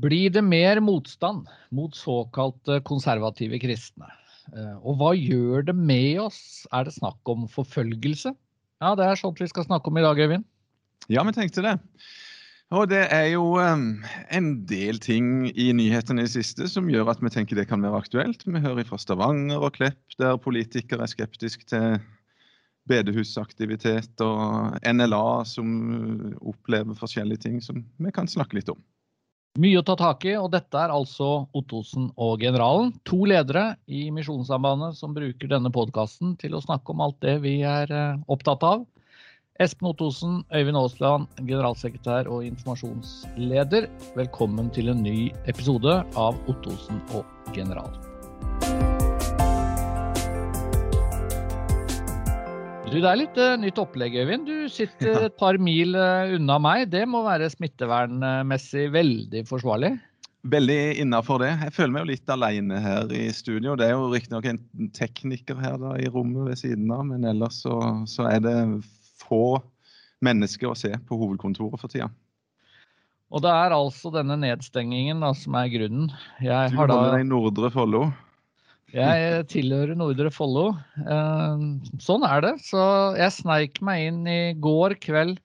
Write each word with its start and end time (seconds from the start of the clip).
Blir 0.00 0.32
det 0.32 0.42
mer 0.46 0.80
motstand 0.84 1.48
mot 1.74 1.96
såkalte 1.96 2.80
konservative 2.86 3.58
kristne? 3.60 4.08
Eh, 4.54 4.76
og 4.80 4.96
hva 5.00 5.12
gjør 5.16 5.66
det 5.68 5.76
med 5.76 6.22
oss? 6.24 6.40
Er 6.72 6.86
det 6.86 6.96
snakk 6.96 7.20
om 7.28 7.46
forfølgelse? 7.50 8.32
Ja, 8.80 8.94
det 8.96 9.06
er 9.06 9.20
sånt 9.20 9.40
vi 9.42 9.50
skal 9.50 9.66
snakke 9.68 9.90
om 9.90 10.00
i 10.00 10.04
dag, 10.04 10.18
Øyvind. 10.18 10.46
Ja, 11.10 11.24
vi 11.26 11.34
tenkte 11.36 11.64
det. 11.64 11.76
Og 12.70 12.86
det 12.86 13.02
er 13.10 13.26
jo 13.32 13.56
um, 13.58 14.04
en 14.30 14.50
del 14.70 15.00
ting 15.02 15.48
i 15.50 15.72
nyhetene 15.74 16.22
i 16.22 16.28
det 16.28 16.36
siste 16.36 16.68
som 16.70 16.86
gjør 16.90 17.10
at 17.10 17.22
vi 17.22 17.32
tenker 17.34 17.58
det 17.58 17.66
kan 17.66 17.82
være 17.82 17.98
aktuelt. 17.98 18.44
Vi 18.46 18.62
hører 18.62 18.86
fra 18.86 18.98
Stavanger 19.00 19.58
og 19.58 19.74
Klepp, 19.74 19.98
der 20.22 20.38
politikere 20.38 21.02
er 21.02 21.10
skeptiske 21.10 21.66
til 21.66 21.98
bedehusaktivitet, 22.90 24.22
og 24.22 24.78
NLA 24.86 25.42
som 25.50 25.74
opplever 26.40 26.96
forskjellige 26.98 27.44
ting 27.44 27.58
som 27.62 27.82
vi 27.98 28.14
kan 28.14 28.30
snakke 28.30 28.60
litt 28.60 28.70
om. 28.72 28.78
Mye 29.58 29.80
å 29.80 29.82
ta 29.82 29.96
tak 29.98 30.22
i, 30.30 30.36
og 30.38 30.52
dette 30.52 30.78
er 30.78 30.92
altså 30.94 31.48
Ottosen 31.58 32.04
og 32.14 32.38
generalen. 32.44 32.92
To 33.10 33.24
ledere 33.26 33.72
i 33.90 34.04
Misjonssambandet 34.14 34.94
som 35.00 35.16
bruker 35.16 35.50
denne 35.50 35.72
podkasten 35.74 36.36
til 36.38 36.54
å 36.54 36.62
snakke 36.62 36.94
om 36.94 37.02
alt 37.02 37.18
det 37.24 37.40
vi 37.42 37.56
er 37.66 37.90
eh, 37.90 38.20
opptatt 38.30 38.62
av. 38.62 38.84
Espen 39.60 39.90
Ottosen, 39.90 40.36
Øyvind 40.54 40.78
Aasland, 40.78 41.26
generalsekretær 41.42 42.30
og 42.30 42.46
informasjonsleder. 42.46 43.90
Velkommen 44.14 44.70
til 44.70 44.94
en 44.94 45.02
ny 45.02 45.32
episode 45.50 45.98
av 46.14 46.38
Ottosen 46.46 47.02
og 47.10 47.26
general. 47.56 47.90
Du, 52.90 52.96
det 52.98 53.06
er 53.06 53.18
litt 53.20 53.36
uh, 53.38 53.52
nytt 53.54 53.78
opplegg, 53.78 54.16
Øyvind. 54.18 54.48
Du 54.50 54.66
sitter 54.66 55.12
ja. 55.12 55.18
et 55.28 55.34
par 55.38 55.54
mil 55.62 55.94
uh, 55.94 56.32
unna 56.34 56.56
meg. 56.58 56.88
Det 56.90 57.04
må 57.06 57.20
være 57.22 57.46
smittevernmessig 57.52 58.88
veldig 58.90 59.44
forsvarlig? 59.46 59.92
Veldig 60.50 60.78
innafor 61.04 61.38
det. 61.44 61.52
Jeg 61.68 61.74
føler 61.76 61.92
meg 61.94 62.02
jo 62.02 62.08
litt 62.10 62.32
alene 62.34 62.80
her 62.82 63.12
i 63.14 63.28
studio. 63.36 63.76
Det 63.78 63.86
er 63.86 63.94
jo 63.94 64.08
riktignok 64.10 64.48
en 64.50 64.58
tekniker 64.96 65.60
her 65.62 65.76
da, 65.78 65.92
i 66.02 66.10
rommet 66.10 66.48
ved 66.48 66.58
siden 66.64 66.90
av, 66.90 67.04
men 67.12 67.28
ellers 67.30 67.60
så, 67.62 67.76
så, 68.10 68.26
er 68.26 68.42
det 68.42 68.56
få 69.22 69.60
mennesker 70.26 70.72
å 70.72 70.78
se 70.78 70.90
på 70.90 71.20
hovedkontoret 71.20 71.78
for 71.78 71.92
tida. 71.92 72.08
Og 73.30 73.44
det 73.44 73.52
er 73.54 73.76
altså 73.76 74.10
denne 74.10 74.34
nedstengingen 74.40 75.22
da, 75.22 75.30
som 75.38 75.54
er 75.60 75.70
grunnen. 75.70 76.10
Jeg 76.42 76.74
du 76.74 76.80
holder 76.80 77.12
deg 77.12 77.22
i 77.22 77.30
Nordre 77.30 77.70
Follo? 77.70 78.08
Jeg 78.94 79.44
tilhører 79.52 79.94
Nordre 79.98 80.32
Follo. 80.34 80.70
Eh, 80.98 81.62
sånn 82.02 82.26
er 82.26 82.42
det. 82.46 82.56
Så 82.66 82.80
jeg 83.18 83.36
sneik 83.36 83.80
meg 83.86 84.08
inn 84.08 84.24
i 84.26 84.40
går 84.58 84.96
kveld 85.02 85.38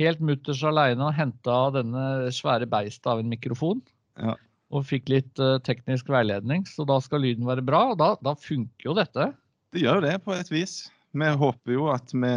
helt 0.00 0.22
mutters 0.24 0.62
aleine 0.66 1.04
og 1.04 1.16
henta 1.16 1.56
denne 1.74 2.04
svære 2.34 2.68
beistet 2.70 3.08
av 3.10 3.20
en 3.20 3.30
mikrofon. 3.30 3.82
Ja. 4.20 4.36
Og 4.70 4.86
fikk 4.86 5.10
litt 5.10 5.42
uh, 5.42 5.58
teknisk 5.66 6.10
veiledning, 6.12 6.64
så 6.68 6.86
da 6.88 7.00
skal 7.02 7.24
lyden 7.24 7.48
være 7.48 7.64
bra. 7.66 7.88
Og 7.92 8.00
da, 8.00 8.12
da 8.22 8.36
funker 8.38 8.90
jo 8.90 8.96
dette. 8.96 9.30
Det 9.74 9.84
gjør 9.84 10.00
jo 10.00 10.06
det 10.06 10.16
på 10.24 10.34
et 10.36 10.52
vis. 10.52 10.74
Vi 11.16 11.30
håper 11.42 11.74
jo 11.74 11.88
at 11.92 12.14
vi 12.14 12.34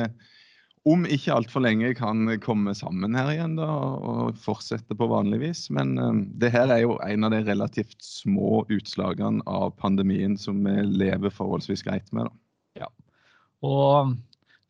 om 0.89 1.05
ikke 1.07 1.31
altfor 1.31 1.63
lenge 1.63 1.93
kan 1.95 2.27
komme 2.43 2.73
sammen 2.75 3.15
her 3.15 3.29
igjen 3.31 3.55
da, 3.55 3.67
og 4.03 4.39
fortsette 4.43 4.97
på 4.99 5.07
vanlig 5.07 5.39
vis. 5.45 5.61
Men 5.71 5.95
um, 5.95 6.23
det 6.39 6.51
her 6.55 6.73
er 6.73 6.83
jo 6.83 6.97
en 7.05 7.27
av 7.27 7.31
de 7.31 7.39
relativt 7.47 7.95
små 8.03 8.65
utslagene 8.73 9.45
av 9.47 9.71
pandemien 9.79 10.35
som 10.39 10.59
vi 10.65 10.75
lever 10.83 11.31
forholdsvis 11.31 11.85
greit 11.87 12.11
med. 12.11 12.27
Da. 12.27 12.83
Ja. 12.83 12.91
Og 13.63 14.17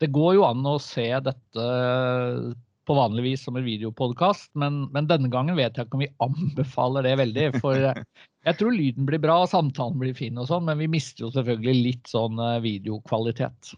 det 0.02 0.12
går 0.14 0.36
jo 0.38 0.46
an 0.46 0.62
å 0.70 0.78
se 0.82 1.08
dette 1.26 1.66
på 2.84 2.94
vanlig 2.94 3.24
vis 3.24 3.44
som 3.46 3.56
en 3.56 3.64
videopodkast, 3.64 4.50
men, 4.60 4.84
men, 4.92 5.08
denne 5.08 5.30
gangen 5.32 5.56
vet 5.56 5.76
jeg 5.76 5.86
ikke 5.86 5.98
om 5.98 6.04
vi 6.04 6.12
anbefaler 6.22 7.06
det 7.06 7.14
veldig. 7.22 7.46
For 7.64 7.80
jeg 8.48 8.58
tror 8.60 8.76
lyden 8.76 9.08
blir 9.08 9.22
bra, 9.22 9.40
samtalen 9.50 9.98
blir 9.98 10.14
fin 10.14 10.38
og 10.38 10.50
sånn, 10.50 10.66
men 10.68 10.78
vi 10.82 10.90
mister 10.94 11.26
jo 11.26 11.32
selvfølgelig 11.34 11.88
litt 11.88 12.12
sånn 12.12 12.38
eh, 12.38 12.60
videokvalitet. 12.64 13.74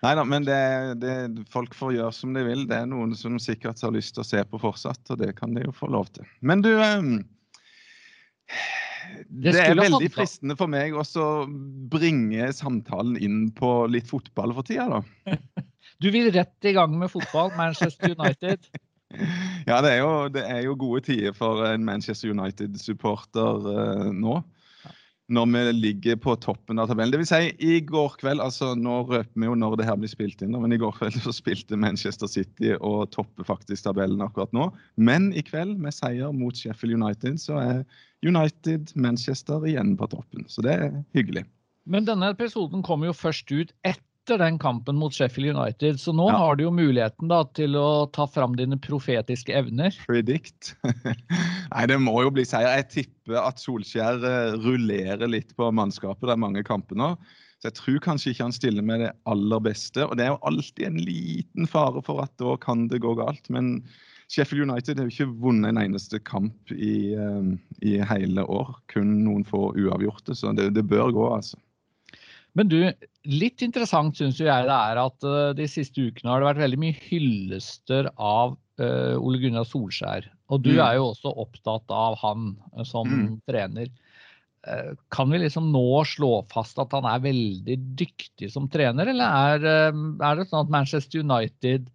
Nei 0.00 0.14
da, 0.16 0.22
men 0.24 0.46
det, 0.48 0.60
det, 1.02 1.14
folk 1.52 1.74
får 1.76 1.92
gjøre 1.98 2.12
som 2.16 2.32
de 2.36 2.44
vil. 2.46 2.64
Det 2.68 2.78
er 2.78 2.88
noen 2.88 3.12
som 3.18 3.36
sikkert 3.42 3.82
har 3.84 3.92
lyst 3.92 4.14
til 4.16 4.24
å 4.24 4.28
se 4.30 4.40
på 4.48 4.60
fortsatt, 4.62 5.02
og 5.12 5.20
det 5.20 5.34
kan 5.36 5.52
de 5.56 5.66
jo 5.66 5.74
få 5.76 5.90
lov 5.92 6.08
til. 6.14 6.24
Men 6.40 6.64
du 6.64 6.72
um, 6.80 7.18
det, 9.28 9.52
det, 9.52 9.60
er 9.60 9.76
veldig 9.76 10.08
fristende 10.14 10.56
for 10.58 10.72
meg 10.72 10.96
å 10.96 11.02
bringe 11.92 12.48
samtalen 12.56 13.18
inn 13.20 13.42
på 13.56 13.72
litt 13.92 14.08
fotball 14.08 14.54
for 14.56 14.66
tida, 14.66 15.00
da. 15.00 15.36
Du 16.00 16.08
vil 16.08 16.30
rett 16.32 16.64
i 16.64 16.72
gang 16.72 16.94
med 16.96 17.10
fotball, 17.12 17.50
Manchester 17.58 18.14
United? 18.16 18.62
ja, 19.68 19.82
det 19.84 19.90
er, 19.90 19.98
jo, 20.00 20.12
det 20.32 20.46
er 20.48 20.62
jo 20.64 20.78
gode 20.80 21.02
tider 21.10 21.34
for 21.36 21.60
en 21.68 21.84
Manchester 21.84 22.32
United-supporter 22.32 23.68
uh, 23.68 24.06
nå 24.08 24.38
når 25.30 25.46
vi 25.52 25.60
ligger 25.76 26.18
på 26.20 26.34
toppen 26.42 26.80
av 26.82 26.90
tabellen. 26.90 27.20
Vil 27.22 27.28
si, 27.28 27.52
i 27.62 27.78
går 27.86 28.16
kveld, 28.20 28.42
altså 28.42 28.72
Nå 28.78 29.00
røper 29.08 29.38
vi 29.38 29.46
jo 29.48 29.54
når 29.58 29.76
det 29.78 29.86
her 29.86 29.98
blir 30.00 30.10
spilt 30.10 30.42
inn, 30.42 30.56
men 30.58 30.74
i 30.74 30.80
går 30.80 30.96
kveld 30.98 31.20
så 31.26 31.34
spilte 31.34 31.78
Manchester 31.78 32.30
City 32.30 32.74
og 32.78 33.12
topper 33.14 33.46
faktisk 33.46 33.86
tabellen 33.86 34.22
akkurat 34.24 34.52
nå. 34.56 34.68
Men 34.98 35.30
i 35.32 35.44
kveld, 35.46 35.78
med 35.78 35.94
seier 35.94 36.34
mot 36.34 36.58
Sheffield 36.58 36.98
United, 36.98 37.38
så 37.42 37.60
er 37.62 37.82
United 38.26 38.92
Manchester 38.98 39.64
igjen 39.68 39.94
på 39.96 40.10
toppen. 40.12 40.44
Så 40.50 40.66
det 40.66 40.76
er 40.76 41.00
hyggelig. 41.16 41.46
Men 41.90 42.06
denne 42.06 42.34
episoden 42.34 42.84
kommer 42.86 43.10
jo 43.10 43.16
først 43.16 43.48
ut 43.50 43.72
etter 43.86 44.04
etter 44.30 44.44
den 44.44 44.58
kampen 44.58 44.96
mot 44.96 45.14
Sheffield 45.14 45.56
United. 45.56 46.00
Så 46.00 46.12
nå 46.12 46.28
ja. 46.30 46.36
har 46.38 46.56
du 46.56 46.64
jo 46.64 46.70
muligheten 46.70 47.30
da, 47.30 47.42
til 47.56 47.74
å 47.78 48.06
ta 48.14 48.28
fram 48.30 48.54
dine 48.56 48.78
profetiske 48.78 49.54
evner. 49.56 49.94
Predict. 50.06 50.76
Nei, 51.72 51.86
det 51.90 51.98
må 51.98 52.14
jo 52.22 52.30
bli 52.34 52.44
seier. 52.46 52.70
Jeg 52.78 52.90
tipper 52.94 53.40
at 53.42 53.58
Solskjær 53.62 54.22
eh, 54.22 54.58
rullerer 54.62 55.26
litt 55.30 55.54
på 55.58 55.70
mannskapet. 55.74 56.28
Det 56.28 56.36
er 56.36 56.44
mange 56.44 56.62
kamper 56.66 56.98
nå. 56.98 57.14
Så 57.60 57.68
jeg 57.68 57.76
tror 57.76 58.04
kanskje 58.04 58.30
ikke 58.32 58.46
han 58.46 58.54
stiller 58.56 58.86
med 58.86 59.02
det 59.04 59.10
aller 59.28 59.64
beste. 59.64 60.06
Og 60.06 60.14
det 60.16 60.28
er 60.28 60.32
jo 60.32 60.44
alltid 60.48 60.86
en 60.86 61.00
liten 61.02 61.68
fare 61.68 62.02
for 62.06 62.22
at 62.22 62.32
da 62.40 62.54
kan 62.62 62.86
det 62.92 63.02
gå 63.02 63.16
galt. 63.18 63.50
Men 63.52 63.80
Sheffield 64.30 64.70
United 64.70 65.00
har 65.00 65.08
jo 65.08 65.16
ikke 65.16 65.42
vunnet 65.42 65.72
en 65.72 65.82
eneste 65.82 66.22
kamp 66.22 66.70
i, 66.70 67.16
um, 67.18 67.56
i 67.82 67.98
hele 68.12 68.46
år. 68.46 68.76
Kun 68.94 69.18
noen 69.26 69.42
få 69.48 69.72
uavgjorte, 69.74 70.38
så 70.38 70.54
det, 70.54 70.70
det 70.78 70.86
bør 70.86 71.10
gå, 71.16 71.26
altså. 71.40 71.58
Men 72.58 72.70
du, 72.70 72.78
litt 73.30 73.62
interessant 73.62 74.18
syns 74.18 74.40
jeg 74.40 74.66
det 74.66 74.76
er 74.76 75.00
at 75.00 75.26
uh, 75.26 75.52
de 75.56 75.68
siste 75.70 76.02
ukene 76.02 76.32
har 76.32 76.42
det 76.42 76.50
vært 76.50 76.64
veldig 76.64 76.80
mye 76.82 76.98
hyllester 77.06 78.10
av 78.16 78.56
uh, 78.82 79.16
Ole 79.20 79.40
Gunnar 79.42 79.68
Solskjær. 79.68 80.26
Og 80.50 80.64
du 80.64 80.72
mm. 80.74 80.82
er 80.82 80.98
jo 80.98 81.10
også 81.12 81.34
opptatt 81.44 81.94
av 81.94 82.18
han 82.22 82.54
uh, 82.74 82.84
som 82.86 83.08
mm. 83.10 83.34
trener. 83.50 83.90
Kan 85.08 85.30
vi 85.32 85.38
liksom 85.40 85.70
nå 85.72 86.02
slå 86.04 86.42
fast 86.50 86.76
at 86.82 86.92
han 86.92 87.06
er 87.08 87.22
veldig 87.24 87.78
dyktig 87.96 88.50
som 88.52 88.66
trener, 88.68 89.08
eller 89.08 89.54
er, 89.56 89.94
er 90.20 90.34
det 90.36 90.44
sånn 90.50 90.66
at 90.66 90.74
Manchester 90.74 91.22
United 91.24 91.86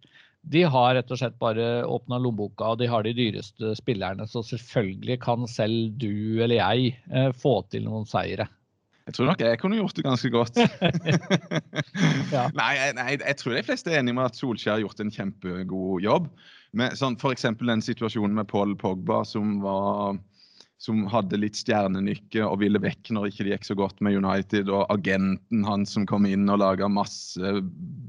de 0.50 0.64
har 0.66 0.96
rett 0.98 1.12
og 1.14 1.20
slett 1.20 1.36
bare 1.38 1.84
åpna 1.86 2.18
lommeboka, 2.18 2.72
og 2.72 2.80
de 2.82 2.88
har 2.90 3.06
de 3.06 3.12
dyreste 3.14 3.70
spillerne. 3.78 4.26
Så 4.26 4.42
selvfølgelig 4.50 5.20
kan 5.22 5.46
selv 5.46 5.94
du 6.02 6.42
eller 6.42 6.58
jeg 6.58 7.30
få 7.38 7.60
til 7.70 7.86
noen 7.86 8.02
seire. 8.10 8.48
Jeg 9.06 9.14
tror 9.14 9.28
nok 9.30 9.42
jeg 9.44 9.58
kunne 9.62 9.78
gjort 9.78 9.94
det 9.94 10.02
ganske 10.02 10.30
godt. 10.34 10.56
ja. 12.34 12.48
nei, 12.58 12.72
nei, 12.98 13.10
jeg 13.14 13.36
tror 13.38 13.54
de 13.54 13.62
fleste 13.62 13.92
er 13.92 14.00
enige 14.00 14.16
med 14.18 14.26
at 14.26 14.38
Solskjær 14.38 14.74
har 14.74 14.82
gjort 14.82 15.02
en 15.02 15.12
kjempegod 15.14 16.02
jobb. 16.02 16.26
Med, 16.76 16.96
sånn, 16.98 17.14
F.eks. 17.14 17.46
den 17.60 17.84
situasjonen 17.86 18.34
med 18.40 18.50
Paul 18.50 18.74
Pogba 18.80 19.20
som, 19.24 19.60
var, 19.62 20.18
som 20.82 21.06
hadde 21.12 21.38
litt 21.38 21.54
stjernenykke 21.54 22.42
og 22.48 22.58
ville 22.64 22.82
vekk 22.82 23.14
når 23.14 23.30
ikke 23.30 23.46
det 23.46 23.54
gikk 23.54 23.70
så 23.70 23.78
godt 23.78 24.02
med 24.02 24.18
United, 24.18 24.74
og 24.74 24.90
agenten 24.90 25.62
hans 25.68 25.94
som 25.94 26.08
kom 26.10 26.26
inn 26.26 26.50
og 26.50 26.64
laga 26.64 26.90
masse 26.90 27.56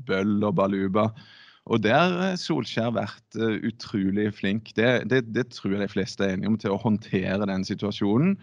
bøll 0.10 0.42
og 0.42 0.58
baluba. 0.58 1.12
Og 1.70 1.84
der 1.86 2.18
har 2.18 2.40
Solskjær 2.42 2.96
vært 2.98 3.38
uh, 3.38 3.60
utrolig 3.70 4.32
flink. 4.34 4.74
Det, 4.74 5.04
det, 5.12 5.28
det, 5.36 5.52
tror 5.54 5.76
jeg 5.76 5.86
de 5.86 5.94
fleste 5.94 6.26
er 6.26 6.34
enige 6.34 6.50
om, 6.56 6.58
til 6.58 6.74
å 6.74 6.82
håndtere 6.82 7.46
den 7.46 7.68
situasjonen 7.68 8.40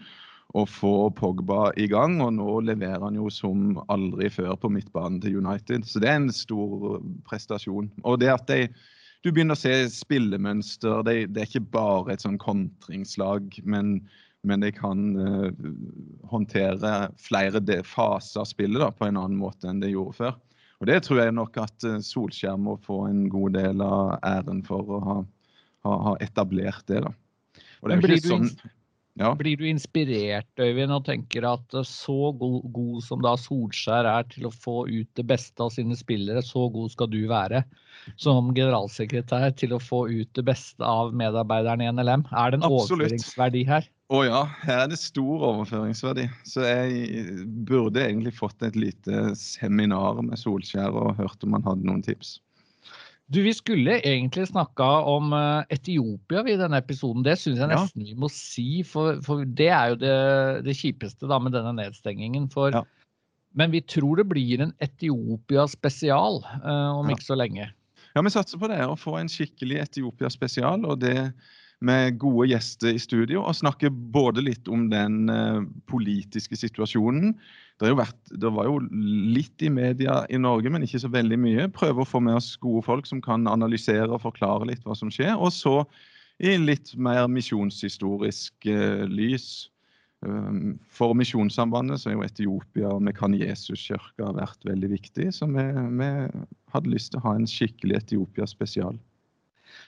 å 0.55 0.63
få 0.69 1.09
Pogba 1.15 1.69
i 1.79 1.87
gang. 1.91 2.19
Og 2.23 2.35
nå 2.37 2.59
leverer 2.69 3.03
han 3.03 3.17
jo 3.19 3.29
som 3.33 3.79
aldri 3.91 4.29
før 4.31 4.55
på 4.59 4.71
midtbanen 4.71 5.19
til 5.23 5.39
United. 5.41 5.87
Så 5.87 6.01
det 6.03 6.11
er 6.11 6.21
en 6.21 6.33
stor 6.33 7.01
prestasjon. 7.27 7.89
Og 8.07 8.21
det 8.23 8.31
at 8.31 8.47
de, 8.51 8.69
du 9.25 9.31
begynner 9.31 9.57
å 9.57 9.59
se 9.59 9.73
spillemønster. 9.91 11.03
Det, 11.07 11.17
det 11.35 11.43
er 11.43 11.49
ikke 11.49 11.67
bare 11.75 12.15
et 12.15 12.23
sånn 12.23 12.39
kontringslag, 12.41 13.59
men, 13.67 13.97
men 14.47 14.63
de 14.63 14.71
kan 14.75 15.05
uh, 15.19 15.49
håndtere 16.31 16.95
flere 17.19 17.63
faser 17.83 18.45
av 18.45 18.49
spillet 18.49 18.83
da, 18.83 18.91
på 18.95 19.09
en 19.09 19.19
annen 19.19 19.39
måte 19.39 19.69
enn 19.71 19.83
de 19.83 19.91
gjorde 19.91 20.19
før. 20.21 20.39
Og 20.83 20.89
Det 20.91 21.01
tror 21.05 21.21
jeg 21.23 21.35
nok 21.35 21.59
at 21.63 21.87
uh, 21.87 21.99
Solskjær 22.03 22.55
må 22.61 22.77
få 22.85 23.05
en 23.09 23.27
god 23.33 23.59
del 23.59 23.83
av 23.83 24.15
æren 24.23 24.63
for 24.67 24.87
å 24.87 25.03
ha, 25.03 25.19
ha, 25.87 25.99
ha 26.09 26.17
etablert 26.23 26.87
det. 26.87 27.03
da. 27.03 27.15
Og 27.81 27.91
det 27.91 27.99
er 27.99 28.03
jo 28.05 28.19
ikke 28.21 28.31
sånn 28.31 28.51
Ja. 29.15 29.29
Blir 29.39 29.55
du 29.55 29.63
inspirert, 29.69 30.49
Øyvind, 30.59 30.91
og 30.91 31.05
tenker 31.07 31.45
at 31.47 31.75
så 31.87 32.33
god, 32.35 32.65
god, 32.75 32.97
som 33.05 33.21
da 33.23 33.37
Solskjær 33.39 34.07
er 34.11 34.27
til 34.27 34.49
å 34.49 34.51
få 34.51 34.81
ut 34.89 35.07
det 35.15 35.23
beste 35.29 35.63
av 35.63 35.71
sine 35.71 35.95
spillere, 35.95 36.43
så 36.43 36.65
god 36.73 36.91
skal 36.91 37.07
du 37.13 37.21
være 37.31 37.63
som 38.21 38.51
generalsekretær 38.53 39.53
til 39.57 39.75
å 39.75 39.81
få 39.81 40.03
ut 40.11 40.29
det 40.35 40.43
beste 40.45 40.83
av 40.83 41.15
medarbeiderne 41.15 41.87
i 41.87 41.93
NLM? 41.95 42.25
Er 42.35 42.51
det 42.51 42.59
en 42.59 42.67
Absolutt. 42.67 43.05
overføringsverdi 43.05 43.63
her? 43.69 43.87
Å 44.13 44.19
ja, 44.27 44.41
her 44.61 44.83
er 44.83 44.89
det 44.91 44.99
stor 45.01 45.47
overføringsverdi. 45.47 46.27
Så 46.45 46.67
jeg 46.67 47.39
burde 47.65 48.03
egentlig 48.03 48.35
fått 48.37 48.61
et 48.67 48.75
lite 48.77 49.31
seminar 49.39 50.19
med 50.21 50.37
Solskjær 50.37 50.93
og 50.93 51.15
hørt 51.17 51.47
om 51.47 51.55
han 51.57 51.65
hadde 51.65 51.87
noen 51.87 52.03
tips. 52.05 52.35
Du, 53.27 53.41
Vi 53.41 53.53
skulle 53.57 53.99
egentlig 54.05 54.47
snakka 54.51 54.85
om 55.09 55.33
eh, 55.33 55.63
Etiopia 55.73 56.43
i 56.45 56.57
denne 56.59 56.77
episoden. 56.77 57.23
Det 57.25 57.37
syns 57.41 57.57
jeg 57.57 57.71
nesten 57.71 58.03
ja. 58.03 58.11
vi 58.11 58.19
må 58.21 58.29
si, 58.29 58.83
for, 58.85 59.17
for, 59.25 59.41
det 59.57 59.71
er 59.73 59.93
jo 59.93 59.97
det, 60.03 60.17
det 60.67 60.75
kjipeste 60.77 61.29
da, 61.31 61.39
med 61.41 61.55
denne 61.57 61.73
nedstengingen. 61.79 62.45
For, 62.53 62.75
ja. 62.75 62.83
Men 63.57 63.73
vi 63.73 63.81
tror 63.81 64.21
det 64.21 64.27
blir 64.29 64.61
en 64.61 64.75
Etiopia-spesial 64.83 66.41
uh, 66.43 66.91
om 66.99 67.09
ja. 67.09 67.15
ikke 67.15 67.25
så 67.25 67.39
lenge. 67.39 67.71
Ja, 68.13 68.21
vi 68.21 68.31
satser 68.31 68.61
på 68.61 68.69
det. 68.69 68.83
Å 68.85 68.97
få 68.99 69.17
en 69.17 69.31
skikkelig 69.31 69.81
Etiopia-spesial. 69.87 70.85
og 70.85 71.01
det 71.01 71.17
med 71.83 72.17
gode 72.21 72.47
gjester 72.49 72.95
i 72.95 73.01
studio 73.01 73.43
og 73.43 73.57
snakke 73.57 73.91
både 73.91 74.43
litt 74.45 74.69
om 74.71 74.87
den 74.91 75.29
uh, 75.31 75.61
politiske 75.91 76.57
situasjonen. 76.59 77.35
Det, 77.81 77.91
vært, 77.97 78.17
det, 78.31 78.49
var 78.55 78.69
jo 78.69 78.79
litt 79.35 79.61
i 79.65 79.69
media 79.73 80.21
i 80.31 80.39
Norge, 80.39 80.71
men 80.71 80.85
ikke 80.85 81.01
så 81.03 81.11
veldig 81.11 81.39
mye. 81.41 81.69
Prøve 81.75 82.05
å 82.05 82.07
få 82.07 82.21
med 82.23 82.39
oss 82.39 82.53
gode 82.63 82.85
folk 82.87 83.09
som 83.09 83.21
kan 83.23 83.47
analysere 83.51 84.07
og 84.07 84.23
forklare 84.23 84.69
litt 84.71 84.85
hva 84.87 84.95
som 84.95 85.11
skjer. 85.11 85.35
Og 85.35 85.51
så 85.55 85.81
i 86.43 86.55
litt 86.59 86.93
mer 86.99 87.27
misjonshistorisk 87.31 88.69
uh, 88.71 89.03
lys. 89.11 89.69
Um, 90.25 90.79
for 90.89 91.13
Misjonssambandet 91.13 92.01
så 92.01 92.09
er 92.09 92.15
jo 92.15 92.23
Etiopia 92.25 92.93
og 92.95 93.03
Mekan 93.05 93.35
Jesus-kirka 93.37 94.31
vært 94.39 94.63
veldig 94.65 94.89
viktig. 94.95 95.27
Så 95.35 95.47
vi, 95.51 95.65
vi 95.99 96.09
hadde 96.73 96.93
lyst 96.93 97.13
til 97.13 97.21
å 97.21 97.27
ha 97.27 97.35
en 97.37 97.49
skikkelig 97.49 97.99
Etiopia-spesial. 97.99 98.97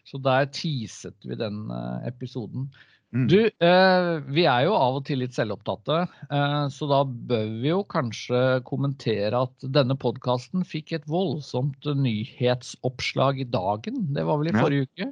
Så 0.08 0.20
der 0.24 0.48
teaset 0.56 1.18
vi 1.28 1.36
den 1.36 1.66
eh, 1.74 2.08
episoden. 2.08 2.70
Mm. 3.16 3.28
Du, 3.32 3.40
eh, 3.48 4.10
vi 4.36 4.44
er 4.48 4.66
jo 4.68 4.76
av 4.76 5.00
og 5.00 5.06
til 5.08 5.22
litt 5.24 5.36
selvopptatte, 5.36 6.02
eh, 6.28 6.64
så 6.72 6.90
da 6.92 7.02
bør 7.08 7.54
vi 7.62 7.72
jo 7.72 7.82
kanskje 7.88 8.42
kommentere 8.68 9.46
at 9.48 9.68
denne 9.76 9.96
podkasten 10.00 10.66
fikk 10.68 10.94
et 10.98 11.08
voldsomt 11.12 11.88
nyhetsoppslag 11.88 13.44
i 13.44 13.48
dagen. 13.52 14.10
Det 14.16 14.28
var 14.28 14.42
vel 14.42 14.52
i 14.52 14.58
forrige 14.58 14.88
ja. 14.88 14.90
uke? 14.90 15.10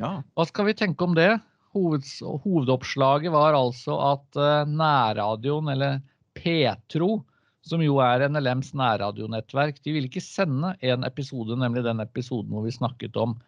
Ja. 0.00 0.12
Hva 0.36 0.48
skal 0.48 0.68
vi 0.70 0.76
tenke 0.80 1.08
om 1.08 1.16
det? 1.16 1.34
Hoveds, 1.72 2.18
hovedoppslaget 2.20 3.32
var 3.32 3.56
altså 3.56 3.96
at 4.10 4.40
nærradioen, 4.68 5.70
eller 5.72 6.02
Petro, 6.36 7.22
som 7.64 7.80
jo 7.84 7.96
er 8.04 8.26
NLMs 8.28 8.74
nærradionettverk, 8.76 9.80
de 9.80 9.94
ville 9.94 10.08
ikke 10.10 10.24
sende 10.24 10.74
en 10.84 11.04
episode, 11.08 11.56
nemlig 11.60 11.84
den 11.86 12.04
episoden 12.04 12.52
hvor 12.52 12.66
vi 12.66 12.74
snakket 12.76 13.16
om 13.20 13.38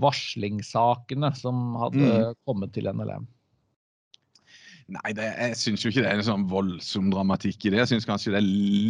varslingssakene 0.00 1.32
som 1.38 1.76
hadde 1.80 2.06
mm. 2.06 2.40
kommet 2.48 2.74
til 2.76 2.90
NLM? 2.90 3.28
Nei, 4.90 5.12
det, 5.14 5.26
jeg 5.38 5.58
syns 5.58 5.84
jo 5.84 5.90
ikke 5.92 6.02
det 6.02 6.08
er 6.10 6.18
en 6.18 6.26
sånn 6.26 6.46
voldsom 6.50 7.12
dramatikk 7.12 7.66
i 7.66 7.70
det. 7.70 7.78
Jeg 7.84 7.90
syns 7.92 8.08
kanskje 8.08 8.32
det 8.34 8.40
er 8.40 8.48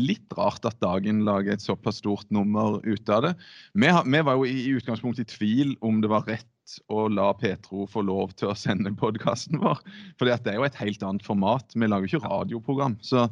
litt 0.09 0.37
rart 0.39 0.65
at 0.69 0.79
Dagen 0.81 1.21
lager 1.27 1.53
et 1.53 1.65
såpass 1.65 2.01
stort 2.01 2.31
nummer 2.33 2.79
ut 2.87 3.13
av 3.13 3.27
det. 3.27 3.35
Vi, 3.77 3.91
vi 3.91 4.23
var 4.25 4.39
jo 4.39 4.47
i, 4.49 4.57
i 4.71 4.75
utgangspunktet 4.81 5.29
i 5.29 5.35
tvil 5.35 5.75
om 5.85 6.01
det 6.01 6.09
var 6.13 6.25
rett 6.31 6.81
å 6.89 7.05
la 7.11 7.29
Petro 7.37 7.85
få 7.91 8.05
lov 8.07 8.33
til 8.39 8.53
å 8.53 8.57
sende 8.57 8.95
podkasten 8.97 9.61
vår. 9.61 9.83
For 10.17 10.29
det 10.29 10.39
er 10.49 10.61
jo 10.61 10.69
et 10.69 10.81
helt 10.81 11.05
annet 11.05 11.27
format. 11.27 11.77
Vi 11.77 11.91
lager 11.91 12.09
jo 12.09 12.21
ikke 12.21 12.31
radioprogram. 12.31 12.97
Så 13.05 13.27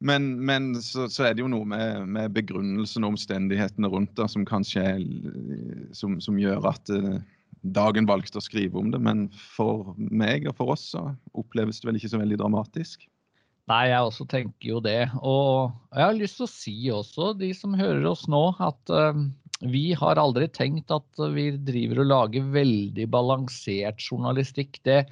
men, 0.00 0.30
men 0.48 0.72
så, 0.80 1.08
så, 1.12 1.26
er 1.26 1.36
det 1.36 1.44
jo 1.44 1.50
noe 1.52 1.66
med, 1.68 2.06
med 2.08 2.32
begrunnelsen 2.32 3.04
og 3.04 3.14
omstendighetene 3.14 3.90
rundt 3.92 4.14
det 4.16 4.30
som 4.32 4.46
kanskje 4.48 4.84
som, 5.96 6.16
som 6.24 6.40
gjør 6.40 6.72
at 6.72 6.92
uh, 6.94 7.20
Dagen 7.60 8.06
valgte 8.08 8.40
å 8.40 8.44
skrive 8.44 8.78
om 8.80 8.88
det. 8.88 8.96
Men 9.04 9.26
for 9.36 9.90
meg 9.98 10.46
og 10.48 10.54
for 10.56 10.72
oss 10.72 10.86
så 10.94 11.10
oppleves 11.36 11.82
det 11.82 11.90
vel 11.90 11.98
ikke 11.98 12.08
så 12.14 12.20
veldig 12.22 12.38
dramatisk. 12.40 13.04
Nei, 13.68 13.82
jeg 13.90 14.06
også 14.06 14.24
tenker 14.30 14.70
jo 14.70 14.80
det. 14.80 15.10
Og 15.20 15.68
jeg 15.92 16.06
har 16.06 16.16
lyst 16.16 16.40
til 16.40 16.46
å 16.46 16.52
si 16.54 16.76
også, 16.94 17.34
de 17.36 17.52
som 17.54 17.76
hører 17.76 18.08
oss 18.08 18.24
nå, 18.32 18.40
at 18.64 18.94
uh, 18.94 19.20
vi 19.60 19.90
har 20.00 20.20
aldri 20.22 20.48
tenkt 20.48 20.88
at 20.94 21.20
vi 21.36 21.50
driver 21.68 22.00
og 22.00 22.10
lager 22.14 22.48
veldig 22.56 23.06
balansert 23.12 24.00
journalistikk. 24.00 24.80
Det, 24.88 25.02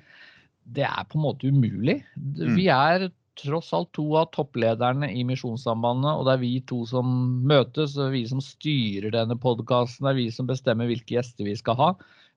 det 0.65 0.89
er 0.89 1.05
på 1.05 1.21
en 1.21 1.27
måte 1.29 1.53
umulig. 1.53 2.01
Mm. 2.17 2.57
Vi 2.57 2.71
er 2.73 3.11
tross 3.39 3.73
alt 3.77 3.91
to 3.97 4.05
av 4.19 4.31
topplederne 4.35 5.09
i 5.15 5.25
Misjonssambandet, 5.27 6.11
og 6.13 6.27
det 6.27 6.35
er 6.35 6.43
vi 6.43 6.53
to 6.69 6.83
som 6.89 7.11
møtes, 7.49 7.97
og 8.01 8.13
vi 8.15 8.25
som 8.31 8.43
styrer 8.45 9.15
denne 9.15 9.39
podkasten, 9.41 10.07
det 10.07 10.13
er 10.13 10.19
vi 10.19 10.27
som 10.35 10.49
bestemmer 10.49 10.91
hvilke 10.91 11.17
gjester 11.17 11.49
vi 11.49 11.57
skal 11.59 11.79
ha. 11.79 11.91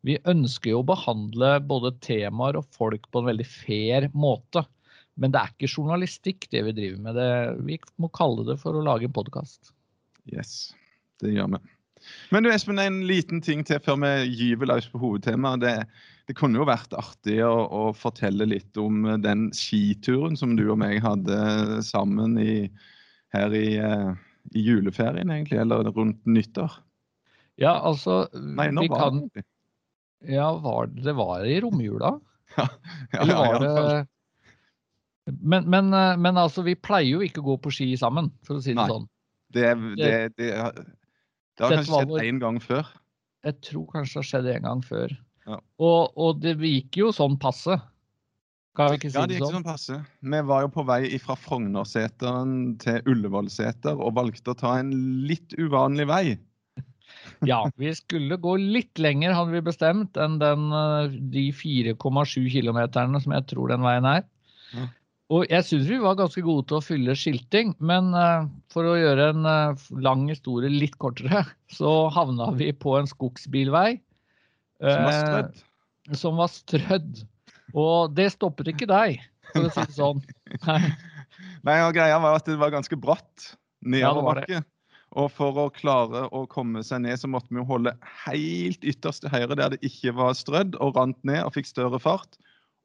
Vi 0.07 0.17
ønsker 0.29 0.73
jo 0.73 0.81
å 0.81 0.89
behandle 0.91 1.55
både 1.69 1.93
temaer 2.01 2.57
og 2.57 2.69
folk 2.73 3.05
på 3.11 3.21
en 3.21 3.29
veldig 3.29 3.47
fair 3.49 4.09
måte. 4.13 4.63
Men 5.19 5.33
det 5.33 5.41
er 5.41 5.51
ikke 5.53 5.69
journalistikk 5.69 6.47
det 6.53 6.63
vi 6.69 6.77
driver 6.77 7.03
med. 7.05 7.19
Det, 7.19 7.29
vi 7.67 7.77
må 8.01 8.09
kalle 8.15 8.47
det 8.47 8.57
for 8.61 8.77
å 8.77 8.85
lage 8.85 9.09
en 9.09 9.13
podkast. 9.13 9.73
Yes, 10.31 10.71
det 11.21 11.35
gjør 11.35 11.57
vi. 11.57 11.61
Men 12.31 12.45
du 12.45 12.51
Espen, 12.51 12.79
en 12.81 13.01
liten 13.07 13.41
ting 13.43 13.63
til 13.67 13.81
før 13.83 13.99
vi 14.01 14.13
gyver 14.39 14.71
løs 14.73 14.87
på 14.91 15.01
hovedtemaet. 15.01 15.63
Det, 15.63 15.73
det, 16.29 16.35
kunne 16.39 16.61
jo 16.61 16.67
vært 16.69 16.93
artig 16.97 17.39
å, 17.45 17.53
å, 17.67 17.83
fortelle 17.97 18.47
litt 18.49 18.77
om 18.81 19.05
den 19.23 19.49
skituren 19.55 20.37
som 20.39 20.55
du 20.59 20.65
og 20.69 20.79
meg 20.81 21.01
hadde 21.03 21.81
sammen 21.85 22.37
i, 22.41 22.55
her 23.35 23.55
i, 23.57 23.67
eh, 23.81 24.09
i, 24.53 24.65
juleferien, 24.65 25.31
egentlig, 25.33 25.61
eller 25.61 25.91
rundt 25.91 26.21
nyttår. 26.29 26.79
Ja, 27.61 27.75
altså 27.77 28.25
Nei, 28.33 28.71
nå 28.73 28.87
vi 28.87 28.93
var 28.93 29.05
kan... 29.05 29.25
det 29.35 29.45
Ja, 30.31 30.51
var 30.61 30.89
det, 30.93 31.13
var 31.17 31.45
i 31.45 31.59
romjula? 31.63 32.17
Ja, 32.57 32.65
ja, 33.15 33.21
eller 33.21 33.37
var 33.37 33.61
det 33.61 34.01
men, 35.25 35.69
men, 35.69 35.93
eh, 35.93 36.17
men, 36.17 36.37
altså, 36.37 36.63
vi 36.65 36.75
pleier 36.75 37.17
jo 37.17 37.25
ikke 37.25 37.43
å 37.43 37.51
gå 37.51 37.57
på 37.65 37.73
ski 37.73 37.91
sammen, 37.99 38.31
for 38.47 38.57
å 38.57 38.63
si 38.63 38.73
det 38.73 38.81
Nei. 38.81 38.89
sånn. 38.89 39.07
Det, 39.51 39.67
det, 39.99 40.11
det, 40.39 40.49
det 41.57 41.65
har 41.67 41.77
kanskje 41.77 42.01
skjedd 42.01 42.25
én 42.25 42.41
gang 42.41 42.59
før? 42.63 42.89
Jeg 43.45 43.57
tror 43.65 43.87
kanskje 43.91 44.13
det 44.13 44.21
har 44.21 44.29
skjedd 44.29 44.51
en 44.55 44.67
gang 44.67 44.83
før. 44.85 45.15
Ja. 45.47 45.57
Og, 45.81 46.13
og, 46.15 46.43
det 46.43 46.57
gikk 46.61 46.99
jo 47.01 47.09
sånn 47.15 47.39
passe. 47.41 47.79
Kan 48.77 48.93
vi 48.93 49.01
ikke 49.01 49.09
si 49.11 49.17
ja, 49.17 49.25
det 49.27 49.39
gikk 49.39 49.47
sånn? 49.47 49.57
sånn 49.59 49.67
passe. 49.67 49.97
Vi 50.21 50.43
var 50.51 50.63
jo 50.65 50.71
på 50.71 50.85
vei 50.87 51.01
fra 51.23 51.35
Frognerseteren 51.39 52.77
til 52.81 53.01
Ullevålseter 53.09 53.99
og 53.99 54.15
valgte 54.19 54.53
å 54.53 54.59
ta 54.61 54.77
en 54.79 54.93
litt 55.27 55.57
uvanlig 55.59 56.07
vei. 56.11 56.25
Ja, 57.45 57.65
vi 57.81 57.89
skulle 57.97 58.37
gå 58.39 58.53
litt 58.61 58.99
lenger, 59.01 59.33
hadde 59.35 59.55
vi 59.57 59.61
bestemt, 59.65 60.15
enn 60.21 60.37
den, 60.39 60.67
eh, 60.77 61.15
de 61.33 61.47
4,7 61.57 62.45
km 62.53 62.79
som 63.19 63.33
jeg 63.35 63.45
tror 63.49 63.73
den 63.73 63.83
veien 63.83 64.07
er. 64.07 64.23
Ja. 64.77 64.85
Og 65.31 65.47
jeg 65.47 65.63
syns 65.63 65.87
vi 65.87 65.99
var 66.01 66.17
ganske 66.19 66.43
gode 66.43 66.65
til 66.67 66.77
å 66.77 66.83
fylle 66.83 67.15
skilting, 67.15 67.71
men 67.79 68.11
uh, 68.11 68.49
for 68.73 68.87
å 68.89 68.97
gjøre 68.99 69.29
en 69.31 69.47
uh, 69.47 69.83
lang 70.03 70.25
historie 70.27 70.71
litt 70.71 70.97
kortere, 70.99 71.45
så 71.77 72.09
havna 72.11 72.49
vi 72.57 72.71
på 72.75 72.97
en 72.99 73.07
skogsbilvei. 73.09 73.95
Som 74.81 75.05
var 75.05 75.19
strødd? 75.21 75.63
Som 76.17 76.41
var 76.41 76.51
strødd. 76.51 77.23
Og 77.77 78.11
det 78.17 78.31
stoppet 78.33 78.73
ikke 78.73 78.89
deg, 78.89 79.21
for 79.53 79.69
å 79.69 79.71
si 79.71 79.85
det 79.85 79.95
sånn. 79.95 80.21
Nei, 80.67 80.81
Nei 81.67 81.79
og 81.85 81.95
greia 81.95 82.19
var 82.19 82.39
at 82.39 82.49
det 82.49 82.59
var 82.59 82.73
ganske 82.73 82.97
bratt 82.99 83.53
nedoverbakke. 83.79 84.59
Ja, 84.59 84.67
og 85.19 85.27
for 85.35 85.57
å 85.59 85.67
klare 85.75 86.25
å 86.31 86.45
komme 86.51 86.83
seg 86.87 87.03
ned, 87.03 87.19
så 87.19 87.27
måtte 87.31 87.51
vi 87.51 87.63
holde 87.67 87.93
helt 88.25 88.83
ytterst 88.87 89.25
til 89.25 89.33
høyre 89.33 89.57
der 89.59 89.73
det 89.73 89.81
ikke 89.83 90.13
var 90.15 90.35
strødd, 90.39 90.77
og 90.79 90.95
rant 90.95 91.19
ned 91.27 91.43
og 91.43 91.55
fikk 91.55 91.67
større 91.67 91.99
fart. 91.99 92.39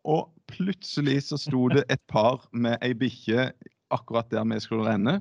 Og 0.06 0.30
plutselig 0.50 1.18
så 1.28 1.38
sto 1.40 1.66
det 1.72 1.84
et 1.90 2.02
par 2.10 2.46
med 2.54 2.78
ei 2.84 2.94
bikkje 2.94 3.50
akkurat 3.94 4.30
der 4.30 4.46
vi 4.46 4.60
skulle 4.62 4.86
renne. 4.86 5.20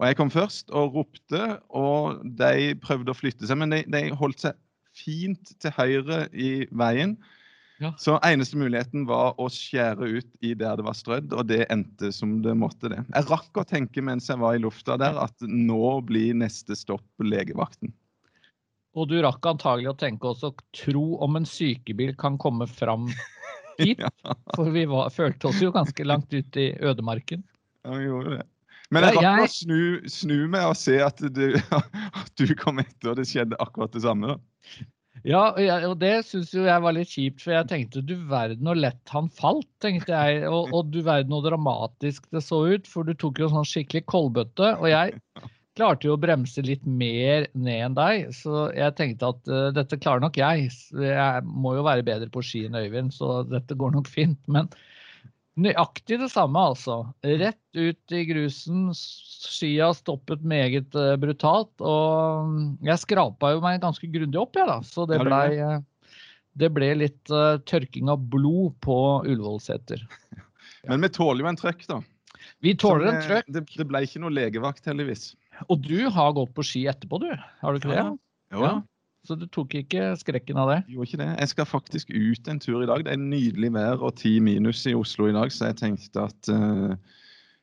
Og 0.00 0.06
jeg 0.08 0.16
kom 0.16 0.30
først 0.32 0.70
og 0.76 0.94
ropte, 0.96 1.58
og 1.76 2.22
de 2.24 2.72
prøvde 2.80 3.12
å 3.12 3.16
flytte 3.16 3.48
seg, 3.48 3.58
men 3.60 3.74
de, 3.74 3.82
de 3.88 4.06
holdt 4.16 4.46
seg 4.46 4.56
fint 4.96 5.52
til 5.60 5.74
høyre 5.76 6.24
i 6.32 6.64
veien. 6.72 7.18
Ja. 7.80 7.94
Så 8.00 8.18
eneste 8.24 8.58
muligheten 8.60 9.06
var 9.08 9.38
å 9.40 9.46
skjære 9.52 10.08
ut 10.20 10.44
i 10.44 10.52
der 10.52 10.76
det 10.76 10.84
var 10.84 10.96
strødd, 10.96 11.32
og 11.32 11.48
det 11.48 11.62
endte 11.72 12.10
som 12.12 12.38
det 12.44 12.52
måtte 12.60 12.92
det. 12.92 13.00
Jeg 13.08 13.28
rakk 13.30 13.60
å 13.60 13.64
tenke 13.68 14.04
mens 14.04 14.28
jeg 14.28 14.40
var 14.40 14.56
i 14.56 14.60
lufta 14.60 14.98
der, 15.00 15.16
at 15.20 15.36
nå 15.48 15.94
blir 16.08 16.36
neste 16.36 16.76
stopp 16.76 17.24
legevakten. 17.24 17.92
Og 18.98 19.06
du 19.08 19.20
rakk 19.22 19.46
antagelig 19.46 19.92
å 19.92 19.98
tenke 20.00 20.32
også 20.32 20.52
tro 20.76 21.04
om 21.24 21.38
en 21.38 21.46
sykebil 21.48 22.12
kan 22.20 22.36
komme 22.42 22.66
fram 22.68 23.06
hit. 23.82 24.04
For 24.56 24.70
vi 24.74 24.86
var, 24.90 25.10
følte 25.14 25.50
oss 25.50 25.60
jo 25.62 25.72
ganske 25.74 26.06
langt 26.06 26.32
ut 26.32 26.60
i 26.60 26.70
ødemarken. 26.78 27.44
Ja, 27.86 27.96
vi 27.96 28.08
gjorde 28.08 28.38
det. 28.38 28.46
Men 28.90 29.06
jeg 29.06 29.20
rakk 29.20 29.44
å 29.44 29.50
snu, 29.54 29.82
snu 30.10 30.38
meg 30.50 30.66
og 30.66 30.78
se 30.78 30.96
at 31.02 31.20
du, 31.22 31.44
at 31.78 32.32
du, 32.40 32.48
kom 32.58 32.82
etter, 32.82 33.12
og 33.12 33.20
det 33.20 33.28
skjedde 33.30 33.58
akkurat 33.62 33.94
det 33.94 34.02
samme. 34.02 34.34
da. 34.34 34.86
Ja, 35.26 35.42
og 35.84 35.98
det 36.00 36.14
syns 36.30 36.52
jo 36.54 36.64
jeg 36.64 36.82
var 36.82 36.94
litt 36.96 37.10
kjipt, 37.12 37.42
for 37.44 37.52
jeg 37.52 37.68
tenkte 37.68 38.02
du 38.02 38.14
verden 38.30 38.66
hvor 38.66 38.78
lett 38.78 39.12
han 39.12 39.28
falt, 39.36 39.68
tenkte 39.84 40.16
jeg. 40.16 40.42
Og, 40.48 40.72
og 40.74 40.90
du 40.94 41.02
verden 41.06 41.34
hvor 41.34 41.44
dramatisk 41.44 42.26
det 42.34 42.42
så 42.46 42.62
ut, 42.72 42.88
for 42.88 43.06
du 43.06 43.12
tok 43.14 43.42
jo 43.42 43.50
sånn 43.52 43.68
skikkelig 43.68 44.06
koldbøtte. 44.10 44.74
Og 44.80 44.88
jeg 44.90 45.18
klarte 45.80 46.06
jo 46.06 46.14
å 46.14 46.20
bremse 46.20 46.62
litt 46.66 46.84
mer 46.84 47.48
ned 47.56 47.86
enn 47.88 47.96
deg, 47.96 48.30
så 48.36 48.68
jeg 48.76 48.96
tenkte 49.00 49.32
at 49.32 49.50
uh, 49.50 49.70
dette 49.74 49.98
klarer 49.98 50.22
nok 50.22 50.36
jeg. 50.38 50.68
Jeg 50.92 51.44
må 51.48 51.74
jo 51.78 51.86
være 51.88 52.06
bedre 52.06 52.28
på 52.32 52.44
ski 52.44 52.66
enn 52.68 52.78
Øyvind, 52.78 53.14
så 53.16 53.40
dette 53.48 53.78
går 53.80 53.96
nok 53.96 54.10
fint. 54.18 54.40
Men 54.46 54.70
Nøyaktig 55.60 56.20
det 56.22 56.30
samme, 56.32 56.60
altså. 56.72 57.02
Rett 57.26 57.76
ut 57.76 58.14
i 58.14 58.20
grusen. 58.28 58.92
Skia 58.94 59.90
stoppet 59.96 60.44
meget 60.46 60.94
uh, 60.96 61.16
brutalt. 61.20 61.72
Og 61.82 62.86
jeg 62.86 63.02
skrapa 63.02 63.50
jo 63.56 63.64
meg 63.64 63.82
ganske 63.82 64.08
grundig 64.08 64.40
opp, 64.40 64.56
jeg, 64.56 64.68
da. 64.70 64.78
Så 64.86 65.04
det 65.10 65.18
blei 65.26 65.58
uh, 65.58 65.80
det 66.60 66.70
ble 66.74 66.92
litt 66.98 67.32
uh, 67.34 67.58
tørking 67.68 68.10
av 68.12 68.22
blod 68.30 68.74
på 68.84 68.96
Ullevålseter. 69.26 70.02
Men 70.88 71.04
vi 71.04 71.12
tåler 71.12 71.44
jo 71.44 71.50
en 71.50 71.60
trøkk, 71.60 71.84
da. 71.90 72.00
Vi 72.64 72.74
tåler 72.78 73.12
en 73.12 73.22
trøkk. 73.24 73.52
Det, 73.52 73.64
det 73.76 73.86
ble 73.88 74.02
ikke 74.06 74.22
noe 74.22 74.34
legevakt, 74.34 74.86
heldigvis. 74.88 75.30
Og 75.68 75.82
du 75.84 76.08
har 76.12 76.32
gått 76.36 76.54
på 76.56 76.64
ski 76.66 76.86
etterpå, 76.90 77.20
du? 77.22 77.30
Har 77.60 77.72
du 77.72 77.80
ikke 77.80 77.92
det? 77.92 78.00
Ja. 78.00 78.62
ja. 78.62 78.72
Så 79.28 79.36
du 79.36 79.44
tok 79.52 79.74
ikke 79.76 80.14
skrekken 80.16 80.58
av 80.60 80.70
det? 80.72 80.78
Gjorde 80.88 81.08
ikke 81.10 81.20
det. 81.20 81.30
Jeg 81.42 81.52
skal 81.52 81.68
faktisk 81.68 82.12
ut 82.14 82.48
en 82.48 82.60
tur 82.62 82.80
i 82.80 82.88
dag. 82.88 83.04
Det 83.04 83.12
er 83.12 83.20
nydelig 83.20 83.72
vær 83.74 84.04
og 84.06 84.14
ti 84.20 84.38
minus 84.40 84.86
i 84.88 84.96
Oslo 84.96 85.28
i 85.28 85.34
dag, 85.36 85.52
så 85.52 85.68
jeg 85.68 85.80
tenkte 85.82 86.24
at 86.24 86.52
uh, 86.54 86.96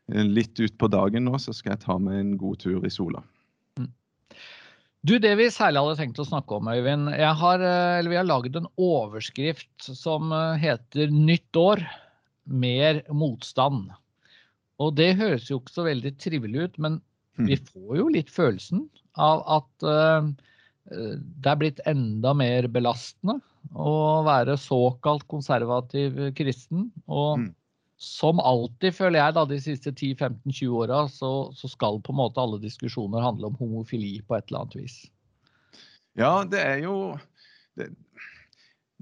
litt 0.08 0.62
utpå 0.62 0.90
dagen 0.94 1.26
nå 1.28 1.40
så 1.42 1.56
skal 1.56 1.74
jeg 1.74 1.84
ta 1.88 1.98
meg 2.02 2.22
en 2.22 2.36
god 2.40 2.62
tur 2.62 2.86
i 2.86 2.94
sola. 2.94 3.24
Mm. 3.80 3.90
Du, 5.02 5.18
Det 5.24 5.34
vi 5.40 5.50
særlig 5.54 5.82
hadde 5.82 6.00
tenkt 6.04 6.22
å 6.22 6.28
snakke 6.28 6.60
om, 6.60 6.70
Øyvind. 6.70 7.10
Har, 7.42 7.64
eh, 7.64 8.08
vi 8.08 8.20
har 8.20 8.28
laget 8.28 8.58
en 8.60 8.70
overskrift 8.78 9.90
som 9.98 10.32
eh, 10.32 10.62
heter 10.62 11.10
'Nytt 11.10 11.58
år 11.58 11.84
mer 12.46 13.02
motstand'. 13.10 13.92
Og 14.78 14.96
det 14.96 15.16
høres 15.18 15.50
jo 15.50 15.60
ikke 15.60 15.74
så 15.74 15.88
veldig 15.90 16.18
trivelig 16.22 16.68
ut, 16.68 16.78
men. 16.80 17.02
Vi 17.46 17.58
får 17.62 17.98
jo 18.00 18.08
litt 18.14 18.30
følelsen 18.34 18.88
av 19.22 19.44
at 19.58 19.86
uh, 19.86 20.30
Eh, 20.92 21.16
det 21.20 21.52
er 21.52 21.60
blitt 21.60 21.84
enda 21.90 22.34
mer 22.38 22.68
belastende 22.72 23.40
å 23.76 24.24
være 24.28 24.58
såkalt 24.60 25.28
konservativ 25.32 26.20
kristen. 26.38 26.88
Og 27.06 27.44
mm. 27.44 27.48
som 28.02 28.40
alltid, 28.40 28.96
føler 28.96 29.22
jeg, 29.22 29.38
da, 29.38 29.46
de 29.50 29.60
siste 29.64 29.94
10-15-20 29.94 30.76
åra, 30.84 31.04
så, 31.12 31.32
så, 31.58 31.72
skal 31.72 32.02
på 32.04 32.16
en 32.16 32.22
måte 32.22 32.44
alle 32.44 32.62
diskusjoner 32.64 33.26
handle 33.26 33.52
om 33.52 33.60
homofili 33.60 34.18
på 34.24 34.38
et 34.38 34.48
eller 34.48 34.64
annet 34.66 34.80
vis. 34.84 35.00
Ja, 36.18 36.34
det 36.50 36.62
er 36.64 36.80
jo 36.82 36.96
det, 37.78 37.92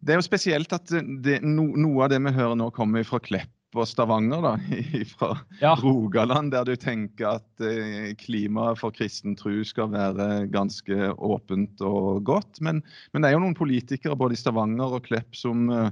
det 0.03 0.13
er 0.13 0.19
jo 0.19 0.25
spesielt 0.25 0.73
at 0.75 0.89
det, 0.91 1.39
no, 1.45 1.69
noe 1.79 2.05
av 2.05 2.11
det 2.11 2.19
vi 2.25 2.33
hører 2.35 2.57
nå, 2.59 2.71
kommer 2.75 3.05
fra 3.07 3.21
Klepp 3.23 3.54
og 3.79 3.87
Stavanger, 3.89 4.43
da, 4.43 4.53
fra 5.13 5.31
ja. 5.61 5.73
Rogaland, 5.81 6.53
der 6.53 6.67
du 6.67 6.75
tenker 6.79 7.39
at 7.39 7.63
eh, 7.63 8.13
klimaet 8.19 8.79
for 8.81 8.95
kristen 8.95 9.35
tro 9.39 9.57
skal 9.67 9.91
være 9.93 10.45
ganske 10.53 11.11
åpent 11.15 11.81
og 11.85 12.23
godt. 12.27 12.61
Men, 12.65 12.83
men, 13.11 13.23
det 13.23 13.31
er 13.31 13.37
jo 13.37 13.43
noen 13.45 13.57
politikere 13.57 14.17
både 14.19 14.37
i 14.37 14.39
Stavanger 14.39 14.97
og 14.97 15.05
Klepp 15.07 15.37
som 15.37 15.67
uh, 15.71 15.89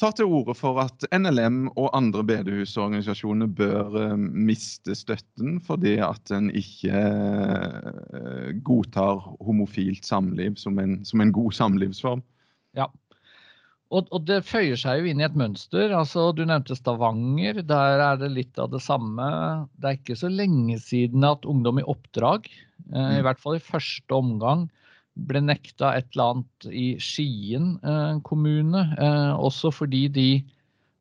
tar 0.00 0.14
til 0.18 0.30
orde 0.30 0.56
for 0.58 0.80
at 0.82 1.06
NLM 1.14 1.66
og 1.72 1.92
andre 1.96 2.24
bedehusorganisasjoner 2.30 3.50
bør 3.50 3.98
uh, 4.12 4.16
miste 4.18 4.96
støtten 4.98 5.60
fordi 5.64 5.98
at 6.02 6.34
en 6.34 6.50
ikke 6.50 7.04
godtar 8.66 9.22
homofilt 9.44 10.06
samliv 10.08 10.58
som 10.60 10.80
en, 10.82 11.00
som 11.08 11.22
en 11.22 11.34
god 11.34 11.54
samlivsform. 11.60 12.24
Ja, 12.76 12.88
og, 13.92 14.08
og, 14.08 14.22
det 14.28 14.40
føyer 14.48 14.78
seg 14.80 15.02
jo 15.02 15.10
inn 15.10 15.20
i 15.20 15.26
et 15.26 15.36
mønster. 15.38 15.92
altså 15.92 16.30
Du 16.36 16.44
nevnte 16.48 16.76
Stavanger. 16.78 17.60
Der 17.68 18.02
er 18.02 18.20
det 18.20 18.30
litt 18.32 18.60
av 18.60 18.70
det 18.72 18.80
samme. 18.84 19.26
Det 19.76 19.90
er 19.90 19.98
ikke 19.98 20.18
så 20.18 20.30
lenge 20.32 20.78
siden 20.80 21.26
at 21.28 21.48
ungdom 21.48 21.82
i 21.82 21.88
oppdrag, 21.88 22.48
eh, 22.48 23.18
i 23.18 23.20
mm. 23.20 23.26
hvert 23.26 23.42
fall 23.42 23.58
i 23.58 23.66
første 23.66 24.16
omgang, 24.16 24.66
ble 25.28 25.42
nekta 25.44 25.90
et 25.98 26.08
eller 26.14 26.38
annet 26.38 26.68
i 26.72 26.86
Skien 27.02 27.74
eh, 27.84 28.16
kommune. 28.24 28.86
Eh, 28.96 29.32
også 29.36 29.72
fordi 29.82 30.06
de 30.12 30.28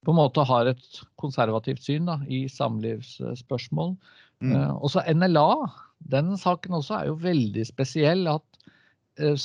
på 0.03 0.11
en 0.11 0.19
måte 0.19 0.43
har 0.47 0.67
et 0.71 1.01
konservativt 1.21 1.83
syn 1.85 2.09
da, 2.09 2.17
i 2.27 2.43
samlivsspørsmål. 2.51 3.95
Mm. 4.41 4.51
Eh, 4.57 4.71
også 4.81 5.05
NLA, 5.15 5.49
den 6.11 6.35
saken 6.41 6.79
også 6.81 6.97
er 6.97 7.11
jo 7.11 7.19
veldig 7.23 7.65
spesiell. 7.69 8.27
At 8.31 8.65
eh, 9.21 9.37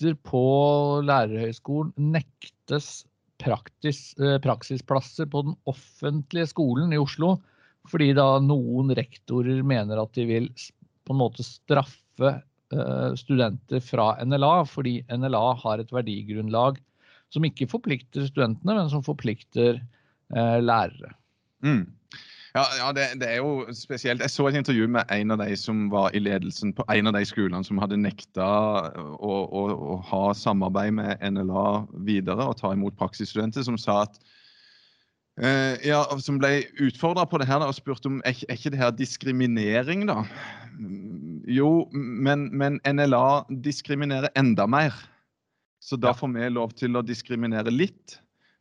studenter 0.00 0.16
på 0.24 1.02
lærerhøgskolen 1.04 1.92
nektes 1.96 3.04
praktis, 3.40 4.14
eh, 4.18 4.38
praksisplasser 4.40 5.28
på 5.28 5.44
den 5.44 5.56
offentlige 5.66 6.48
skolen 6.48 6.92
i 6.92 6.98
Oslo 6.98 7.40
fordi 7.88 8.12
da 8.14 8.38
noen 8.40 8.92
rektorer 8.94 9.62
mener 9.62 10.00
at 10.00 10.12
de 10.14 10.26
vil 10.26 10.48
på 11.04 11.12
en 11.12 11.20
måte 11.20 11.42
straffe 11.42 12.42
eh, 12.72 13.14
studenter 13.16 13.80
fra 13.80 14.16
NLA, 14.24 14.64
fordi 14.64 15.02
NLA 15.08 15.54
har 15.62 15.80
et 15.80 15.90
verdigrunnlag 15.90 16.78
som 17.30 17.44
ikke 17.44 17.68
forplikter 17.70 18.26
studentene, 18.26 18.76
men 18.76 18.90
som 18.90 19.02
forplikter 19.02 19.80
eh, 19.80 20.60
lærere. 20.60 21.14
Mm. 21.64 21.88
Ja, 22.54 22.64
ja 22.78 22.88
det, 22.92 23.04
det, 23.20 23.28
er 23.30 23.36
jo 23.38 23.66
spesielt. 23.76 24.22
Jeg 24.24 24.32
så 24.32 24.48
et 24.48 24.58
intervju 24.58 24.88
med 24.90 25.06
en 25.14 25.30
av 25.30 25.38
de 25.42 25.54
som 25.58 25.86
var 25.92 26.10
i 26.14 26.22
ledelsen 26.22 26.72
på 26.74 26.84
en 26.90 27.10
av 27.10 27.14
de 27.14 27.22
skolene 27.28 27.66
som 27.66 27.78
hadde 27.78 28.00
nekta 28.00 28.48
å, 28.90 29.34
å, 29.46 29.62
å 29.94 29.98
ha 30.10 30.22
samarbeid 30.34 30.96
med 30.98 31.22
NLA 31.22 31.68
videre 32.06 32.48
og 32.50 32.58
ta 32.58 32.72
imot 32.74 32.98
praksisstudenter, 32.98 33.62
som 33.66 33.78
sa 33.78 34.02
at 34.08 34.18
eh, 35.38 35.78
ja, 35.86 36.02
Som 36.18 36.40
ble 36.42 36.64
utfordra 36.82 37.26
på 37.30 37.38
det 37.38 37.46
her 37.50 37.62
og 37.66 37.76
spurte 37.78 38.10
om 38.10 38.18
er, 38.26 38.34
er 38.48 38.58
ikke 38.58 38.74
det 38.74 38.82
her 38.82 38.96
diskriminering, 38.98 40.08
da? 40.10 40.24
Jo, 41.50 41.86
men, 41.94 42.48
men 42.56 42.80
NLA 42.82 43.44
diskriminerer 43.62 44.34
enda 44.38 44.66
mer. 44.66 44.96
Så 45.80 45.96
da 45.96 46.12
får 46.12 46.34
vi 46.34 46.50
lov 46.52 46.74
til 46.76 46.98
å 46.98 47.04
diskriminere 47.06 47.72
litt 47.72 48.18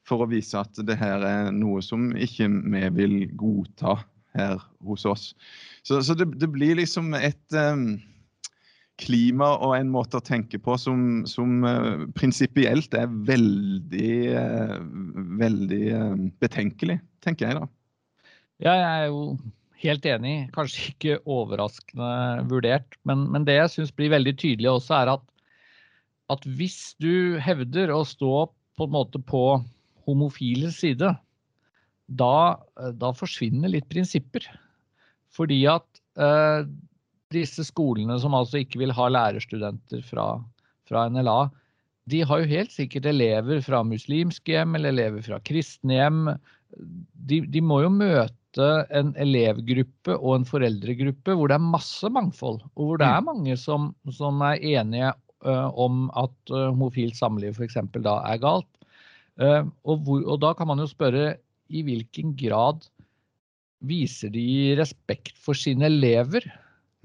for 0.10 0.25
å 0.25 0.30
vise 0.30 0.58
at 0.60 0.82
det 0.86 0.98
her 1.00 1.24
er 1.25 1.51
noe 1.56 1.84
som 1.86 2.10
ikke 2.18 2.50
vi 2.50 2.86
vil 2.98 3.18
godta 3.38 4.00
her 4.38 4.62
hos 4.86 5.06
oss. 5.10 5.32
Så, 5.84 6.01
så 6.06 6.16
det, 6.18 6.30
det, 6.39 6.50
blir 6.54 6.78
liksom 6.80 7.13
et 7.18 7.58
um, 7.58 8.00
klima 9.00 9.54
og 9.58 9.75
en 9.78 9.92
måte 9.92 10.20
å 10.20 10.25
tenke 10.25 10.60
på 10.62 10.75
som, 10.82 11.24
som 11.30 11.63
uh, 11.66 12.06
prinsipielt 12.18 12.94
er 12.98 13.10
veldig, 13.30 14.16
uh, 14.36 14.75
veldig 15.39 15.84
uh, 15.94 16.20
betenkelig, 16.44 17.00
tenker 17.25 17.50
jeg 17.50 17.62
da. 17.62 17.70
Ja, 18.60 18.75
jeg 18.75 18.89
er 18.89 19.08
jo 19.08 19.24
helt 19.80 20.06
enig. 20.12 20.36
Kanskje 20.56 20.92
ikke 20.92 21.20
overraskende 21.24 22.46
vurdert. 22.51 22.98
Men, 23.08 23.28
men 23.32 23.48
det 23.48 23.56
jeg 23.56 23.75
syns 23.75 23.94
blir 23.96 24.12
veldig 24.12 24.36
tydelig 24.42 24.74
også, 24.74 24.98
er 25.00 25.13
at, 25.16 25.24
at 26.36 26.48
hvis 26.60 26.94
du 27.00 27.39
hevder 27.42 27.94
å 27.96 28.04
stå 28.08 28.50
på 28.80 28.88
en 28.88 28.96
måte 28.96 29.22
på 29.24 29.44
homofile 30.10 30.72
side, 30.75 31.13
da, 32.10 32.36
eh, 32.80 32.94
da 32.98 33.13
forsvinner 33.16 33.72
litt 33.72 33.89
prinsipper. 33.92 34.46
Fordi 35.36 35.62
at 35.70 36.01
eh, 36.20 36.66
disse 37.34 37.66
skolene 37.68 38.18
som 38.22 38.36
altså 38.38 38.63
ikke 38.63 38.82
vil 38.82 38.94
ha 38.96 39.10
lærerstudenter 39.13 40.01
fra, 40.06 40.32
fra, 40.89 41.06
NLA, 41.13 41.42
de 42.10 42.24
har 42.25 42.42
jo 42.42 42.50
helt 42.50 42.74
sikkert 42.74 43.06
elever 43.10 43.62
fra 43.62 43.84
muslimske 43.86 44.56
hjem 44.56 44.78
eller 44.80 44.96
elever 44.96 45.25
fra 45.25 45.38
kristne 45.46 46.00
hjem. 46.00 46.24
De, 47.30 47.44
de 47.46 47.62
må 47.62 47.84
jo 47.84 47.94
møte 47.94 48.70
en 48.98 49.13
elevgruppe 49.22 50.16
og 50.18 50.39
en 50.39 50.48
foreldregruppe 50.50 51.36
hvor 51.38 51.51
det 51.51 51.60
er 51.60 51.70
masse 51.70 52.10
mangfold, 52.10 52.63
og 52.74 52.82
hvor 52.88 53.01
det 53.01 53.06
er 53.06 53.22
mm. 53.22 53.30
mange 53.30 53.58
som, 53.62 53.92
som 54.10 54.42
er 54.42 54.58
enige 54.58 55.13
uh, 55.46 55.70
om 55.78 56.08
at 56.18 56.34
uh, 56.50 56.72
homofilt 56.72 57.18
samliv 57.20 57.54
f.eks. 57.54 57.78
da 58.01 58.18
er 58.25 58.42
galt. 58.42 58.70
Eh, 59.39 59.62
og, 59.88 60.01
hvor, 60.03 60.24
og, 60.25 60.39
da 60.43 60.53
kan 60.58 60.67
man 60.69 60.81
jo 60.84 60.88
spørre 60.89 61.38
i 61.69 61.84
hvilken 61.86 62.34
grad 62.39 62.84
viser 63.88 64.34
de 64.34 64.75
respekt 64.79 65.38
for 65.39 65.55
sine 65.55 65.88
elever 65.88 66.43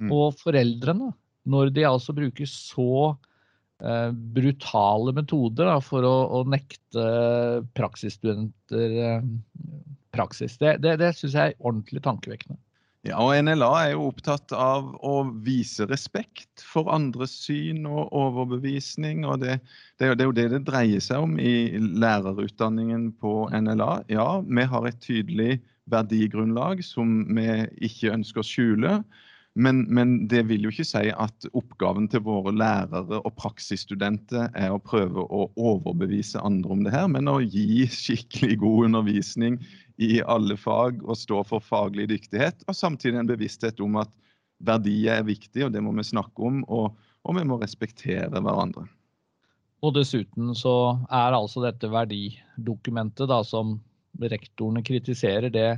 mm. 0.03 0.11
og 0.11 0.35
foreldrene 0.41 1.12
når 1.47 1.71
de 1.76 1.85
altså 1.87 2.14
bruker 2.17 2.49
så 2.50 3.14
eh, 3.85 4.11
brutale 4.11 5.14
metoder 5.14 5.71
da, 5.71 5.79
for 5.85 6.07
å, 6.09 6.14
å, 6.41 6.43
nekte 6.49 7.05
praksisstudenter 7.76 8.99
eh, 9.05 9.29
praksis. 10.14 10.57
Det, 10.59 10.79
det, 10.83 10.97
det 11.03 11.12
syns 11.19 11.37
jeg 11.37 11.55
er 11.55 11.61
ordentlig 11.61 12.03
tankevekkende. 12.03 12.59
Ja, 13.05 13.19
og 13.21 13.37
NLA 13.45 13.69
er 13.83 13.91
jo 13.93 14.07
opptatt 14.09 14.53
av 14.57 14.95
å 15.05 15.27
vise 15.45 15.85
respekt 15.91 16.63
for 16.65 16.89
andres 16.89 17.35
syn 17.43 17.85
og 17.85 18.15
overbevisning. 18.17 19.27
og 19.29 19.43
Det, 19.43 19.59
det, 20.01 20.07
er, 20.07 20.23
jo 20.25 20.33
det 20.33 20.47
det 20.55 20.63
dreier 20.65 21.05
seg 21.05 21.27
om 21.27 21.35
i 21.37 21.77
lærerutdanningen 21.77 23.11
på 23.21 23.35
NLA. 23.53 23.91
Ja, 24.09 24.41
vi 24.41 24.65
har 24.73 24.89
et 24.89 25.03
tydelig 25.05 25.59
verdigrunnlag 25.93 26.81
som 26.81 27.27
vi 27.37 27.45
ikke 27.85 28.15
ønsker 28.15 28.41
å 28.41 28.49
skjule. 28.49 28.97
Men, 29.55 29.85
men, 29.95 30.17
det 30.29 30.43
vil 30.49 30.67
jo 30.67 30.73
ikke 30.73 30.87
si 30.89 31.13
at 31.15 31.47
oppgaven 31.55 32.09
til 32.11 32.25
våre 32.27 32.51
lærere 32.51 33.21
og 33.21 33.37
praksisstudenter 33.39 34.49
er 34.51 34.75
å 34.75 34.81
prøve 34.83 35.23
å 35.23 35.47
overbevise 35.55 36.43
andre 36.43 36.75
om 36.75 36.83
det 36.83 36.95
her, 36.95 37.07
men 37.07 37.31
å 37.31 37.37
gi 37.39 37.87
skikkelig 37.87 38.59
god 38.65 38.89
undervisning 38.89 39.61
i 40.03 40.19
alle 40.27 40.57
fag 40.59 41.05
og 41.07 41.21
stå 41.21 41.45
for 41.47 41.63
faglig 41.63 42.09
dyktighet. 42.11 42.67
Og 42.67 42.75
samtidig 42.75 43.21
en 43.21 43.31
bevissthet 43.31 43.79
om 43.85 44.01
at 44.03 44.11
verdier 44.65 45.21
er 45.21 45.29
viktig, 45.29 45.69
og 45.69 45.73
det 45.75 45.83
må 45.87 45.95
vi 45.95 46.07
snakke 46.07 46.51
om. 46.51 46.63
Og, 46.67 46.91
og 47.23 47.39
vi 47.39 47.47
må 47.47 47.61
respektere 47.63 48.35
hverandre. 48.35 48.89
Og 49.85 49.95
dessuten 49.95 50.55
så 50.57 50.97
er 51.13 51.37
altså 51.37 51.63
dette 51.63 51.91
verdidokumentet 51.93 53.31
da, 53.31 53.43
som 53.47 53.77
rektorene 54.19 54.83
kritiserer, 54.87 55.51
det 55.53 55.69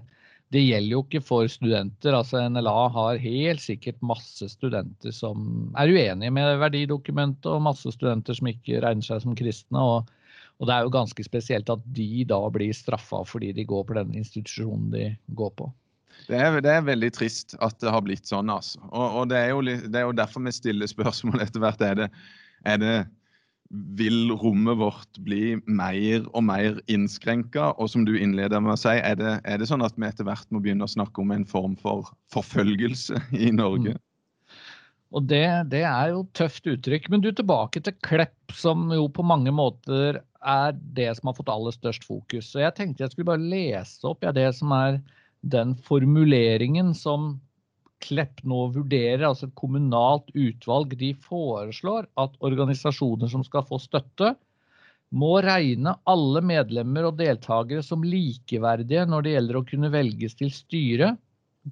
det 0.54 0.62
gjelder 0.62 0.92
jo 0.92 1.00
ikke 1.02 1.22
for 1.26 1.48
studenter. 1.50 2.14
altså 2.14 2.44
NLA 2.48 2.74
har 2.94 3.22
helt 3.22 3.62
sikkert 3.62 3.98
masse 4.06 4.46
studenter 4.52 5.14
som 5.14 5.72
er 5.78 5.90
uenige 5.90 6.30
med 6.34 6.60
verdidokumentet, 6.62 7.48
og 7.50 7.64
masse 7.66 7.90
studenter 7.94 8.36
som 8.38 8.50
ikke 8.52 8.82
regner 8.84 9.06
seg 9.06 9.24
som 9.24 9.34
kristne. 9.38 9.82
Og, 9.82 10.12
og 10.60 10.68
det 10.68 10.76
er 10.76 10.86
jo 10.86 10.94
ganske 10.94 11.26
spesielt 11.26 11.72
at 11.72 11.82
de 11.96 12.22
da 12.30 12.38
blir 12.54 12.76
straffa 12.76 13.24
fordi 13.26 13.50
de 13.56 13.66
går 13.66 13.88
på 13.88 13.98
den 13.98 14.14
institusjonen 14.22 14.92
de 14.94 15.10
går 15.38 15.52
på. 15.58 15.68
Det 16.26 16.38
er, 16.38 16.60
det 16.64 16.70
er, 16.72 16.86
veldig 16.86 17.10
trist 17.14 17.54
at 17.62 17.76
det 17.82 17.92
har 17.92 18.02
blitt 18.06 18.26
sånn. 18.26 18.50
altså. 18.50 18.80
Og, 18.88 19.20
og 19.20 19.28
det, 19.30 19.42
er 19.42 19.52
jo, 19.52 19.60
det, 19.66 19.98
er 19.98 20.06
jo, 20.06 20.14
derfor 20.16 20.46
vi 20.46 20.54
stiller 20.54 20.90
spørsmål 20.90 21.42
etter 21.44 21.62
hvert. 21.62 21.82
Er 21.82 21.98
det, 21.98 22.08
er 22.66 22.80
det 22.82 22.94
vil 23.70 24.32
rommet 24.38 24.78
vårt 24.78 25.18
bli 25.24 25.56
mer 25.66 26.26
og 26.32 26.44
mer 26.48 26.80
innskrenka? 26.92 27.72
Og 27.80 27.90
som 27.92 28.06
du 28.06 28.14
innleder 28.18 28.62
med 28.62 28.76
å 28.76 28.80
si, 28.80 28.94
er 28.94 29.18
det, 29.18 29.36
er 29.44 29.60
det, 29.60 29.68
sånn 29.70 29.84
at 29.86 29.96
vi 29.98 30.08
etter 30.08 30.28
hvert 30.28 30.48
må 30.54 30.62
begynne 30.64 30.86
å 30.86 30.92
snakke 30.92 31.22
om 31.22 31.32
en 31.34 31.46
form 31.48 31.76
for 31.80 32.12
forfølgelse 32.34 33.20
i 33.46 33.52
Norge? 33.54 33.96
Mm. 33.96 34.02
Og 35.16 35.26
det, 35.30 35.46
det, 35.72 35.84
er 35.86 36.12
jo 36.12 36.24
tøft 36.36 36.66
uttrykk. 36.68 37.10
Men 37.12 37.22
du 37.24 37.30
tilbake 37.30 37.80
til 37.84 37.94
Klepp, 38.04 38.54
som 38.54 38.90
jo 38.94 39.06
på 39.12 39.24
mange 39.26 39.52
måter 39.54 40.20
er 40.46 40.76
det 40.96 41.08
som 41.18 41.30
har 41.30 41.38
fått 41.38 41.52
aller 41.52 41.74
størst 41.74 42.06
fokus. 42.06 42.50
Så 42.50 42.62
jeg 42.62 42.74
tenkte 42.76 43.04
jeg 43.04 43.14
skulle 43.14 43.30
bare 43.30 43.50
lese 43.54 44.06
opp 44.06 44.26
ja, 44.26 44.34
det 44.34 44.50
som 44.58 44.74
er 44.76 45.00
den 45.46 45.76
formuleringen 45.86 46.92
som 46.96 47.36
Klepp 48.04 48.42
nå 48.44 48.66
vurderer, 48.74 49.24
altså 49.28 49.48
et 49.48 49.54
kommunalt 49.56 50.28
utvalg, 50.36 50.92
de 51.00 51.14
foreslår 51.26 52.08
at 52.20 52.36
organisasjoner 52.44 53.30
som 53.32 53.44
skal 53.46 53.64
få 53.68 53.78
støtte, 53.82 54.34
må 55.16 55.36
regne 55.44 55.94
alle 56.10 56.42
medlemmer 56.44 57.06
og 57.08 57.18
deltakere 57.20 57.82
som 57.86 58.04
likeverdige 58.04 59.06
når 59.08 59.24
det 59.24 59.34
gjelder 59.36 59.58
å 59.58 59.66
kunne 59.68 59.90
velges 59.94 60.34
til 60.38 60.50
styre, 60.52 61.12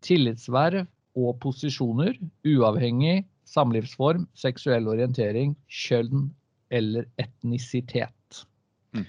tillitsverv 0.05 0.87
og 1.19 1.37
posisjoner, 1.43 2.17
uavhengig 2.47 3.25
samlivsform, 3.49 4.27
seksuell 4.39 4.89
orientering, 4.91 5.55
kjønn 5.69 6.29
eller 6.75 7.07
etnisitet. 7.21 8.41
Mm. 8.95 9.07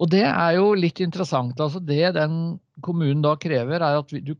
Og 0.00 0.10
det 0.12 0.24
er 0.26 0.56
jo 0.56 0.72
litt 0.76 1.00
interessant. 1.04 1.60
altså 1.60 1.80
Det 1.80 2.14
den 2.16 2.58
kommunen 2.84 3.22
da 3.24 3.36
krever, 3.40 3.84
er 3.84 4.00
at 4.00 4.12
du 4.24 4.34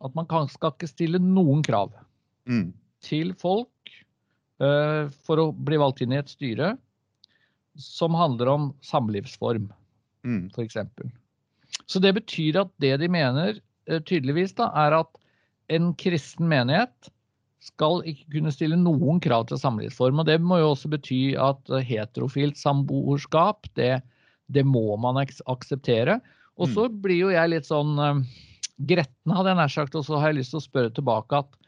at 0.00 0.16
man 0.16 0.28
kan, 0.28 0.48
skal 0.50 0.72
ikke 0.74 0.90
stille 0.90 1.20
noen 1.22 1.62
krav 1.66 1.92
mm. 2.48 2.70
til 3.04 3.34
folk 3.40 3.94
uh, 4.62 5.10
for 5.26 5.42
å 5.42 5.50
bli 5.52 5.80
valgt 5.80 6.02
inn 6.04 6.14
i 6.14 6.20
et 6.20 6.32
styre 6.32 6.74
som 7.80 8.16
handler 8.16 8.50
om 8.50 8.68
samlivsform, 8.84 9.68
mm. 10.26 10.42
f.eks. 10.54 10.80
Så 11.86 12.02
det 12.02 12.14
betyr 12.16 12.62
at 12.64 12.72
det 12.82 12.96
de 13.02 13.08
mener 13.12 13.60
uh, 13.60 14.00
tydeligvis, 14.00 14.56
da, 14.58 14.70
er 14.86 15.00
at 15.02 15.24
en 15.70 15.92
kristen 16.00 16.48
menighet 16.50 17.12
skal 17.60 18.00
ikke 18.08 18.38
kunne 18.38 18.52
stille 18.54 18.76
noen 18.80 19.20
krav 19.22 19.44
til 19.50 19.60
samlivsform. 19.60 20.22
Og 20.22 20.28
det 20.30 20.38
må 20.40 20.58
jo 20.62 20.72
også 20.72 20.88
bety 20.90 21.36
at 21.38 21.60
heterofilt 21.84 22.56
samboerskap, 22.58 23.68
det, 23.76 23.98
det 24.48 24.64
må 24.64 24.96
man 25.00 25.20
akseptere. 25.20 26.18
Og 26.56 26.72
så 26.72 26.88
mm. 26.88 26.96
blir 27.04 27.20
jo 27.26 27.34
jeg 27.34 27.52
litt 27.52 27.68
sånn 27.68 28.00
gretten, 28.88 29.34
hadde 29.34 29.52
jeg 29.52 29.60
nær 29.60 29.72
sagt. 29.72 29.96
Og 29.98 30.06
så 30.06 30.20
har 30.20 30.30
jeg 30.30 30.40
lyst 30.40 30.54
til 30.54 30.60
å 30.60 30.66
spørre 30.66 30.92
tilbake 30.96 31.42
at, 31.42 31.58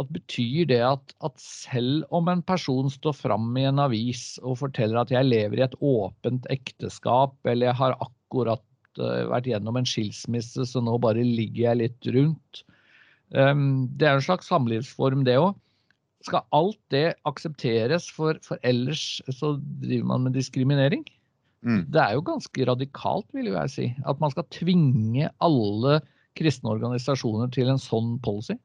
at 0.00 0.12
betyr 0.14 0.68
det 0.70 0.80
at, 0.86 1.16
at, 1.26 1.34
selv 1.40 2.04
om 2.14 2.30
en 2.30 2.42
person 2.46 2.90
står 2.90 3.16
fram 3.18 3.50
i 3.60 3.66
en 3.68 3.82
avis 3.82 4.34
og 4.42 4.60
forteller 4.64 5.02
at 5.02 5.14
jeg 5.14 5.30
lever 5.30 5.60
i 5.60 5.66
et 5.66 5.76
åpent 5.80 6.46
ekteskap, 6.52 7.36
eller 7.46 7.70
jeg 7.70 7.80
har 7.80 7.98
akkurat 8.02 8.64
uh, 9.00 9.26
vært 9.32 9.50
gjennom 9.50 9.78
en 9.78 9.88
skilsmisse, 9.88 10.66
så 10.70 10.82
nå 10.82 10.96
bare 11.02 11.22
ligger 11.24 11.68
jeg 11.68 11.82
litt 11.84 12.14
rundt 12.16 12.64
um, 13.30 13.86
Det 13.94 14.08
er 14.08 14.18
en 14.18 14.26
slags 14.26 14.50
samlivsform, 14.50 15.26
det 15.28 15.38
òg. 15.42 15.54
Skal 16.24 16.46
alt 16.56 16.80
det 16.90 17.10
aksepteres, 17.28 18.08
for, 18.08 18.38
for 18.46 18.58
ellers 18.64 19.20
så 19.28 19.58
driver 19.82 20.08
man 20.08 20.24
med 20.26 20.38
diskriminering? 20.38 21.04
Mm. 21.64 21.84
Det 21.92 22.00
er 22.00 22.16
jo 22.16 22.24
ganske 22.24 22.66
radikalt, 22.68 23.26
vil 23.36 23.48
jeg 23.52 23.72
si. 23.72 23.86
At 24.08 24.20
man 24.20 24.32
skal 24.32 24.46
tvinge 24.52 25.30
alle 25.44 25.98
kristne 26.38 26.72
organisasjoner 26.74 27.50
til 27.54 27.70
en 27.72 27.80
sånn 27.80 28.16
policy? 28.24 28.56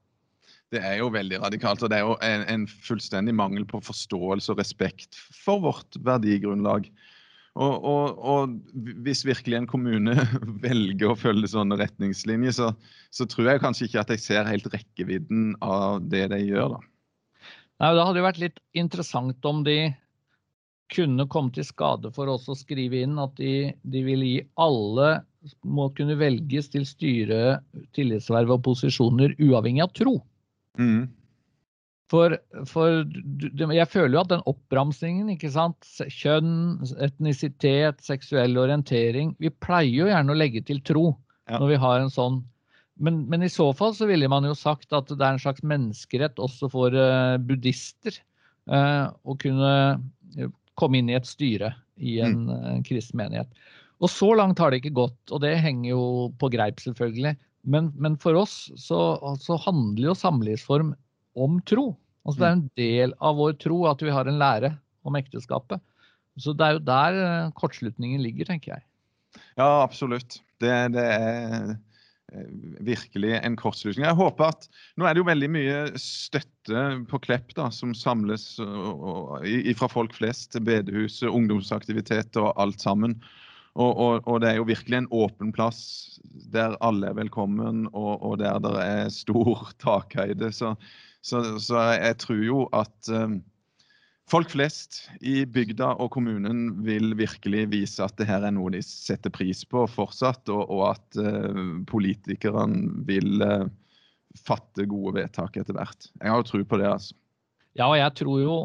Det 0.70 0.82
er 0.86 1.00
jo 1.00 1.10
veldig 1.14 1.40
radikalt, 1.42 1.82
og 1.82 1.90
det 1.90 1.98
er 1.98 2.06
jo 2.06 2.18
en, 2.26 2.44
en 2.46 2.66
fullstendig 2.86 3.34
mangel 3.34 3.66
på 3.70 3.82
forståelse 3.82 4.54
og 4.54 4.60
respekt 4.62 5.18
for 5.34 5.64
vårt 5.64 5.98
verdigrunnlag. 6.06 6.86
Og, 7.60 7.86
og, 7.90 8.20
og, 8.22 8.54
hvis 9.04 9.26
virkelig 9.26 9.58
en 9.58 9.70
kommune 9.70 10.14
velger 10.66 11.10
å 11.10 11.18
følge 11.18 11.50
sånne 11.50 11.80
retningslinjer, 11.82 12.54
så, 12.56 12.70
så, 13.10 13.26
tror 13.26 13.50
jeg 13.50 13.64
kanskje 13.64 13.90
ikke 13.90 14.04
at 14.04 14.14
jeg 14.14 14.24
ser 14.24 14.50
helt 14.50 14.70
rekkevidden 14.72 15.56
av 15.66 16.06
det 16.12 16.28
de 16.36 16.44
gjør, 16.46 16.78
da. 16.78 16.86
Nei, 17.80 17.90
Det 17.96 18.06
hadde 18.06 18.22
jo 18.22 18.28
vært 18.28 18.44
litt 18.44 18.62
interessant 18.78 19.50
om 19.50 19.64
de 19.66 19.80
kunne 20.94 21.26
komme 21.32 21.54
til 21.56 21.66
skade 21.66 22.12
for 22.14 22.30
oss 22.32 22.48
å 22.50 22.58
skrive 22.58 23.04
inn 23.06 23.20
at 23.22 23.36
de, 23.40 23.72
de 23.82 24.02
vil 24.06 24.26
gi 24.26 24.38
alle 24.60 25.20
må 25.64 25.88
kunne 25.96 26.18
velges 26.20 26.68
til 26.74 26.86
styre, 26.88 27.60
tillitsverv 27.96 28.58
og 28.58 28.64
posisjoner 28.68 29.36
uavhengig 29.40 29.86
av 29.86 29.94
tro. 29.96 30.18
Mm. 30.80 31.08
For, 32.10 32.34
for, 32.66 33.04
jeg 33.54 33.90
føler 33.92 34.16
jo 34.16 34.22
at 34.24 34.32
den 34.32 34.46
oppramsingen, 34.50 35.30
ikke 35.36 35.52
sant, 35.54 35.86
kjønn, 36.10 36.80
etnisitet, 37.06 38.02
seksuell 38.02 38.58
orientering 38.58 39.36
Vi 39.38 39.52
pleier 39.62 39.94
jo 39.94 40.08
gjerne 40.10 40.34
å 40.34 40.38
legge 40.38 40.64
til 40.66 40.82
tro 40.82 41.12
ja. 41.12 41.60
når 41.60 41.68
vi 41.76 41.82
har 41.84 42.00
en 42.02 42.14
sånn 42.14 42.40
men, 43.00 43.22
men, 43.32 43.46
i 43.46 43.52
så 43.52 43.70
fall 43.78 43.94
så 43.96 44.10
ville 44.10 44.28
man 44.28 44.44
jo 44.44 44.56
sagt 44.58 44.92
at 44.92 45.08
det 45.14 45.22
er 45.22 45.38
en 45.38 45.40
slags 45.40 45.64
menneskerett 45.64 46.42
også 46.42 46.68
for 46.74 46.92
uh, 46.92 47.38
buddhister 47.40 48.18
uh, 48.68 49.14
å 49.24 49.38
kunne 49.40 49.70
komme 50.80 51.00
inn 51.00 51.14
i 51.14 51.16
et 51.16 51.30
styre 51.30 51.72
i 51.96 52.18
en 52.24 52.42
mm. 52.50 52.82
kristen 52.88 53.22
menighet. 53.22 53.48
Og 54.00 54.12
så 54.12 54.32
langt 54.38 54.60
har 54.62 54.72
det 54.72 54.80
ikke 54.82 54.96
gått, 54.96 55.20
og 55.34 55.42
det 55.44 55.58
henger 55.60 55.92
jo 55.92 56.04
på 56.40 56.50
greip, 56.54 56.80
selvfølgelig. 56.84 57.36
Men, 57.68 57.92
men 58.00 58.16
for 58.22 58.38
oss 58.40 58.70
så, 58.80 59.00
så, 59.42 59.58
handler 59.66 60.12
jo 60.12 60.16
samlivsform 60.18 60.94
om 61.40 61.60
tro. 61.68 61.92
Altså 62.24 62.40
Det 62.40 62.48
er 62.48 62.56
en 62.56 62.70
del 62.80 63.16
av 63.26 63.40
vår 63.40 63.58
tro 63.60 63.82
at 63.90 64.04
vi 64.04 64.14
har 64.14 64.30
en 64.30 64.40
lære 64.40 64.72
om 65.08 65.18
ekteskapet. 65.20 65.84
Så 66.40 66.56
det 66.56 66.66
er 66.66 66.78
jo 66.78 66.88
der 66.88 67.20
eh, 67.20 67.52
kortslutningen 67.60 68.24
ligger, 68.24 68.48
tenker 68.48 68.78
jeg. 68.78 68.86
Ja, 69.60 69.82
absolutt. 69.84 70.40
Det, 70.64 70.72
det 70.96 71.04
er 71.04 71.74
eh, 71.74 72.46
virkelig 72.88 73.34
en 73.42 73.58
kortslutning. 73.60 74.06
Jeg 74.08 74.20
håper 74.20 74.54
at 74.54 74.70
Nå 74.96 75.08
er 75.08 75.16
det 75.16 75.24
jo 75.24 75.28
veldig 75.28 75.52
mye 75.52 75.82
støtte 76.00 76.86
på 77.12 77.20
Klepp 77.26 77.52
da, 77.58 77.68
som 77.76 77.92
samles 77.98 78.54
fra 78.56 79.92
folk 79.92 80.16
flest. 80.16 80.56
Bedehus, 80.64 81.20
ungdomsaktivitet 81.28 82.40
og 82.40 82.54
alt 82.56 82.88
sammen. 82.88 83.20
Og, 83.80 83.92
og, 83.96 84.26
og, 84.28 84.42
det 84.44 84.50
er 84.52 84.58
jo 84.60 84.68
virkelig 84.68 84.98
en 84.98 85.12
åpen 85.16 85.54
plass 85.56 85.82
der 86.52 86.76
alle 86.84 87.12
er 87.12 87.16
velkommen, 87.18 87.86
og, 87.94 88.20
og 88.26 88.40
der 88.42 88.60
det 88.64 88.74
er 88.84 89.14
stor 89.14 89.70
takhøyde. 89.84 90.52
Så, 90.56 90.74
så, 91.22 91.44
så, 91.64 91.80
jeg 91.96 92.18
tror 92.20 92.44
jo 92.44 92.66
at 92.76 93.12
um, 93.14 93.40
folk 94.30 94.52
flest 94.52 95.06
i 95.22 95.46
bygda 95.48 95.94
og 96.02 96.12
kommunen 96.16 96.82
vil 96.86 97.16
virkelig 97.20 97.70
vise 97.72 98.04
at 98.04 98.18
det 98.20 98.28
her 98.30 98.44
er 98.46 98.56
noe 98.56 98.74
de 98.76 98.84
setter 98.86 99.32
pris 99.34 99.64
på 99.64 99.86
fortsatt, 99.88 100.52
og, 100.52 100.76
at 100.92 101.22
uh, 101.22 101.80
politikerne 101.88 103.06
vil 103.08 103.40
uh, 103.46 103.70
fatte 104.44 104.86
gode 104.90 105.16
vedtak 105.22 105.56
etter 105.62 105.78
hvert. 105.78 106.12
Jeg 106.20 106.34
har 106.34 106.44
jo 106.44 106.50
tro 106.52 106.66
på 106.68 106.82
det, 106.82 106.92
altså. 106.92 107.16
Ja, 107.78 107.88
og 107.88 107.96
jeg 107.96 108.12
tror 108.18 108.44
jo 108.44 108.60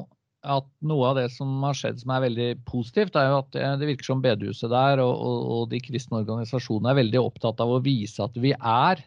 at 0.45 0.67
noe 0.85 1.09
av 1.11 1.19
det 1.19 1.27
som 1.35 1.51
har 1.65 1.77
skjedd 1.79 2.03
som 2.03 2.13
er 2.15 2.25
veldig 2.27 2.49
positivt, 2.69 3.17
er 3.17 3.31
jo 3.31 3.41
at 3.41 3.51
det, 3.57 3.65
det 3.81 3.89
virker 3.91 4.09
som 4.11 4.23
bedehuset 4.25 4.73
der 4.73 5.03
og, 5.03 5.13
og, 5.15 5.41
og, 5.57 5.65
de 5.73 5.81
kristne 5.85 6.21
organisasjonene 6.21 6.93
er 6.93 7.01
veldig 7.01 7.23
opptatt 7.23 7.63
av 7.65 7.73
å 7.75 7.83
vise 7.85 8.23
at 8.25 8.37
vi 8.41 8.53
er 8.55 9.01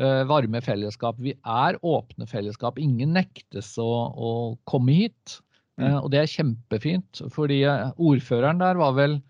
uh, 0.00 0.22
varme 0.28 0.62
fellesskap. 0.64 1.20
Vi 1.22 1.36
er 1.36 1.78
åpne 1.86 2.28
fellesskap. 2.30 2.80
Ingen 2.82 3.14
nektes 3.16 3.74
å, 3.82 3.90
å 4.10 4.32
komme 4.68 5.00
hit. 5.04 5.38
Uh, 5.80 6.00
og 6.00 6.10
det 6.14 6.22
er 6.22 6.32
kjempefint. 6.32 7.22
fordi 7.34 7.62
uh, 7.68 7.92
ordføreren 8.00 8.62
der 8.62 8.80
var 8.80 8.96
vel 8.98 9.20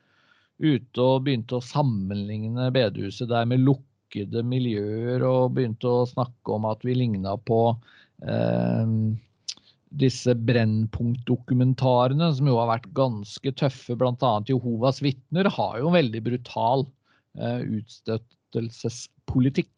ute 0.63 1.03
og 1.03 1.27
begynte 1.27 1.59
å 1.59 1.65
sammenligne 1.65 2.71
bedehuset 2.73 3.29
der 3.29 3.45
med 3.49 3.65
lukkede 3.67 4.43
miljøer 4.47 5.25
og 5.27 5.57
begynte 5.57 5.91
å 5.91 6.09
snakke 6.09 6.55
om 6.57 6.69
at 6.71 6.85
vi 6.87 6.95
ligna 6.97 7.35
på 7.37 7.61
eh, 8.25 8.95
disse 9.95 10.35
Brennpunkt-dokumentarene, 10.35 12.35
som 12.35 12.47
jo 12.51 12.59
har 12.61 12.69
vært 12.73 12.89
ganske 12.97 13.53
tøffe, 13.59 13.97
bl.a. 13.99 14.33
Jehovas 14.49 15.03
vitner, 15.05 15.47
har 15.53 15.79
jo 15.81 15.89
en 15.91 15.99
veldig 15.99 16.23
brutal 16.27 16.81
eh, 17.39 17.61
utstøttelsespolitikk. 17.79 19.75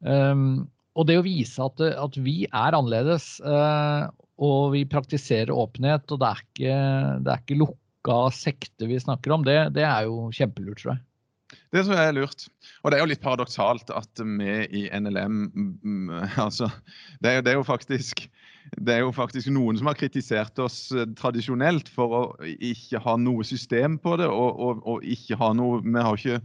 Um, 0.00 0.68
og 0.98 1.06
det 1.08 1.16
å 1.20 1.24
vise 1.24 1.62
at, 1.64 1.80
at 1.80 2.16
vi 2.20 2.46
er 2.50 2.74
annerledes, 2.76 3.40
eh, 3.46 4.02
og 4.42 4.72
vi 4.74 4.90
praktiserer 4.90 5.52
åpenhet, 5.54 6.12
og 6.12 6.18
det 6.20 6.28
er 6.28 6.38
ikke, 6.42 6.74
det 7.22 7.30
er 7.32 7.38
ikke 7.44 7.62
lukka 7.62 8.18
sekter 8.34 8.86
vi 8.90 8.98
snakker 9.00 9.32
om, 9.36 9.42
det, 9.46 9.58
det 9.78 9.84
er 9.88 10.02
jo 10.08 10.14
kjempelurt, 10.34 10.78
tror 10.82 10.92
jeg. 10.96 11.02
Det 11.72 11.86
tror 11.86 11.96
jeg 11.96 12.10
er 12.10 12.16
lurt. 12.18 12.46
Og 12.82 12.92
det 12.92 12.98
er 12.98 13.02
jo 13.02 13.10
litt 13.12 13.22
paradoksalt 13.22 13.90
at 13.94 14.22
vi 14.22 14.56
i 14.82 14.82
NLM 14.92 15.38
altså, 16.44 16.68
det 17.24 17.38
er, 17.38 17.44
det 17.44 17.54
er 17.54 17.60
jo 17.60 17.66
faktisk 17.68 18.26
det 18.78 18.94
er 18.94 19.00
jo 19.02 19.12
faktisk 19.14 19.50
noen 19.50 19.78
som 19.78 19.88
har 19.90 19.98
kritisert 19.98 20.58
oss 20.62 20.92
eh, 20.94 21.08
tradisjonelt 21.18 21.88
for 21.90 22.14
å 22.14 22.20
ikke 22.62 23.00
ha 23.02 23.16
noe 23.18 23.42
system 23.44 23.96
på 23.98 24.14
det. 24.20 24.28
og, 24.30 24.60
og, 24.62 24.84
og 24.86 25.02
ikke 25.02 25.38
ha 25.40 25.50
noe, 25.56 25.80
vi 25.82 25.98
har 25.98 26.18
ikke, 26.18 26.38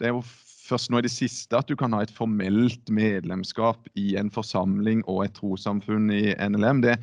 Det 0.00 0.08
er 0.08 0.14
jo 0.14 0.22
først 0.68 0.90
nå 0.90 1.00
i 1.00 1.06
det 1.06 1.12
siste 1.12 1.56
at 1.58 1.68
du 1.68 1.76
kan 1.78 1.94
ha 1.96 2.02
et 2.04 2.14
formelt 2.14 2.90
medlemskap 2.92 3.88
i 4.00 4.14
en 4.20 4.30
forsamling 4.32 5.04
og 5.06 5.24
et 5.26 5.36
trossamfunn 5.36 6.10
i 6.14 6.34
NLM. 6.36 6.82
Det, 6.84 6.98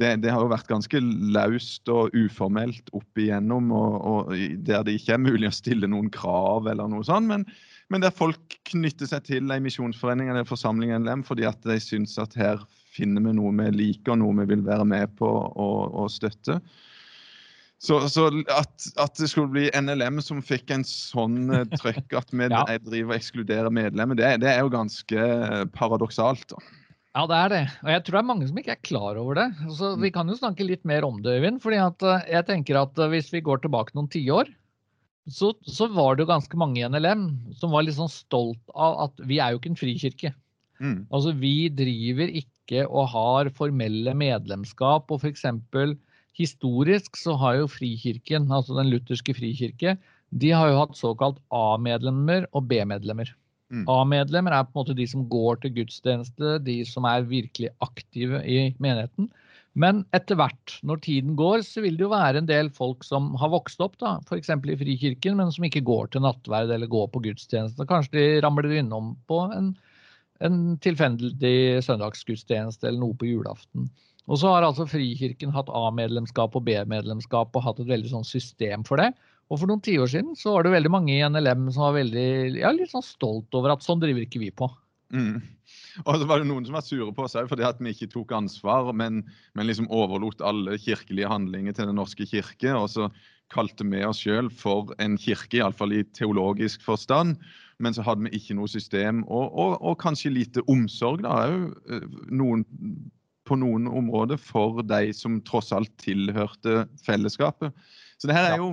det, 0.00 0.10
det, 0.20 0.32
har 0.32 0.42
jo 0.44 0.52
vært 0.52 0.68
ganske 0.68 1.00
laust 1.32 1.88
og 1.92 2.12
uformelt 2.16 2.90
opp 2.96 3.20
igjennom, 3.20 3.70
og, 3.72 3.94
og, 4.04 4.34
der 4.66 4.84
det 4.84 4.98
ikke 4.98 5.14
er 5.16 5.22
mulig 5.24 5.48
å 5.48 5.56
stille 5.56 5.88
noen 5.88 6.10
krav 6.12 6.68
eller 6.68 6.90
noe 6.92 7.06
sånt. 7.06 7.30
Men, 7.30 7.46
men 7.92 8.04
der 8.04 8.12
folk 8.12 8.58
knytter 8.68 9.08
seg 9.08 9.24
til 9.28 9.48
en 9.52 9.64
misjonsforening 9.64 10.28
eller 10.32 10.48
forsamling 10.48 10.92
NLM 11.00 11.24
fordi 11.24 11.48
at 11.48 11.64
de 11.64 11.78
syns 11.80 12.18
at 12.20 12.36
her 12.36 12.60
finner 12.96 13.24
vi 13.24 13.32
noe 13.38 13.54
vi 13.56 13.70
liker, 13.72 14.20
noe 14.20 14.36
vi 14.42 14.50
vil 14.52 14.66
være 14.66 14.84
med 14.88 15.16
på 15.16 15.30
og, 15.30 15.80
og 15.96 16.12
støtte. 16.12 16.60
Så, 17.80 18.00
så 18.08 18.28
at, 18.52 18.86
at, 18.96 19.18
det 19.18 19.28
skulle 19.28 19.52
bli 19.52 19.66
NLM 19.68 20.20
som 20.24 20.40
fikk 20.44 20.72
en 20.72 20.84
sånn 20.88 21.52
eh, 21.52 21.66
trøkk 21.76 22.16
at 22.16 22.32
vi 22.32 22.48
ja. 22.52 22.64
driver 22.84 23.12
og 23.12 23.16
ekskluderer 23.18 23.72
medlemmer, 23.72 24.16
det, 24.16 24.38
det, 24.44 24.52
er 24.52 24.64
jo 24.64 24.72
ganske 24.72 25.28
paradoksalt. 25.76 26.48
da. 26.52 26.60
Ja, 27.16 27.22
det 27.24 27.36
er 27.36 27.52
det. 27.52 27.62
Og 27.80 27.88
jeg 27.94 28.02
tror 28.04 28.16
det 28.16 28.20
er 28.20 28.28
mange 28.28 28.46
som 28.48 28.58
ikke 28.60 28.74
er 28.74 28.84
klar 28.84 29.16
over 29.16 29.38
det. 29.38 29.46
Så 29.72 29.94
vi 30.02 30.10
kan 30.12 30.28
jo 30.28 30.36
snakke 30.36 30.66
litt 30.68 30.82
mer 30.88 31.06
om 31.06 31.22
det, 31.24 31.38
Øyvind. 31.38 31.62
fordi 31.64 31.78
eh, 31.80 32.26
jeg 32.34 32.44
tenker 32.50 32.76
at 32.82 32.98
eh, 33.00 33.08
hvis 33.14 33.30
vi 33.32 33.40
går 33.46 33.62
tilbake 33.62 33.96
noen 33.96 34.10
tiår, 34.12 34.50
så, 35.32 35.54
så 35.64 35.88
var 35.90 36.14
det 36.14 36.26
jo 36.26 36.32
ganske 36.34 36.58
mange 36.60 36.82
i 36.82 36.86
NLM 36.86 37.24
som 37.56 37.72
var 37.72 37.86
litt 37.86 37.96
sånn 37.96 38.12
stolt 38.12 38.60
av 38.76 39.00
at 39.08 39.24
vi 39.26 39.40
er 39.40 39.54
jo 39.54 39.62
ikke 39.62 39.72
en 39.72 39.80
frikirke. 39.80 40.34
Mm. 40.76 40.98
Altså 41.08 41.32
vi 41.40 41.54
driver 41.72 42.36
ikke 42.42 42.84
og 42.84 43.08
har 43.14 43.50
formelle 43.56 44.12
medlemskap. 44.12 45.08
Og 45.08 45.24
f.eks. 45.24 45.46
historisk 46.36 47.16
så 47.16 47.38
har 47.40 47.62
jo 47.62 47.72
Frikirken, 47.72 48.50
altså 48.52 48.76
den 48.76 48.92
lutherske 48.92 49.34
frikirke, 49.38 49.96
de 50.36 50.52
har 50.52 50.68
jo 50.68 50.80
hatt 50.82 50.98
såkalt 50.98 51.40
A-medlemmer 51.54 52.44
og 52.52 52.68
B-medlemmer. 52.68 53.30
Mm. 53.72 53.86
A-medlemmer 53.90 54.54
er 54.54 54.66
på 54.66 54.74
en 54.74 54.80
måte 54.84 54.96
de 54.96 55.06
som 55.10 55.24
går 55.30 55.58
til 55.62 55.74
gudstjeneste, 55.80 56.58
de 56.66 56.78
som 56.86 57.06
er 57.08 57.26
virkelig 57.26 57.72
aktive 57.84 58.42
i 58.46 58.70
menigheten. 58.82 59.30
Men 59.76 60.04
etter 60.16 60.38
hvert, 60.40 60.78
når 60.88 61.02
tiden 61.04 61.34
går, 61.36 61.60
så 61.66 61.82
vil 61.84 61.98
det 61.98 62.06
jo 62.06 62.12
være 62.14 62.40
en 62.40 62.48
del 62.48 62.70
folk 62.72 63.04
som 63.04 63.34
har 63.36 63.52
vokst 63.52 63.82
opp 63.84 63.98
da, 64.00 64.14
f.eks. 64.24 64.54
i 64.54 64.78
Frikirken, 64.80 65.36
men 65.36 65.52
som 65.52 65.66
ikke 65.68 65.84
går 65.84 66.14
til 66.14 66.24
nattverd 66.24 66.72
eller 66.72 66.88
går 66.88 67.10
på 67.12 67.20
gudstjeneste. 67.26 67.84
Kanskje 67.90 68.16
de 68.16 68.40
ramler 68.46 68.78
innom 68.78 69.12
på 69.28 69.42
en, 69.52 69.74
en 70.40 70.58
tilfeldig 70.80 71.84
søndagsgudstjeneste 71.84 72.88
eller 72.88 73.02
noe 73.02 73.18
på 73.20 73.28
julaften. 73.28 73.90
Og 74.26 74.40
så 74.40 74.54
har 74.54 74.64
altså 74.66 74.88
Frikirken 74.88 75.52
hatt 75.54 75.68
A-medlemskap 75.68 76.56
og 76.56 76.64
B-medlemskap 76.66 77.52
og 77.52 77.66
hatt 77.68 77.82
et 77.82 77.90
veldig 77.92 78.14
sånn 78.14 78.26
system 78.26 78.86
for 78.88 79.02
det. 79.02 79.12
Og 79.46 79.60
for 79.60 79.70
noen 79.70 79.82
tiår 79.84 80.10
siden 80.10 80.34
så 80.38 80.56
var 80.56 80.66
det 80.66 80.74
veldig 80.74 80.90
mange 80.90 81.14
i 81.14 81.22
NLM 81.22 81.68
som 81.70 81.86
var 81.86 82.00
veldig, 82.00 82.30
ja, 82.58 82.72
litt 82.74 82.90
sånn 82.90 83.04
stolt 83.06 83.54
over 83.54 83.76
at 83.76 83.84
sånn 83.84 84.02
driver 84.02 84.24
ikke 84.26 84.42
vi 84.42 84.50
på. 84.50 84.68
Mm. 85.14 85.38
Og 86.04 86.18
så 86.18 86.26
var 86.26 86.42
det 86.42 86.48
noen 86.48 86.66
som 86.66 86.74
var 86.74 86.84
sure 86.84 87.12
på 87.14 87.28
seg 87.30 87.46
fordi 87.50 87.64
at 87.66 87.78
vi 87.82 87.92
ikke 87.94 88.10
tok 88.12 88.34
ansvar, 88.36 88.90
men, 88.96 89.22
men 89.54 89.68
liksom 89.68 89.88
overlot 89.94 90.42
alle 90.44 90.78
kirkelige 90.82 91.30
handlinger 91.30 91.76
til 91.76 91.90
Den 91.90 91.98
norske 92.00 92.26
kirke. 92.28 92.74
Og 92.74 92.90
så 92.92 93.08
kalte 93.54 93.86
vi 93.86 94.02
oss 94.06 94.24
sjøl 94.24 94.50
for 94.50 94.90
en 95.02 95.14
kirke, 95.20 95.60
iallfall 95.60 95.94
i 95.94 96.02
teologisk 96.16 96.82
forstand. 96.86 97.38
Men 97.82 97.94
så 97.94 98.02
hadde 98.06 98.26
vi 98.26 98.38
ikke 98.38 98.56
noe 98.56 98.70
system, 98.72 99.20
og, 99.28 99.52
og, 99.52 99.76
og 99.84 99.98
kanskje 100.00 100.32
lite 100.32 100.64
omsorg 100.72 101.26
da, 101.26 101.42
eh, 101.92 102.06
noen, 102.32 102.64
på 103.46 103.58
noen 103.60 103.84
områder 103.86 104.40
for 104.40 104.80
de 104.80 105.12
som 105.14 105.42
tross 105.44 105.74
alt 105.76 105.92
tilhørte 106.00 106.86
fellesskapet. 107.04 107.76
Så 108.16 108.30
det 108.30 108.38
her 108.38 108.54
er 108.54 108.62
jo 108.62 108.70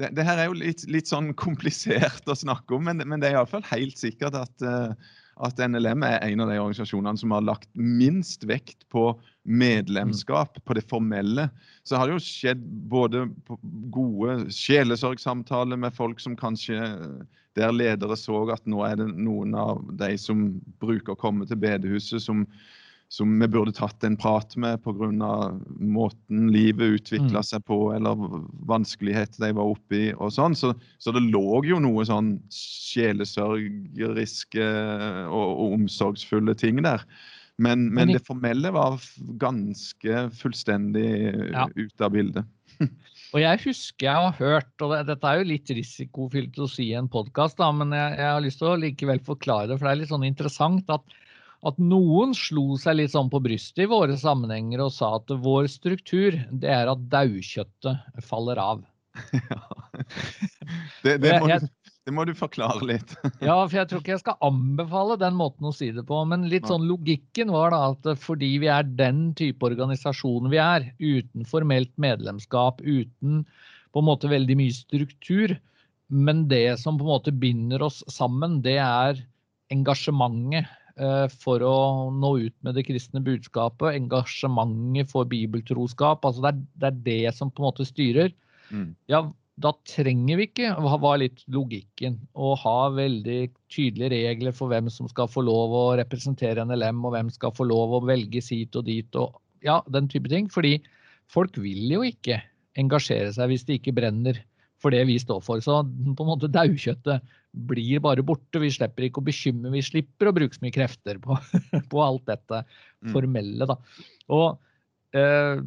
det, 0.00 0.10
det, 0.16 0.24
her 0.28 0.40
er 0.40 0.50
jo 0.50 0.58
litt, 0.60 0.84
litt, 0.92 1.08
sånn 1.08 1.32
komplisert 1.38 2.26
å 2.28 2.36
snakke 2.36 2.76
om, 2.76 2.84
men, 2.88 3.00
men 3.08 3.22
det 3.22 3.30
er 3.30 3.38
iallfall 3.38 3.64
helt 3.70 3.96
sikkert 4.00 4.36
at, 4.38 4.66
uh, 4.66 4.92
at 5.46 5.60
NLM 5.60 6.04
er 6.04 6.18
en 6.24 6.44
av 6.44 6.52
de 6.52 6.58
organisasjonene 6.60 7.20
som 7.20 7.32
har 7.32 7.44
lagt 7.44 7.70
minst 7.76 8.44
vekt 8.48 8.84
på 8.92 9.08
medlemskap, 9.46 10.58
på 10.64 10.76
det 10.76 10.84
formelle. 10.90 11.48
Så 11.86 11.96
har 11.96 12.08
det 12.08 12.16
jo 12.16 12.24
skjedd 12.24 12.62
både 12.90 13.26
gode 13.94 14.50
sjelesorgsamtaler 14.52 15.80
med 15.80 15.96
folk 15.96 16.20
som 16.20 16.36
kanskje 16.38 16.80
der 17.56 17.72
ledere 17.72 18.16
så 18.20 18.42
at 18.52 18.66
nå 18.68 18.82
er 18.84 18.98
det 19.00 19.08
noen 19.16 19.54
av 19.56 19.84
de 19.96 20.12
som 20.20 20.48
bruker 20.82 21.14
å 21.14 21.20
komme 21.20 21.46
til 21.48 21.60
bedehuset, 21.60 22.20
som 22.20 22.44
som 23.08 23.40
vi 23.40 23.48
burde 23.48 23.72
tatt 23.72 24.04
en 24.04 24.16
prat 24.18 24.56
med 24.58 24.82
pga. 24.82 25.52
måten 25.78 26.52
livet 26.52 26.86
utvikla 26.98 27.38
mm. 27.38 27.44
seg 27.46 27.64
på, 27.68 27.92
eller 27.94 28.16
vanskeligheter 28.66 29.46
de 29.46 29.52
var 29.54 29.64
oppe 29.76 29.96
i. 29.96 30.12
og 30.14 30.32
sånn. 30.34 30.54
Så, 30.58 30.74
så, 30.98 31.12
det 31.14 31.30
lå 31.30 31.64
jo 31.68 31.78
noe 31.82 32.04
sånn 32.08 32.40
sjelesørgeriske 32.50 34.66
og, 35.30 35.46
og 35.46 35.72
omsorgsfulle 35.78 36.54
ting 36.58 36.82
der. 36.82 37.00
Men, 37.62 37.94
men, 37.94 38.12
det 38.12 38.26
formelle 38.26 38.70
var 38.74 39.00
ganske 39.40 40.30
fullstendig 40.36 41.32
ja. 41.54 41.64
ute 41.72 42.04
av 42.04 42.10
bildet. 42.12 42.44
og 43.32 43.40
jeg 43.40 43.62
husker 43.62 44.06
jeg 44.10 44.24
har 44.26 44.34
hørt, 44.36 44.82
og 44.84 44.92
dette 45.08 45.26
er 45.30 45.36
jo 45.40 45.52
litt 45.54 45.68
risikofylt 45.78 46.58
å 46.60 46.68
si 46.68 46.90
i 46.90 46.98
en 46.98 47.08
podkast, 47.08 47.56
men 47.78 47.94
jeg, 47.96 48.18
jeg, 48.18 48.32
har 48.34 48.44
lyst 48.44 48.60
til 48.60 48.68
å 48.74 48.82
likevel 48.82 49.20
forklare 49.24 49.70
det, 49.70 49.78
for 49.78 49.88
det 49.88 49.92
er 49.94 50.00
litt 50.02 50.12
sånn 50.12 50.28
interessant 50.28 50.84
at 50.92 51.16
at 51.66 51.78
noen 51.80 52.34
slo 52.36 52.76
seg 52.80 52.98
litt 53.00 53.14
sånn 53.14 53.30
på 53.32 53.40
brystet 53.44 53.86
i 53.86 53.90
våre 53.90 54.16
sammenhenger 54.20 54.84
og 54.84 54.92
sa 54.94 55.14
at 55.18 55.32
vår 55.32 55.70
struktur 55.72 56.36
det 56.50 56.70
er 56.72 56.90
at 56.92 57.08
daukjøttet 57.12 58.22
faller 58.28 58.60
av. 58.60 58.84
Ja. 59.32 59.62
Det, 61.06 61.12
det, 61.22 61.36
må 61.38 61.46
du, 61.46 61.68
det, 62.04 62.12
må 62.12 62.24
du, 62.26 62.32
forklare 62.36 62.82
litt. 62.88 63.12
ja, 63.48 63.54
for 63.54 63.76
jeg 63.78 63.88
tror 63.88 64.00
ikke 64.02 64.12
jeg 64.16 64.22
skal 64.24 64.40
anbefale 64.44 65.16
den 65.20 65.36
måten 65.38 65.68
å 65.68 65.72
si 65.72 65.92
det 65.94 66.02
på. 66.08 66.18
Men 66.28 66.48
litt 66.50 66.66
sånn 66.66 66.88
logikken 66.88 67.52
var 67.54 67.70
da 67.72 67.78
at 67.92 68.08
fordi 68.18 68.48
vi 68.62 68.70
er 68.72 68.88
den 68.98 69.28
type 69.38 69.62
organisasjon 69.68 70.50
vi 70.50 70.58
er, 70.60 70.88
uten 70.98 71.46
formelt 71.48 71.92
medlemskap, 72.02 72.82
uten 72.82 73.44
på 73.94 74.02
en 74.02 74.08
måte 74.08 74.32
veldig 74.32 74.58
mye 74.58 74.74
struktur, 74.74 75.54
men 76.12 76.44
det 76.50 76.80
som 76.82 76.98
på 76.98 77.06
en 77.06 77.14
måte 77.14 77.32
binder 77.34 77.86
oss 77.86 78.02
sammen, 78.12 78.58
det 78.66 78.76
er 78.82 79.22
engasjementet 79.72 80.66
for 81.42 81.60
å 81.60 81.78
nå 82.08 82.30
ut 82.46 82.54
med 82.64 82.78
det 82.78 82.86
kristne 82.88 83.20
budskapet, 83.20 83.98
engasjementet 83.98 85.10
for 85.10 85.28
bibeltroskap. 85.28 86.24
altså 86.24 86.40
Det 86.44 86.52
er, 86.52 86.62
det, 86.80 86.86
er 86.88 87.02
det 87.04 87.34
som 87.36 87.50
på 87.50 87.60
en 87.60 87.68
måte 87.68 87.84
styrer. 87.84 88.32
Mm. 88.70 88.94
Ja, 89.12 89.20
da 89.56 89.72
trenger 89.88 90.36
vi 90.36 90.46
ikke, 90.50 90.74
var 91.00 91.20
litt 91.20 91.40
logikken, 91.52 92.18
å 92.36 92.52
ha 92.60 92.90
veldig 92.92 93.38
tydelige 93.72 94.12
regler 94.12 94.56
for 94.56 94.72
hvem 94.72 94.90
som 94.92 95.08
skal 95.08 95.30
få 95.32 95.46
lov 95.46 95.72
å 95.72 95.84
representere 96.00 96.64
NLM, 96.68 97.00
og 97.08 97.14
hvem 97.14 97.30
skal 97.32 97.54
få 97.56 97.68
lov 97.68 97.96
å 97.96 98.04
velge 98.04 98.42
sit 98.44 98.76
og 98.76 98.84
dit, 98.88 99.08
og 99.16 99.38
ja, 99.64 99.80
den 99.92 100.10
type 100.12 100.28
ting. 100.32 100.50
Fordi 100.52 100.76
folk 101.32 101.56
vil 101.60 101.88
jo 101.94 102.04
ikke 102.04 102.42
engasjere 102.76 103.32
seg 103.32 103.48
hvis 103.52 103.64
de 103.68 103.78
ikke 103.80 103.96
brenner 103.96 104.42
for 104.82 104.92
det 104.92 105.06
vi 105.08 105.16
står 105.20 105.40
for. 105.44 105.62
Så 105.64 105.80
på 105.86 106.26
en 106.26 106.30
måte 106.30 106.52
daukjøttet 106.52 107.24
blir 107.56 108.02
bare 108.04 108.24
borte. 108.26 108.60
Vi 108.62 108.70
slipper 108.72 109.06
ikke 109.06 109.22
å 109.22 109.26
bekymre, 109.26 109.72
vi 109.74 109.84
slipper 109.84 110.30
å 110.30 110.34
bruke 110.36 110.56
så 110.56 110.64
mye 110.64 110.74
krefter 110.74 111.20
på, 111.22 111.38
på 111.92 112.02
alt 112.04 112.26
dette 112.28 112.62
mm. 112.62 113.12
formelle. 113.14 113.68
Da. 113.70 113.78
Og 114.36 115.16
eh, 115.16 115.62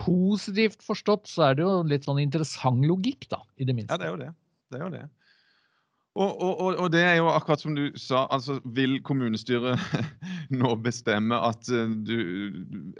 positivt 0.00 0.84
forstått 0.84 1.30
så 1.30 1.50
er 1.50 1.58
det 1.58 1.66
jo 1.66 1.80
litt 1.86 2.08
sånn 2.08 2.22
interessant 2.22 2.84
logikk, 2.86 3.28
da, 3.32 3.42
i 3.60 3.68
det 3.68 3.76
minste. 3.76 3.94
Ja, 3.94 4.00
det 4.00 4.08
er 4.08 4.14
jo 4.14 4.20
det. 4.20 4.30
det, 4.70 4.80
er 4.80 4.86
jo 4.86 4.92
det. 4.96 5.04
Og, 6.20 6.42
og, 6.44 6.74
og, 6.74 6.88
det 6.92 7.00
er 7.00 7.14
jo 7.16 7.30
akkurat 7.32 7.62
som 7.62 7.72
du 7.76 7.86
sa, 7.96 8.26
altså 8.34 8.58
vil 8.76 8.98
kommunestyret 9.06 9.80
nå 10.60 10.74
bestemme 10.84 11.38
at 11.46 11.70
eh, 11.72 11.94
du, 12.04 12.18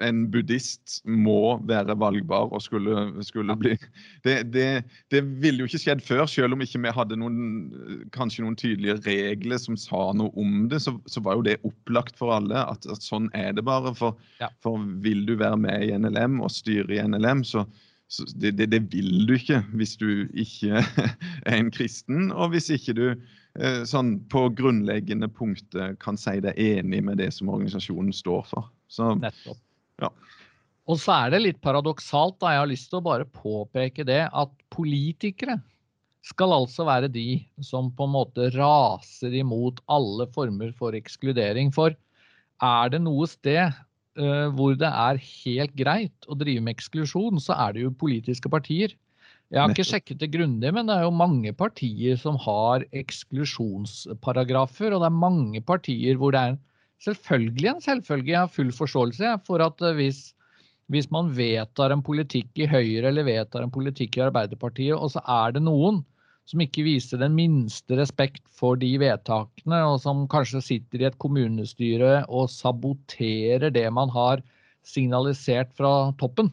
en 0.00 0.22
buddhist 0.32 1.02
må 1.04 1.58
være 1.68 1.98
valgbar 2.00 2.48
og 2.48 2.64
skulle, 2.64 3.10
skulle 3.26 3.56
bli 3.60 3.74
det, 4.26 4.38
det, 4.54 4.68
det, 5.12 5.22
ville 5.42 5.60
jo 5.60 5.68
ikke 5.68 5.82
skjedd 5.82 6.04
før, 6.06 6.24
selv 6.30 6.56
om 6.56 6.64
ikke 6.64 6.80
vi 6.86 6.94
hadde 6.96 7.20
noen, 7.20 7.42
kanskje 8.16 8.46
noen 8.46 8.56
tydelige 8.60 8.96
regler 9.04 9.60
som 9.60 9.76
sa 9.80 10.10
noe 10.16 10.32
om 10.40 10.64
det. 10.72 10.80
Så, 10.86 10.96
så 11.10 11.20
var 11.24 11.36
jo 11.36 11.44
det 11.50 11.58
opplagt 11.66 12.16
for 12.16 12.32
alle 12.38 12.64
at, 12.72 12.88
at 12.88 13.04
sånn 13.04 13.28
er 13.36 13.52
det 13.56 13.66
bare. 13.68 13.92
For, 13.98 14.16
ja. 14.40 14.48
for, 14.64 14.80
vil 15.04 15.26
du 15.28 15.36
være 15.40 15.60
med 15.60 15.84
i 15.84 15.92
NLM 15.92 16.40
og 16.40 16.52
styre 16.54 16.96
i 16.96 17.04
NLM, 17.04 17.44
så, 17.44 17.66
så 17.68 17.89
det, 18.34 18.56
det, 18.58 18.66
det, 18.72 18.80
vil 18.92 19.26
du 19.28 19.34
ikke 19.36 19.60
hvis 19.78 19.96
du 20.00 20.26
ikke 20.34 20.82
er 21.48 21.56
en 21.56 21.70
kristen, 21.70 22.32
og 22.32 22.54
hvis 22.54 22.70
ikke 22.74 22.96
du 22.98 23.04
Eh, 23.58 23.82
sånn 23.88 24.14
på 24.30 24.44
grunnleggende 24.54 25.26
punkter 25.34 25.96
kan 26.02 26.18
si 26.20 26.36
deg 26.44 26.58
enig 26.60 27.00
med 27.02 27.18
det 27.18 27.32
som 27.34 27.50
organisasjonen 27.50 28.12
står 28.14 28.44
for. 28.46 28.68
Så, 28.90 29.16
Nettopp. 29.18 29.58
Ja. 30.02 30.10
Og 30.90 31.00
så 31.02 31.16
er 31.16 31.34
det 31.34 31.42
litt 31.42 31.58
paradoksalt, 31.62 32.38
da 32.42 32.54
jeg 32.54 32.62
har 32.62 32.70
lyst 32.70 32.88
til 32.92 33.00
å 33.00 33.08
bare 33.08 33.26
påpeke 33.26 34.06
det, 34.06 34.22
at 34.30 34.54
politikere 34.72 35.58
skal 36.26 36.54
altså 36.54 36.86
være 36.86 37.10
de 37.10 37.40
som 37.64 37.90
på 37.96 38.06
en 38.06 38.14
måte 38.14 38.50
raser 38.54 39.34
imot 39.34 39.80
alle 39.90 40.28
former 40.34 40.72
for 40.78 40.94
ekskludering. 40.94 41.72
For 41.74 41.96
er 42.62 42.92
det 42.92 43.02
noe 43.02 43.26
sted 43.30 43.74
hvor 44.56 44.74
det 44.76 44.88
er 44.88 45.20
helt 45.24 45.76
greit 45.78 46.28
å 46.28 46.36
drive 46.38 46.64
med 46.64 46.76
eksklusjon, 46.76 47.40
så 47.40 47.56
er 47.66 47.76
det 47.76 47.86
jo 47.86 47.94
politiske 48.00 48.52
partier. 48.52 48.92
Jeg 49.50 49.58
har 49.58 49.72
ikke 49.72 49.88
sjekket 49.88 50.20
det 50.20 50.28
grundig, 50.30 50.70
men 50.76 50.86
det 50.86 50.94
er 50.94 51.08
jo 51.08 51.14
mange 51.14 51.50
partier 51.58 52.18
som 52.20 52.36
har 52.38 52.84
eksklusjonsparagrafer. 52.94 54.94
Og 54.94 55.02
det 55.02 55.08
er 55.08 55.24
mange 55.24 55.62
partier 55.66 56.20
hvor 56.20 56.36
det 56.36 56.42
er 56.52 56.58
selvfølgelig 57.02 57.72
en 57.72 57.82
selvfølge. 57.82 58.30
Jeg 58.30 58.38
har 58.38 58.52
full 58.54 58.70
forståelse 58.76 59.32
for 59.48 59.64
at 59.64 59.82
eh, 59.82 59.96
hvis, 59.98 60.20
hvis 60.94 61.10
man 61.10 61.32
vedtar 61.34 61.90
en 61.90 62.04
politikk 62.06 62.62
i 62.62 62.68
Høyre 62.70 63.10
eller 63.10 63.26
vedtar 63.26 63.66
en 63.66 63.74
politikk 63.74 64.20
i 64.20 64.24
Arbeiderpartiet, 64.28 64.94
og 64.94 65.10
så 65.16 65.24
er 65.26 65.56
det 65.56 65.64
noen 65.66 65.98
som 66.50 66.62
ikke 66.64 66.84
viser 66.86 67.20
den 67.22 67.36
minste 67.38 67.96
respekt 67.98 68.42
for 68.50 68.78
de 68.80 68.90
vedtakene, 69.00 69.84
og 69.86 70.00
som 70.02 70.26
kanskje 70.30 70.62
sitter 70.66 71.04
i 71.04 71.08
et 71.08 71.18
kommunestyre 71.22 72.24
og 72.26 72.50
saboterer 72.50 73.70
det 73.74 73.86
man 73.94 74.10
har 74.10 74.42
signalisert 74.86 75.70
fra 75.78 76.10
toppen, 76.18 76.50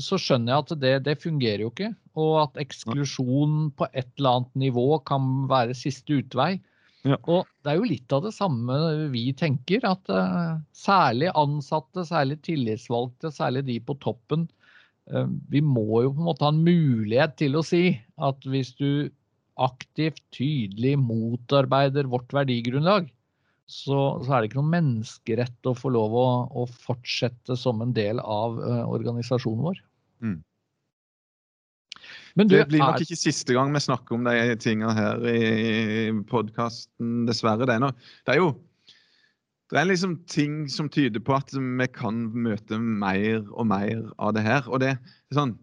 så 0.00 0.18
skjønner 0.20 0.52
jeg 0.52 0.64
at 0.64 0.74
det, 0.80 0.94
det 1.06 1.20
fungerer 1.22 1.66
jo 1.66 1.72
ikke 1.74 1.92
og 2.16 2.32
at 2.46 2.62
eksklusjon 2.64 3.70
på 3.76 3.88
et 3.92 4.08
eller 4.16 4.40
annet 4.40 4.58
nivå 4.66 4.86
kan 5.08 5.44
være 5.50 5.76
siste 5.76 6.22
utvei. 6.22 6.56
Ja. 7.06 7.18
Og 7.30 7.44
det 7.62 7.70
er 7.70 7.78
jo 7.78 7.88
litt 7.90 8.14
av 8.14 8.24
det 8.24 8.32
samme 8.34 8.78
vi 9.12 9.28
tenker, 9.36 9.84
at 9.86 10.10
uh, 10.10 10.56
særlig 10.74 11.30
ansatte, 11.38 12.06
særlig 12.08 12.40
tillitsvalgte, 12.46 13.30
særlig 13.34 13.66
de 13.68 13.76
på 13.84 13.98
toppen, 14.02 14.48
uh, 15.12 15.28
vi 15.52 15.62
må 15.62 16.02
jo 16.06 16.14
på 16.16 16.24
en 16.24 16.28
måte 16.32 16.48
ha 16.48 16.50
en 16.54 16.64
mulighet 16.66 17.36
til 17.38 17.60
å 17.60 17.64
si 17.66 17.84
at 18.16 18.48
hvis 18.48 18.72
du 18.80 19.12
aktivt, 19.56 20.22
tydelig 20.34 20.96
motarbeider 21.00 22.08
vårt 22.12 22.32
verdigrunnlag, 22.36 23.08
så, 23.66 24.20
så 24.22 24.30
er 24.30 24.42
det 24.42 24.50
ikke 24.50 24.60
noen 24.60 24.74
menneskerett 24.74 25.68
å 25.68 25.74
få 25.74 25.90
lov 25.94 26.14
å, 26.14 26.26
å 26.62 26.66
fortsette 26.70 27.56
som 27.58 27.80
en 27.82 27.94
del 27.96 28.20
av 28.22 28.60
uh, 28.60 28.84
organisasjonen 28.86 29.64
vår. 29.66 29.80
Mm. 30.22 30.38
Du, 32.36 32.44
det 32.52 32.66
blir 32.68 32.82
nok 32.84 33.00
ikke 33.00 33.16
siste 33.16 33.56
gang 33.56 33.72
vi 33.72 33.80
snakker 33.80 34.18
om 34.18 34.26
de 34.28 34.54
tingene 34.60 34.92
her 34.92 35.22
i 35.30 36.12
podkasten, 36.28 37.24
dessverre. 37.26 37.64
Det 37.64 37.78
er, 37.78 37.82
noe, 37.82 37.96
det 38.28 38.34
er 38.36 38.42
jo 38.42 38.50
det 39.72 39.80
er 39.80 39.88
liksom 39.88 40.18
ting 40.30 40.66
som 40.70 40.86
tyder 40.92 41.22
på 41.26 41.34
at 41.34 41.50
vi 41.50 41.86
kan 41.90 42.26
møte 42.30 42.78
mer 42.78 43.40
og 43.50 43.66
mer 43.72 44.04
av 44.22 44.36
det 44.36 44.44
her. 44.46 44.68
Og 44.70 44.78
det 44.84 44.92
er 44.94 45.00
sånn, 45.34 45.56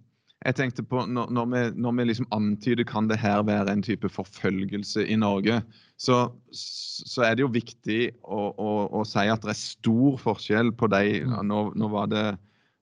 jeg 0.43 0.55
tenkte 0.57 0.83
på, 0.83 1.05
Når, 1.07 1.29
når 1.31 1.45
vi, 1.51 1.63
når 1.81 1.97
vi 1.97 2.05
liksom 2.09 2.27
antyder 2.35 2.87
kan 2.87 3.07
det 3.07 3.19
her 3.21 3.43
være 3.47 3.71
en 3.71 3.83
type 3.83 4.09
forfølgelse 4.09 5.05
i 5.07 5.15
Norge, 5.15 5.61
så, 5.97 6.25
så 6.51 7.23
er 7.23 7.35
det 7.35 7.45
jo 7.45 7.51
viktig 7.53 8.01
å, 8.23 8.49
å, 8.51 8.71
å, 8.91 9.03
si 9.07 9.23
at 9.29 9.45
det 9.45 9.53
er 9.53 9.59
stor 9.59 10.17
forskjell 10.19 10.73
på 10.75 10.89
de 10.91 11.21
mm. 11.23 11.37
nå, 11.47 11.67
nå 11.79 11.93
var 11.93 12.11
det 12.11 12.25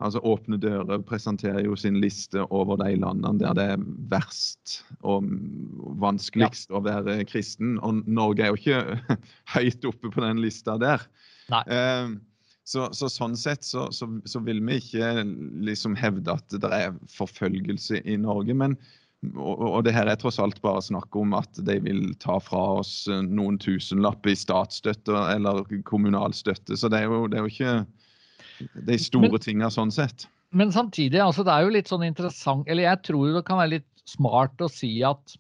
Altså 0.02 0.18
Åpne 0.26 0.58
dører 0.58 1.04
presenterer 1.06 1.62
jo 1.62 1.76
sin 1.78 2.00
liste 2.02 2.42
over 2.50 2.80
de 2.82 2.96
landene 2.98 3.38
der 3.38 3.54
det 3.54 3.66
er 3.76 3.84
verst 4.10 4.80
og 5.06 5.28
vanskeligst 6.02 6.72
ja. 6.72 6.80
å 6.80 6.82
være 6.88 7.20
kristen. 7.30 7.76
Og 7.86 8.00
Norge 8.10 8.48
er 8.48 8.50
jo 8.50 8.58
ikke 8.58 9.20
høyt 9.54 9.86
oppe 9.86 10.10
på 10.10 10.24
den 10.26 10.42
lista 10.42 10.80
der. 10.82 11.06
Eh, 11.54 12.16
så, 12.72 12.88
så, 12.96 13.10
sånn 13.12 13.36
sett 13.40 13.66
så, 13.68 13.90
så, 13.92 14.08
så, 14.30 14.42
vil 14.46 14.62
vi 14.64 14.80
ikke 14.80 15.26
liksom 15.68 15.96
hevde 16.00 16.38
at 16.38 16.58
det 16.64 16.72
er 16.72 16.98
forfølgelse 17.12 18.04
i 18.08 18.18
Norge. 18.22 18.56
men 18.56 18.78
og, 19.38 19.60
og 19.68 19.84
det 19.86 19.94
her 19.94 20.10
er 20.10 20.18
tross 20.18 20.40
alt 20.42 20.58
bare 20.64 20.82
snakk 20.82 21.14
om 21.20 21.36
at 21.38 21.60
de 21.68 21.76
vil 21.86 22.16
ta 22.22 22.40
fra 22.42 22.62
oss 22.80 23.06
noen 23.06 23.60
tusenlapper 23.62 24.34
i 24.34 24.40
statsstøtte 24.40 25.14
eller 25.36 25.62
kommunal 25.86 26.34
støtte. 26.34 26.74
Så 26.74 26.90
det 26.90 27.04
er 27.04 27.12
jo, 27.12 27.28
det 27.30 27.38
er 27.38 27.46
jo 27.46 27.52
ikke 27.52 27.76
de 28.90 28.98
store 29.02 29.42
tinga 29.44 29.70
sånn 29.74 29.94
sett. 29.94 30.26
Men 30.58 30.74
samtidig, 30.74 31.22
altså 31.22 31.46
det 31.46 31.54
er 31.54 31.68
jo 31.68 31.76
litt 31.78 31.88
sånn 31.88 32.04
interessant 32.04 32.68
Eller 32.68 32.90
jeg 32.90 33.00
tror 33.08 33.30
det 33.38 33.46
kan 33.48 33.62
være 33.62 33.78
litt 33.78 33.88
smart 34.10 34.60
å 34.60 34.68
si 34.72 34.98
at 35.08 35.38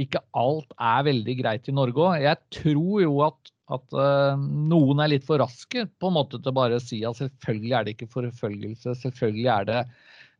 ikke 0.00 0.22
alt 0.38 0.70
er 0.80 1.04
veldig 1.06 1.34
greit 1.38 1.68
i 1.70 1.74
Norge 1.74 2.06
òg. 2.06 2.22
Jeg 2.22 2.38
tror 2.54 3.02
jo 3.02 3.18
at, 3.26 3.50
at 3.72 3.96
uh, 3.96 4.34
noen 4.36 5.00
er 5.00 5.14
litt 5.14 5.24
for 5.24 5.40
raske 5.40 5.86
på 5.88 6.10
en 6.10 6.16
måte 6.18 6.40
til 6.42 6.54
bare 6.56 6.76
å 6.76 6.82
si 6.82 7.00
at 7.06 7.16
selvfølgelig 7.20 7.76
er 7.76 7.86
det 7.86 7.94
ikke 7.94 8.10
forfølgelse. 8.12 8.96
Selvfølgelig 9.00 9.48
er 9.54 9.70
det 9.70 9.80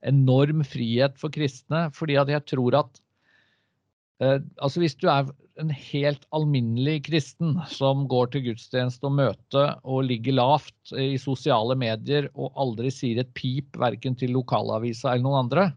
enorm 0.04 0.60
frihet 0.68 1.16
for 1.20 1.32
kristne. 1.32 1.86
fordi 1.96 2.18
at 2.20 2.28
jeg 2.28 2.44
tror 2.52 2.76
at 2.82 3.00
uh, 4.20 4.38
altså 4.60 4.82
Hvis 4.82 4.98
du 5.00 5.08
er 5.08 5.30
en 5.62 5.70
helt 5.70 6.26
alminnelig 6.34 7.04
kristen 7.06 7.56
som 7.70 8.04
går 8.10 8.32
til 8.32 8.48
gudstjeneste 8.50 9.06
og 9.06 9.16
møte 9.20 9.66
og 9.86 10.04
ligger 10.08 10.34
lavt 10.34 10.94
i 10.98 11.14
sosiale 11.20 11.76
medier 11.78 12.26
og 12.34 12.52
aldri 12.58 12.90
sier 12.90 13.22
et 13.22 13.30
pip 13.38 13.78
verken 13.78 14.18
til 14.18 14.34
lokalavisa 14.34 15.12
eller 15.12 15.24
noen 15.28 15.44
andre, 15.46 15.68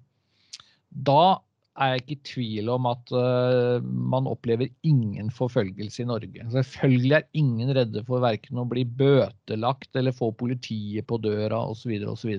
da 0.90 1.38
er 1.78 1.94
jeg 1.94 2.04
ikke 2.04 2.16
i 2.16 2.26
tvil 2.32 2.70
om 2.74 2.88
at 2.90 3.12
uh, 3.14 3.86
man 3.86 4.30
opplever 4.30 4.70
ingen 4.88 5.30
forfølgelse 5.34 6.04
i 6.04 6.10
Norge. 6.10 6.46
Selvfølgelig 6.54 7.16
er 7.20 7.28
ingen 7.38 7.74
redde 7.78 8.04
for 8.08 8.24
verken 8.24 8.62
å 8.62 8.68
bli 8.70 8.84
bøtelagt 8.86 9.98
eller 10.00 10.16
få 10.16 10.32
politiet 10.38 11.08
på 11.10 11.20
døra 11.22 11.62
osv. 11.70 11.94
osv. 12.10 12.34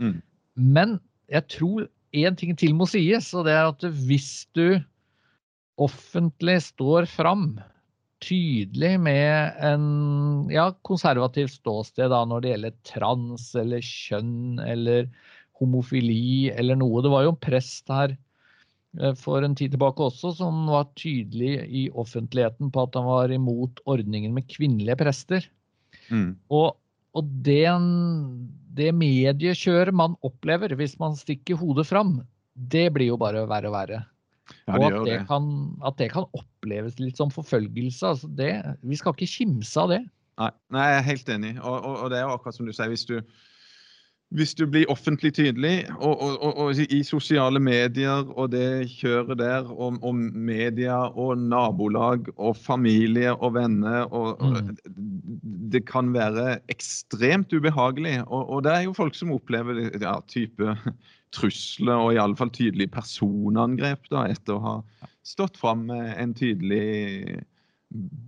Mm. 0.00 0.20
Men 0.56 0.96
jeg 1.30 1.46
tror 1.52 1.90
én 2.16 2.38
ting 2.38 2.56
til 2.58 2.72
må 2.74 2.88
sies, 2.90 3.30
og 3.36 3.46
det 3.46 3.54
er 3.54 3.68
at 3.70 3.84
hvis 4.08 4.32
du 4.56 4.80
offentlig 5.80 6.58
står 6.66 7.06
fram 7.08 7.52
tydelig 8.20 8.96
med 9.00 9.60
en 9.64 9.84
ja, 10.52 10.68
konservativt 10.84 11.54
ståsted 11.56 12.10
da, 12.12 12.24
når 12.28 12.42
det 12.42 12.50
gjelder 12.52 12.80
trans 12.84 13.46
eller 13.56 13.84
kjønn 13.84 14.60
eller 14.60 15.08
homofili 15.60 16.50
eller 16.52 16.76
noe. 16.80 17.00
Det 17.04 17.12
var 17.12 17.24
jo 17.24 17.32
en 17.34 17.40
prest 17.40 17.88
her 17.92 18.16
for 19.20 19.44
en 19.46 19.54
tid 19.54 19.74
tilbake 19.74 20.02
også 20.02 20.32
som 20.40 20.64
var 20.70 20.88
tydelig 20.98 21.60
i 21.70 21.86
offentligheten 21.94 22.72
på 22.74 22.84
at 22.86 22.96
han 22.98 23.06
var 23.06 23.32
imot 23.34 23.82
ordningen 23.90 24.34
med 24.34 24.48
kvinnelige 24.50 24.98
prester. 24.98 25.46
Mm. 26.10 26.34
Og, 26.50 26.74
og 27.14 27.34
det, 27.46 27.68
det 28.74 28.90
mediekjøret 28.98 29.94
man 29.94 30.16
opplever 30.26 30.74
hvis 30.78 30.98
man 31.02 31.14
stikker 31.18 31.60
hodet 31.60 31.86
fram, 31.86 32.18
det 32.54 32.88
blir 32.94 33.12
jo 33.12 33.20
bare 33.20 33.46
verre 33.50 33.70
og 33.70 33.76
verre. 33.76 34.00
Ja, 34.66 34.74
og 34.74 34.84
at 34.88 34.96
det, 34.96 35.04
det. 35.06 35.18
Kan, 35.28 35.44
at 35.86 35.98
det, 36.00 36.10
Kan, 36.10 36.26
oppleves 36.34 36.98
litt 36.98 37.20
som 37.20 37.30
forfølgelse. 37.30 38.14
Altså 38.14 38.30
det, 38.34 38.52
vi 38.82 38.98
skal 38.98 39.14
ikke 39.14 39.30
kimse 39.30 39.78
av 39.78 39.94
det. 39.94 40.00
Nei, 40.40 40.50
nei, 40.74 40.88
jeg 40.88 40.98
er 40.98 41.06
helt 41.06 41.32
enig. 41.36 41.52
Og, 41.60 41.76
og, 41.76 41.94
og, 41.94 42.10
det 42.10 42.18
er 42.18 42.26
jo 42.26 42.34
akkurat 42.34 42.56
som 42.56 42.68
du 42.68 42.74
sier, 42.74 42.90
hvis 42.90 43.06
du, 43.08 43.20
hvis 44.30 44.52
du 44.54 44.62
blir 44.70 44.86
offentlig 44.92 45.32
tydelig, 45.34 45.88
og, 45.98 46.20
og, 46.38 46.78
i 46.78 47.00
sosiale 47.06 47.58
medier 47.62 48.28
og 48.30 48.52
det 48.52 48.86
kjøret 48.92 49.40
der, 49.40 49.70
og, 49.70 49.98
media 50.14 51.00
og 51.08 51.38
nabolag 51.38 52.30
og 52.36 52.54
familie 52.56 53.34
og 53.34 53.56
venner 53.58 54.06
og, 54.14 54.38
mm. 54.40 54.76
Det 55.70 55.84
kan 55.86 56.08
være 56.10 56.58
ekstremt 56.72 57.52
ubehagelig. 57.54 58.16
Og, 58.26 58.64
det 58.66 58.72
er 58.72 58.80
jo 58.88 58.94
folk 58.96 59.14
som 59.14 59.30
opplever 59.34 59.84
ja, 60.02 60.16
type 60.26 60.74
trusler 61.34 61.94
og 61.94 62.14
i 62.14 62.18
alle 62.18 62.38
fall 62.38 62.50
tydelige 62.54 62.90
personangrep 62.90 64.10
da, 64.10 64.24
etter 64.32 64.56
å 64.56 64.64
ha 64.64 64.74
stått 65.26 65.58
fram 65.60 65.86
med 65.90 66.10
en 66.18 66.34
tydelig 66.34 67.38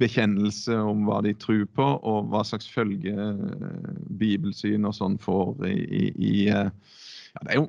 bekjennelse 0.01 0.75
om 0.75 1.05
hva 1.07 1.21
de 1.23 1.35
tror 1.39 1.65
på, 1.77 1.87
og 2.03 2.31
hva 2.33 2.43
slags 2.47 2.69
følge 2.71 3.15
eh, 3.15 3.93
bibelsyn 4.19 4.89
og 4.89 4.97
sånn 4.97 5.19
får 5.23 5.67
i, 5.69 6.09
i, 6.11 6.35
eh, 6.51 6.71
ja, 7.33 7.45
det, 7.45 7.53
er 7.53 7.61
jo, 7.61 7.69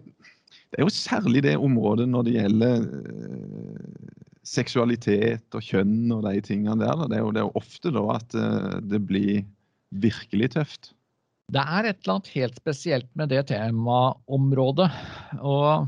det, 0.49 0.79
er 0.79 0.85
jo, 0.87 0.93
særlig 0.95 1.43
det 1.45 1.55
området 1.61 2.07
når 2.09 2.25
det 2.27 2.35
gjelder 2.39 2.87
uh, 2.89 4.17
seksualitet 4.43 5.55
og 5.55 5.63
kjønn 5.63 6.11
og 6.15 6.25
de 6.25 6.41
tingene 6.43 6.81
der. 6.81 7.05
Det 7.07 7.19
er 7.19 7.23
jo, 7.23 7.31
det 7.31 7.43
er 7.43 7.47
jo 7.47 7.61
ofte 7.61 7.93
da 7.95 8.03
at 8.17 8.35
det 8.89 8.99
blir 9.07 9.45
virkelig 10.03 10.49
tøft. 10.57 10.91
Det 11.53 11.61
er 11.61 11.87
et 11.87 12.01
eller 12.01 12.17
annet 12.17 12.33
helt 12.33 12.57
spesielt 12.59 13.09
med 13.19 13.31
det 13.31 13.45
temaområdet. 13.51 14.89
Og 15.39 15.87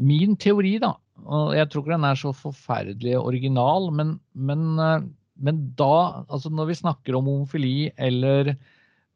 min 0.00 0.36
teori, 0.40 0.76
da, 0.80 0.94
og 1.26 1.54
jeg 1.56 1.68
tror 1.70 1.84
ikke 1.84 1.96
den 1.96 2.08
er 2.08 2.18
så 2.18 2.32
forferdelig 2.36 3.14
original, 3.18 3.90
men, 3.94 4.16
men, 4.34 4.64
eh, 4.82 5.06
men 5.42 5.62
da, 5.78 6.24
altså 6.28 6.52
når 6.52 6.70
vi 6.70 6.80
snakker 6.82 7.18
om 7.18 7.30
homofili 7.30 7.90
eller 7.96 8.54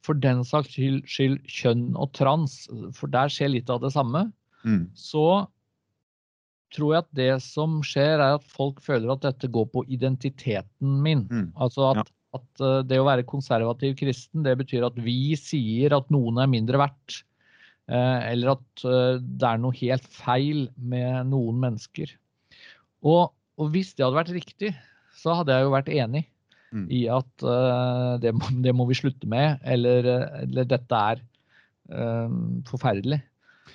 for 0.03 0.19
den 0.19 0.43
saks 0.47 0.75
skyld 0.75 1.43
kjønn 1.47 1.93
og 1.95 2.11
trans, 2.19 2.65
for 2.97 3.13
der 3.13 3.31
skjer 3.31 3.53
litt 3.55 3.71
av 3.71 3.83
det 3.85 3.93
samme, 3.95 4.27
mm. 4.67 4.89
så 4.99 5.45
tror 6.73 6.95
jeg 6.95 7.05
at 7.05 7.13
det 7.19 7.33
som 7.45 7.81
skjer, 7.87 8.17
er 8.17 8.39
at 8.39 8.47
folk 8.49 8.81
føler 8.85 9.13
at 9.13 9.25
dette 9.27 9.51
går 9.53 9.69
på 9.75 9.85
identiteten 9.93 10.99
min. 11.05 11.27
Mm. 11.29 11.51
Altså 11.61 11.91
at, 11.93 12.01
ja. 12.03 12.41
at, 12.41 12.49
eh, 12.65 12.79
det 12.89 13.01
å 13.01 13.09
være 13.09 13.29
konservativ 13.29 13.95
kristen, 14.01 14.45
det 14.47 14.57
betyr 14.61 14.89
at 14.89 14.99
vi 15.03 15.37
sier 15.39 15.95
at 15.99 16.11
noen 16.15 16.41
er 16.43 16.51
mindre 16.51 16.81
verdt. 16.83 17.23
Eh, 17.93 18.21
eller 18.33 18.55
at 18.55 18.85
eh, 18.89 19.21
det 19.21 19.49
er 19.49 19.61
noe 19.61 19.77
helt 19.77 20.07
feil 20.17 20.67
med 20.81 21.29
noen 21.33 21.59
mennesker. 21.61 22.15
Og, 23.05 23.33
og 23.61 23.73
hvis 23.75 23.93
det 23.97 24.07
hadde 24.07 24.21
vært 24.21 24.37
riktig, 24.37 24.71
så 25.19 25.37
hadde 25.41 25.55
jeg 25.55 25.67
jo 25.67 25.75
vært 25.75 25.91
enig 25.93 26.23
mm. 26.73 26.87
i 26.95 27.03
at 27.13 27.45
uh, 27.45 28.15
det, 28.23 28.33
må, 28.35 28.49
det, 28.65 28.73
må, 28.75 28.87
vi 28.89 28.97
slutte 28.99 29.29
med, 29.31 29.61
eller, 29.75 30.09
eller 30.41 30.67
dette 30.71 31.03
er 31.13 31.21
uh, 31.93 32.33
forferdelig. 32.71 33.21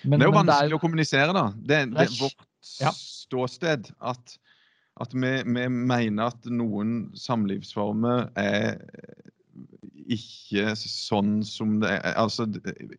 Men, 0.01 0.17
det 0.17 0.25
er 0.25 0.31
jo 0.31 0.37
vanskelig 0.39 0.73
er, 0.73 0.75
å 0.75 0.81
kommunisere, 0.81 1.35
da. 1.35 1.45
Det, 1.55 1.79
det, 1.93 2.07
vårt 2.17 2.47
ja. 2.81 2.91
ståsted 2.95 3.91
at, 3.99 4.35
at 5.03 5.15
vi, 5.15 5.33
vi, 5.43 5.67
mener 5.67 6.33
at 6.33 6.49
noen 6.51 6.97
samlivsformer 7.19 8.29
er 8.39 8.81
ikke 10.13 10.73
sånn 10.79 11.41
som 11.45 11.77
det 11.83 11.91
er 11.97 12.15
altså, 12.19 12.47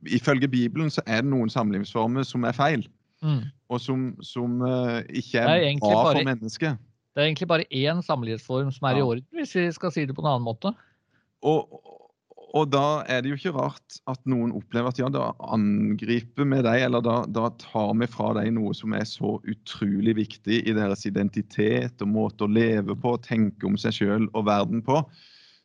Ifølge 0.06 0.48
Bibelen 0.50 0.90
så 0.92 1.04
er 1.06 1.24
det 1.24 1.32
noen 1.32 1.50
samlivsformer 1.52 2.26
som 2.28 2.46
er 2.48 2.56
feil. 2.56 2.84
Mm. 3.24 3.48
Og 3.72 3.80
som, 3.82 4.10
som 4.24 4.60
uh, 4.62 5.00
ikke 5.08 5.42
er, 5.42 5.64
er 5.70 5.80
bra 5.82 5.94
bare, 5.94 6.18
for 6.20 6.28
mennesket. 6.28 6.82
Det 7.14 7.22
er 7.22 7.30
egentlig 7.30 7.50
bare 7.50 7.68
én 7.74 8.02
samlivsform 8.04 8.70
som 8.74 8.88
er 8.88 8.98
ja. 8.98 9.02
i 9.02 9.06
orden, 9.12 9.26
hvis 9.34 9.56
vi 9.56 9.68
skal 9.74 9.94
si 9.94 10.06
det 10.06 10.14
på 10.14 10.22
en 10.22 10.30
annen 10.34 10.46
måte. 10.46 10.70
Og, 11.46 11.80
og 12.54 12.68
da 12.70 13.02
er 13.10 13.22
det 13.22 13.32
jo 13.32 13.38
ikke 13.38 13.54
rart 13.56 13.98
at 14.10 14.20
noen 14.30 14.52
opplever 14.56 14.92
at 14.92 15.00
ja, 15.02 15.08
da 15.12 15.32
angriper 15.50 16.46
vi 16.48 16.60
deg, 16.64 16.84
eller 16.86 17.02
da, 17.04 17.16
da, 17.26 17.48
tar 17.60 17.90
vi 17.98 18.08
fra 18.10 18.30
deg 18.38 18.52
noe 18.56 18.76
som 18.76 18.94
er 18.96 19.06
så 19.08 19.36
utrolig 19.42 20.14
viktig 20.20 20.62
i 20.62 20.76
deres 20.76 21.04
identitet 21.10 22.04
og 22.04 22.14
måte 22.14 22.46
å 22.46 22.52
leve 22.52 22.96
på, 22.98 23.16
tenke 23.26 23.66
om 23.68 23.76
seg 23.80 23.98
sjøl 23.98 24.30
og 24.32 24.46
verden 24.48 24.84
på. 24.86 25.02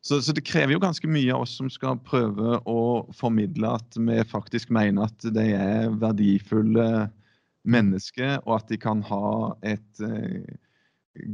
Så, 0.04 0.20
så, 0.22 0.34
det 0.36 0.44
krever 0.44 0.76
jo 0.76 0.82
ganske 0.84 1.08
mye 1.08 1.32
av 1.32 1.46
oss 1.46 1.54
som 1.56 1.70
skal 1.72 2.02
prøve 2.04 2.58
å 2.68 2.80
formidle 3.16 3.70
at 3.78 3.96
vi 3.96 4.18
faktisk 4.28 4.74
mener 4.76 5.08
at 5.08 5.28
de 5.32 5.46
er 5.56 5.94
verdifulle 5.96 7.08
mennesker, 7.64 8.42
og 8.44 8.58
at 8.58 8.74
de 8.74 8.80
kan 8.84 9.00
ha 9.08 9.54
et 9.64 10.04
eh, 10.04 10.44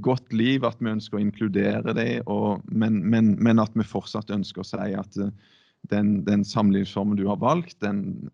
godt 0.05 0.29
liv, 0.37 0.67
at 0.67 0.77
vi 0.77 0.91
ønsker 0.91 1.17
å 1.17 1.23
inkludere 1.23 1.95
dem, 1.97 2.29
og, 2.29 2.61
men, 2.69 3.01
men, 3.09 3.33
men, 3.41 3.61
at 3.63 3.73
vi 3.73 3.87
fortsatt 3.89 4.29
ønsker 4.37 4.61
å 4.61 4.69
si 4.69 4.93
at 5.01 5.17
eh, 5.17 5.33
den, 5.89 6.19
den 6.27 6.45
samlivsformen 6.45 7.17
du 7.17 7.25
har 7.25 7.41
valgt, 7.41 7.79
den 7.81 8.29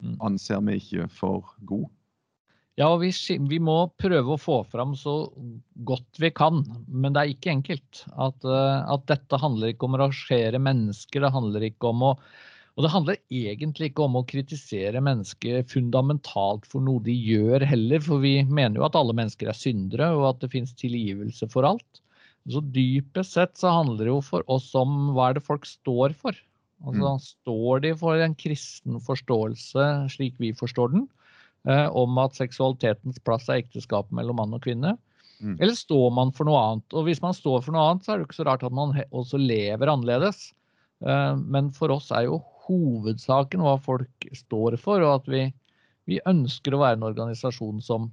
mm. 0.00 0.16
anser 0.24 0.64
vi 0.64 0.80
ikke 0.80 1.10
for 1.12 1.52
god. 1.68 1.90
Ja, 2.78 2.86
og 2.86 3.02
vi, 3.02 3.10
vi, 3.50 3.58
må 3.60 3.76
prøve 4.00 4.36
å 4.36 4.40
få 4.40 4.60
fram 4.70 4.94
så 4.96 5.14
godt 5.88 6.20
vi 6.22 6.30
kan, 6.32 6.62
men 6.86 7.12
det 7.16 7.22
er 7.22 7.32
ikke 7.34 7.52
enkelt. 7.52 8.04
At, 8.14 8.46
eh, 8.46 8.92
at 8.94 9.04
dette 9.10 9.40
handler 9.42 9.72
ikke 9.72 9.88
om 9.88 9.98
å 9.98 10.04
rangere 10.06 10.62
mennesker, 10.62 11.26
det 11.26 11.34
handler 11.34 11.66
ikke 11.72 11.90
om 11.90 12.08
å 12.12 12.14
og 12.78 12.84
det 12.86 12.92
handler 12.94 13.16
egentlig 13.34 13.90
ikke 13.90 14.04
om 14.06 14.14
å 14.16 14.22
kritisere 14.24 15.02
mennesker 15.04 15.64
fundamentalt 15.68 16.68
for 16.70 16.80
noe 16.80 17.02
de 17.04 17.12
gjør 17.12 17.64
heller, 17.66 18.00
for 18.00 18.22
vi 18.22 18.38
mener 18.46 18.78
jo 18.78 18.86
at 18.86 18.96
alle 18.96 19.12
mennesker 19.18 19.50
er 19.50 19.58
syndere, 19.58 20.06
og 20.16 20.28
at 20.30 20.38
det 20.44 20.52
fins 20.54 20.72
tilgivelse 20.78 21.50
for 21.52 21.66
alt. 21.68 22.00
Så 22.48 22.62
dypest 22.72 23.36
sett 23.36 23.58
så 23.60 23.74
handler 23.74 24.06
det 24.06 24.14
jo 24.14 24.22
for 24.24 24.46
oss 24.48 24.70
om 24.78 25.10
hva 25.16 25.28
er 25.28 25.36
det 25.36 25.44
folk 25.44 25.68
står 25.68 26.14
for. 26.16 26.38
Altså 26.86 27.12
mm. 27.12 27.24
Står 27.26 27.82
de 27.84 27.92
for 28.00 28.24
en 28.24 28.38
kristen 28.38 28.96
forståelse 29.04 29.88
slik 30.14 30.38
vi 30.40 30.54
forstår 30.56 30.94
den, 30.94 31.04
om 31.68 32.18
at 32.22 32.38
seksualitetens 32.38 33.18
plass 33.20 33.50
er 33.52 33.58
ekteskap 33.60 34.08
mellom 34.16 34.38
mann 34.40 34.54
og 34.56 34.62
kvinne? 34.64 34.94
Mm. 35.40 35.56
Eller 35.56 35.76
står 35.76 36.10
man 36.12 36.32
for 36.36 36.48
noe 36.48 36.60
annet? 36.60 36.96
Og 36.96 37.06
hvis 37.08 37.22
man 37.24 37.36
står 37.36 37.64
for 37.64 37.74
noe 37.74 37.86
annet, 37.88 38.04
så 38.04 38.12
er 38.12 38.20
det 38.20 38.28
ikke 38.28 38.38
så 38.38 38.46
rart 38.48 38.64
at 38.66 38.76
man 38.76 38.94
også 39.08 39.40
lever 39.40 39.92
annerledes. 39.92 40.50
Eh, 41.00 41.34
men 41.36 41.70
for 41.76 41.92
oss 41.94 42.10
er 42.12 42.26
jo 42.28 42.40
hovedsaken, 42.66 43.64
hva 43.64 43.76
folk 43.82 44.30
står 44.36 44.76
for, 44.80 45.02
og 45.02 45.22
at 45.22 45.30
vi, 45.32 45.44
vi 46.10 46.20
ønsker 46.28 46.76
å 46.76 46.82
være 46.82 47.00
en 47.00 47.08
organisasjon 47.08 47.80
som, 47.84 48.10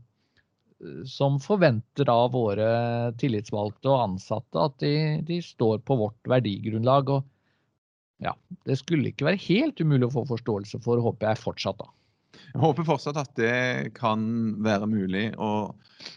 som 1.09 1.39
forventer 1.43 2.09
av 2.11 2.31
våre 2.35 2.69
tillitsvalgte 3.19 3.91
og 3.91 4.05
ansatte 4.05 4.63
at 4.69 4.79
de, 4.83 4.95
de, 5.27 5.41
står 5.43 5.83
på 5.85 5.99
vårt 5.99 6.31
verdigrunnlag. 6.31 7.11
Og 7.17 8.23
ja, 8.23 8.33
det 8.65 8.79
skulle 8.79 9.11
ikke 9.11 9.27
være 9.27 9.43
helt 9.49 9.83
umulig 9.83 10.07
å 10.07 10.15
få 10.15 10.25
forståelse 10.31 10.79
for, 10.85 11.03
håper 11.03 11.33
jeg 11.33 11.43
fortsatt, 11.43 11.83
da. 11.83 11.91
Jeg 12.35 12.61
håper 12.61 12.85
fortsatt 12.87 13.17
at 13.19 13.31
det 13.37 13.93
kan 13.97 14.21
være 14.65 14.87
mulig 14.89 15.25
å, 15.41 15.51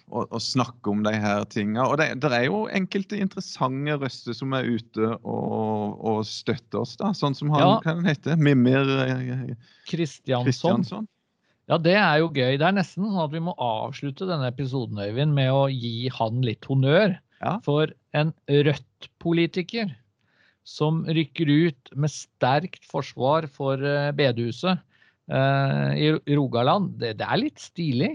å, 0.09 0.25
å 0.25 0.41
snakke 0.43 0.93
om 0.93 1.03
de 1.05 1.13
her 1.21 1.45
tingene. 1.53 1.85
Og 1.87 1.99
det, 2.01 2.09
det, 2.23 2.31
er 2.35 2.47
jo 2.49 2.65
enkelte 2.73 3.19
interessante 3.21 3.97
røster 4.01 4.37
som 4.37 4.55
er 4.57 4.69
ute 4.69 5.15
og, 5.21 6.01
og 6.01 6.21
støtter 6.29 6.83
oss, 6.83 6.97
da. 7.01 7.13
Sånn 7.17 7.37
som 7.37 7.53
han, 7.55 7.65
ja. 7.65 7.79
hva 7.85 7.97
han 7.99 8.09
heter 8.09 8.41
Mimir 8.41 8.89
Kristiansson. 9.91 11.09
Ja, 11.71 11.79
det 11.79 11.95
er 11.95 12.19
jo 12.19 12.31
gøy. 12.35 12.57
Det 12.59 12.67
er 12.67 12.75
nesten 12.75 13.07
sånn 13.07 13.23
at 13.23 13.35
vi 13.35 13.43
må 13.47 13.55
avslutte 13.63 14.27
denne 14.27 14.49
episoden 14.51 14.99
Øyvind, 14.99 15.37
med 15.37 15.53
å 15.55 15.69
gi 15.71 16.11
han 16.17 16.41
litt 16.43 16.67
honnør. 16.67 17.15
Ja. 17.41 17.57
For 17.65 17.93
en 18.17 18.33
Rødt-politiker 18.51 19.93
som 20.67 21.05
rykker 21.09 21.49
ut 21.49 21.93
med 21.97 22.13
sterkt 22.13 22.85
forsvar 22.91 23.47
for 23.55 23.81
eh, 23.81 24.11
bedehuset 24.17 24.83
i 25.31 26.35
Rogaland, 26.35 26.97
det, 26.99 27.15
det, 27.21 27.27
er 27.27 27.39
litt 27.39 27.61
stilig. 27.63 28.11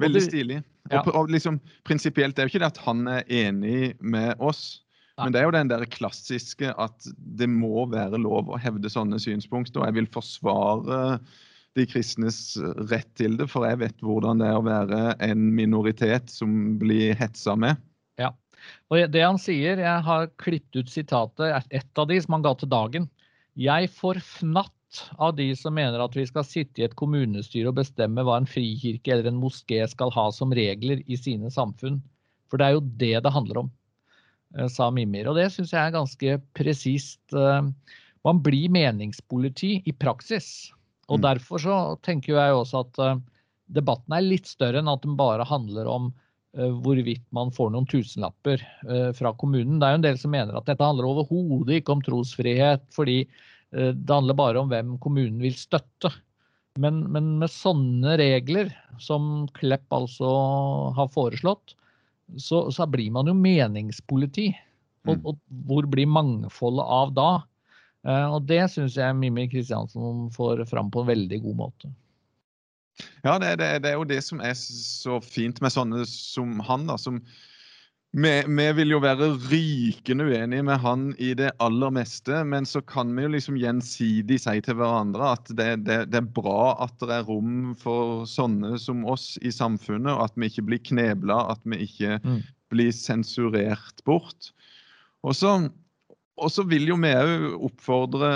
Veldig 0.00 0.22
stilig. 0.22 0.58
Ja. 0.90 1.00
Og, 1.00 1.14
og 1.16 1.30
liksom, 1.32 1.60
Prinsipielt 1.88 2.38
er 2.38 2.46
jo 2.46 2.52
ikke 2.52 2.60
det 2.60 2.72
at 2.74 2.82
han 2.84 3.06
er 3.08 3.28
enig 3.32 3.94
med 4.04 4.34
oss. 4.42 4.82
Nei. 5.14 5.26
Men 5.28 5.34
det 5.34 5.40
er 5.40 5.46
jo 5.46 5.54
den 5.54 5.70
der 5.70 5.86
klassiske 5.88 6.74
at 6.82 7.08
det 7.38 7.46
må 7.48 7.86
være 7.92 8.18
lov 8.18 8.50
å 8.50 8.58
hevde 8.60 8.90
sånne 8.90 9.20
synspunkter. 9.22 9.80
Og 9.80 9.88
jeg 9.88 9.98
vil 10.00 10.10
forsvare 10.14 11.00
de 11.78 11.86
kristnes 11.90 12.38
rett 12.90 13.08
til 13.18 13.38
det, 13.38 13.48
for 13.50 13.66
jeg 13.66 13.80
vet 13.82 14.02
hvordan 14.04 14.42
det 14.42 14.50
er 14.50 14.58
å 14.58 14.66
være 14.66 15.02
en 15.24 15.48
minoritet 15.54 16.30
som 16.30 16.74
blir 16.82 17.14
hetsa 17.18 17.56
med. 17.58 17.78
Ja, 18.20 18.30
og 18.90 19.10
det 19.14 19.24
han 19.24 19.40
sier, 19.42 19.80
jeg 19.82 20.04
har 20.06 20.30
klippet 20.42 20.84
ut 20.84 20.92
sitatet, 20.92 21.66
et 21.74 21.98
av 21.98 22.10
de 22.10 22.20
som 22.22 22.36
han 22.36 22.46
ga 22.46 22.54
til 22.58 22.70
dagen. 22.70 23.08
Jeg 23.58 23.90
får 23.94 24.18
fnatt 24.26 24.73
av 25.18 25.34
de 25.36 25.48
som 25.56 25.74
mener 25.74 26.02
at 26.02 26.16
vi 26.16 26.24
skal 26.28 26.46
sitte 26.46 26.82
i 26.82 26.86
et 26.86 26.96
kommunestyre 26.98 27.70
og 27.70 27.78
bestemme 27.78 28.24
hva 28.24 28.38
en 28.40 28.48
frikirke 28.48 29.14
eller 29.14 29.30
en 29.30 29.40
moské 29.40 29.82
skal 29.90 30.12
ha 30.14 30.28
som 30.34 30.54
regler 30.54 31.02
i 31.06 31.18
sine 31.18 31.50
samfunn. 31.52 32.00
For 32.50 32.60
det 32.60 32.66
er 32.66 32.76
jo 32.76 32.86
det 33.02 33.14
det 33.24 33.34
handler 33.34 33.64
om, 33.64 33.70
eh, 34.58 34.68
sa 34.68 34.90
Mimir. 34.90 35.28
Og 35.30 35.38
det 35.38 35.50
syns 35.52 35.72
jeg 35.74 35.82
er 35.82 35.96
ganske 35.96 36.40
presist. 36.54 37.22
Eh, 37.32 37.62
man 38.24 38.42
blir 38.42 38.70
meningspoliti 38.72 39.82
i 39.84 39.92
praksis. 39.92 40.70
Og 41.08 41.18
mm. 41.18 41.24
derfor 41.24 41.58
så 41.60 41.78
tenker 42.02 42.36
jeg 42.36 42.58
også 42.58 42.84
at 42.84 43.00
eh, 43.02 43.22
debatten 43.74 44.14
er 44.14 44.28
litt 44.28 44.46
større 44.46 44.78
enn 44.80 44.92
at 44.92 45.02
den 45.02 45.16
bare 45.18 45.46
handler 45.48 45.90
om 45.90 46.14
hvorvidt 46.54 47.24
man 47.34 47.48
får 47.50 47.72
noen 47.74 47.86
tusenlapper 47.90 48.60
fra 49.18 49.32
kommunen. 49.34 49.80
Det 49.82 49.88
er 49.88 49.94
jo 49.96 49.98
en 49.98 50.04
del 50.04 50.18
som 50.20 50.30
mener 50.30 50.54
at 50.54 50.68
dette 50.68 50.86
handler 50.86 51.08
overhodet 51.08 51.80
ikke 51.80 51.96
om 51.96 52.04
trosfrihet, 52.06 52.84
fordi 52.94 53.24
det 53.74 54.14
handler 54.14 54.36
bare 54.38 54.60
om 54.60 54.70
hvem 54.70 54.94
kommunen 55.02 55.40
vil 55.42 55.56
støtte. 55.58 56.12
Men, 56.80 57.04
men, 57.14 57.36
med 57.38 57.52
sånne 57.54 58.16
regler, 58.18 58.72
som 59.02 59.46
Klepp 59.54 59.94
altså 59.94 60.30
har 60.96 61.10
foreslått, 61.14 61.76
så, 62.40 62.64
så 62.74 62.86
blir 62.90 63.12
man 63.14 63.30
jo 63.30 63.34
meningspoliti. 63.38 64.48
Og, 65.04 65.18
mm. 65.18 65.26
og, 65.28 65.42
hvor 65.68 65.86
blir 65.90 66.08
mangfoldet 66.10 66.86
av 66.96 67.12
da? 67.14 67.28
Eh, 68.08 68.26
og 68.36 68.48
det 68.48 68.62
syns 68.72 68.96
jeg 68.98 69.16
Mimmi 69.18 69.46
Kristiansen 69.52 70.30
får 70.34 70.64
fram 70.70 70.90
på 70.92 71.04
en 71.04 71.12
veldig 71.12 71.40
god 71.44 71.60
måte. 71.60 71.92
Ja, 73.24 73.38
det, 73.42 73.56
det, 73.60 73.70
det, 73.84 73.90
er 73.90 73.98
jo 73.98 74.06
det 74.06 74.20
som 74.22 74.42
er 74.44 74.54
så 74.58 75.18
fint 75.24 75.60
med 75.64 75.74
sånne 75.74 76.04
som 76.08 76.60
han, 76.62 76.86
da, 76.90 76.98
som, 77.00 77.20
vi, 78.14 78.30
vi, 78.46 78.66
vil 78.78 78.92
jo 78.94 79.00
være 79.02 79.26
rykende 79.50 80.28
uenige 80.28 80.62
med 80.62 80.78
han 80.84 81.08
i 81.18 81.32
det 81.34 81.48
aller 81.62 81.90
meste, 81.96 82.44
men 82.46 82.66
så 82.66 82.78
kan 82.86 83.10
vi 83.16 83.24
jo 83.24 83.32
liksom 83.34 83.56
gjensidig 83.58 84.38
si 84.44 84.54
til 84.62 84.78
hverandre 84.78 85.32
at 85.34 85.50
det, 85.50 85.70
det, 85.88 85.96
det, 86.12 86.20
er 86.20 86.34
bra 86.36 86.76
at 86.84 86.94
det 87.02 87.10
er 87.16 87.26
rom 87.26 87.72
for 87.80 88.22
sånne 88.30 88.76
som 88.78 89.02
oss 89.10 89.32
i 89.42 89.50
samfunnet, 89.50 90.12
og 90.14 90.28
at 90.28 90.38
vi 90.38 90.46
ikke 90.46 90.66
blir 90.68 90.84
knebla, 90.86 91.40
at 91.56 91.66
vi 91.66 91.82
ikke 91.88 92.20
mm. 92.22 92.38
blir 92.70 92.94
sensurert 92.94 94.04
bort. 94.06 94.52
Og 95.26 95.34
så 95.34 96.68
vil 96.70 96.86
jo 96.92 97.00
vi 97.02 97.14
òg 97.18 97.48
oppfordre 97.66 98.32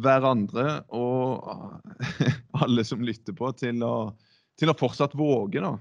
hverandre 0.00 0.78
og 0.96 1.44
alle 2.64 2.88
som 2.88 3.04
lytter 3.04 3.36
på, 3.36 3.52
til 3.60 3.84
å, 3.84 3.96
til 4.56 4.72
å 4.72 4.80
fortsatt 4.80 5.12
våge. 5.18 5.60
da. 5.60 5.76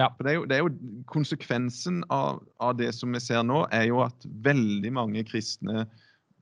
Ja. 0.00 0.08
For 0.16 0.26
det 0.26 0.32
er 0.32 0.38
jo, 0.38 0.46
det 0.50 0.56
er 0.56 0.64
jo 0.64 1.02
Konsekvensen 1.10 2.02
av, 2.12 2.40
av, 2.58 2.74
det 2.78 2.90
som 2.96 3.14
vi 3.14 3.22
ser 3.22 3.44
nå, 3.46 3.64
er 3.74 3.88
jo 3.90 4.02
at 4.04 4.26
veldig 4.44 4.90
mange 4.96 5.22
kristne 5.28 5.84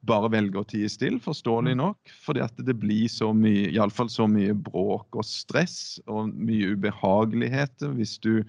bare 0.09 0.31
velger 0.33 0.63
å 0.63 0.67
tie 0.67 0.89
stille, 0.91 1.21
forståelig 1.23 1.77
mm. 1.77 1.81
nok. 1.83 2.15
Fordi 2.25 2.43
at 2.43 2.63
det 2.67 2.75
blir 2.81 3.07
så 3.13 3.31
mye, 3.37 3.69
iallfall 3.71 4.11
så 4.11 4.27
mye 4.31 4.55
bråk 4.57 5.19
og 5.19 5.27
stress 5.29 6.01
og 6.11 6.33
mye 6.35 6.73
ubehageligheter 6.75 7.93
hvis 7.99 8.17
du 8.25 8.41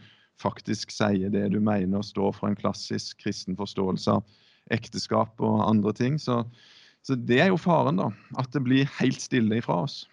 faktisk 0.41 0.91
sier 0.91 1.29
det 1.33 1.45
du 1.53 1.59
mener 1.61 1.99
og 1.99 2.07
står 2.07 2.31
for 2.37 2.49
en 2.49 2.57
klassisk 2.57 3.19
kristen 3.21 3.57
forståelse 3.59 4.17
av 4.17 4.23
ekteskap 4.73 5.43
og 5.43 5.61
andre 5.67 5.93
ting. 5.95 6.17
Så, 6.21 6.41
så 7.05 7.17
det 7.19 7.41
er 7.43 7.51
jo 7.51 7.61
faren, 7.61 7.99
da. 8.01 8.09
At 8.39 8.55
det 8.55 8.63
blir 8.65 8.89
helt 8.97 9.21
stille 9.21 9.59
ifra 9.59 9.83
oss. 9.85 10.03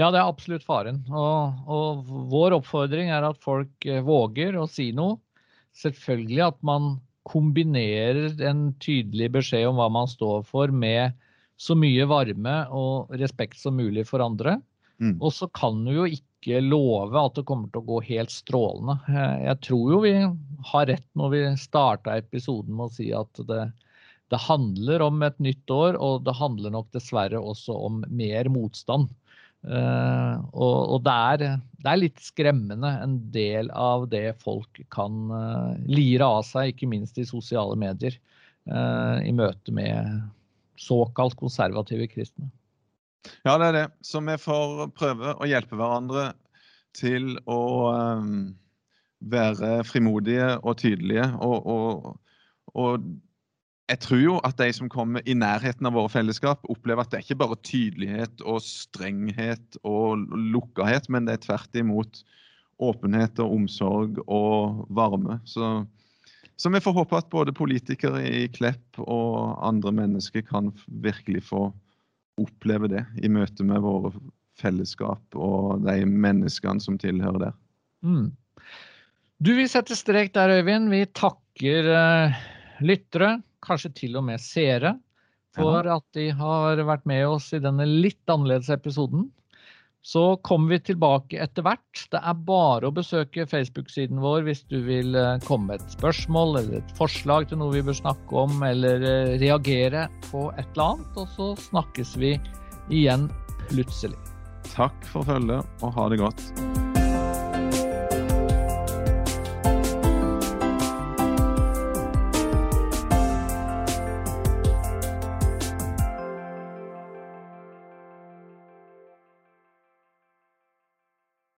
Ja, 0.00 0.08
det 0.08 0.22
er 0.22 0.24
absolutt 0.28 0.64
faren. 0.64 1.02
Og, 1.12 1.64
og, 1.68 2.12
vår 2.32 2.56
oppfordring 2.56 3.10
er 3.12 3.26
at 3.28 3.40
folk 3.42 3.86
eh, 3.86 4.00
våger 4.04 4.56
å 4.56 4.68
si 4.70 4.88
noe. 4.96 5.18
Selvfølgelig 5.76 6.40
at 6.46 6.58
man 6.64 6.94
kombinerer 7.28 8.40
en 8.48 8.70
tydelig 8.82 9.30
beskjed 9.36 9.68
om 9.68 9.78
hva 9.78 9.88
man 9.92 10.08
står 10.10 10.42
for, 10.48 10.72
med 10.72 11.12
så 11.60 11.76
mye 11.78 12.06
varme 12.10 12.56
og 12.74 13.12
respekt 13.20 13.60
som 13.60 13.76
mulig 13.78 14.06
for 14.08 14.24
andre. 14.24 14.56
Mm. 15.02 15.16
Og 15.20 15.30
så 15.34 15.48
kan 15.54 15.84
du 15.84 15.92
jo 15.94 16.08
ikke 16.08 16.62
love 16.64 17.18
at 17.20 17.36
det 17.38 17.46
kommer 17.46 17.70
til 17.70 17.82
å 17.82 17.90
gå 17.92 18.00
helt 18.08 18.32
strålende. 18.32 18.96
Eh, 19.12 19.38
jeg 19.46 19.60
tror 19.68 19.94
jo 19.94 20.02
vi 20.06 20.16
har 20.72 20.88
rett 20.88 21.08
når 21.18 21.34
vi 21.36 21.42
starta 21.60 22.16
episoden 22.18 22.74
med 22.78 22.88
å 22.88 22.96
si 22.96 23.12
at 23.16 23.44
det, 23.48 23.66
det 24.32 24.44
handler 24.48 25.04
om 25.04 25.20
et 25.26 25.38
nytt 25.42 25.74
år, 25.74 26.00
og 26.00 26.24
det 26.26 26.38
handler 26.40 26.74
nok 26.74 26.88
dessverre 26.96 27.40
også 27.40 27.76
om 27.90 28.02
mer 28.08 28.48
motstand. 28.52 29.12
Uh, 29.62 30.42
og, 30.50 30.78
og 30.96 31.02
det, 31.06 31.12
er, 31.14 31.42
det, 31.78 31.86
er, 31.86 32.00
litt 32.00 32.22
skremmende, 32.22 32.90
en 33.04 33.14
del 33.34 33.70
av 33.78 34.08
det 34.10 34.34
folk 34.42 34.80
kan 34.90 35.20
uh, 35.30 35.76
lire 35.86 36.26
av 36.26 36.42
seg, 36.48 36.72
ikke 36.72 36.90
minst 36.90 37.20
i 37.22 37.26
sosiale 37.28 37.76
medier, 37.78 38.16
uh, 38.70 39.22
i 39.22 39.30
møte 39.36 39.74
med 39.74 40.24
såkalt 40.82 41.38
konservative 41.38 42.08
kristne. 42.10 42.50
Ja, 43.46 43.54
det 43.54 43.68
er 43.68 43.76
det. 43.76 43.86
Så 44.02 44.18
vi 44.26 44.34
får 44.40 44.88
prøve 44.98 45.36
å 45.38 45.46
hjelpe 45.46 45.78
hverandre 45.78 46.32
til 46.98 47.36
å 47.46 47.62
um, 48.18 48.50
være 49.30 49.76
frimodige 49.86 50.56
og 50.58 50.80
tydelige. 50.82 51.28
og, 51.38 51.70
og, 51.70 52.16
og 52.74 53.06
jeg 53.92 54.00
tror 54.00 54.20
jo 54.22 54.34
at 54.46 54.56
de 54.56 54.70
som 54.72 54.88
kommer 54.88 55.24
i 55.28 55.34
nærheten 55.36 55.84
av 55.88 55.96
våre 55.96 56.08
fellesskap, 56.12 56.62
opplever 56.72 57.04
at 57.04 57.12
det 57.12 57.18
er 57.18 57.24
ikke 57.26 57.40
bare 57.42 57.58
tydelighet 57.60 58.44
og 58.48 58.62
strenghet 58.64 59.76
og 59.84 60.22
lukkahet, 60.32 61.10
men 61.12 61.28
det 61.28 61.36
er 61.36 61.42
tvert 61.44 61.76
imot 61.76 62.22
åpenhet 62.82 63.42
og 63.42 63.58
omsorg 63.58 64.22
og 64.24 64.86
varme. 64.96 65.36
Så, 65.44 65.84
så, 66.56 66.72
vi 66.72 66.80
får 66.82 66.96
håpe 67.02 67.20
at 67.20 67.30
både 67.32 67.54
politikere 67.56 68.24
i 68.24 68.46
Klepp 68.54 69.02
og 69.02 69.60
andre 69.60 69.92
mennesker 70.00 70.46
kan 70.48 70.72
virkelig 71.04 71.44
få 71.50 71.68
oppleve 72.40 72.88
det 72.88 73.04
i 73.20 73.28
møte 73.28 73.66
med 73.66 73.84
våre 73.84 74.14
fellesskap 74.58 75.36
og 75.36 75.84
de 75.84 76.00
menneskene 76.08 76.80
som 76.80 76.96
tilhører 77.00 77.48
der. 77.50 77.54
Mm. 78.00 78.32
Du 79.42 79.52
vil 79.58 79.68
sette 79.68 79.96
strek 79.98 80.32
der, 80.32 80.56
Øyvind. 80.62 80.88
Vi 80.88 81.04
takker 81.12 81.92
uh, 81.92 82.44
lyttere 82.80 83.42
kanskje 83.64 83.92
til 84.02 84.18
og 84.20 84.26
med 84.28 84.42
seere, 84.42 84.96
for 85.56 85.84
at 85.84 86.04
de 86.16 86.30
har 86.32 86.80
vært 86.88 87.04
med 87.08 87.26
oss 87.28 87.50
i 87.52 87.60
denne 87.60 87.86
litt 87.88 88.22
annerledes 88.30 88.72
episoden. 88.72 89.28
Så 90.02 90.36
kommer 90.42 90.74
vi 90.74 90.80
tilbake 90.88 91.38
etter 91.44 91.62
hvert. 91.62 92.00
Det 92.10 92.18
er 92.18 92.40
bare 92.48 92.88
å 92.88 92.94
besøke 92.94 93.46
Facebook-siden 93.46 94.18
vår 94.24 94.42
hvis 94.48 94.64
du 94.72 94.80
vil 94.82 95.14
eh, 95.14 95.38
komme 95.46 95.70
med 95.70 95.84
et 95.84 95.94
spørsmål 95.94 96.58
eller 96.58 96.80
et 96.80 96.94
forslag 96.98 97.46
til 97.46 97.62
noe 97.62 97.76
vi 97.76 97.84
bør 97.86 98.00
snakke 98.00 98.42
om, 98.42 98.58
eller 98.66 99.06
eh, 99.06 99.36
reagere 99.44 100.08
på 100.32 100.48
et 100.56 100.66
eller 100.72 100.88
annet. 100.88 101.22
Og 101.22 101.30
så 101.38 101.52
snakkes 101.70 102.16
vi 102.18 102.34
igjen 102.90 103.30
plutselig. 103.68 104.18
Takk 104.72 105.04
for 105.06 105.28
følget, 105.28 105.62
og 105.84 105.94
ha 105.94 106.10
det 106.10 106.24
godt. 106.24 106.81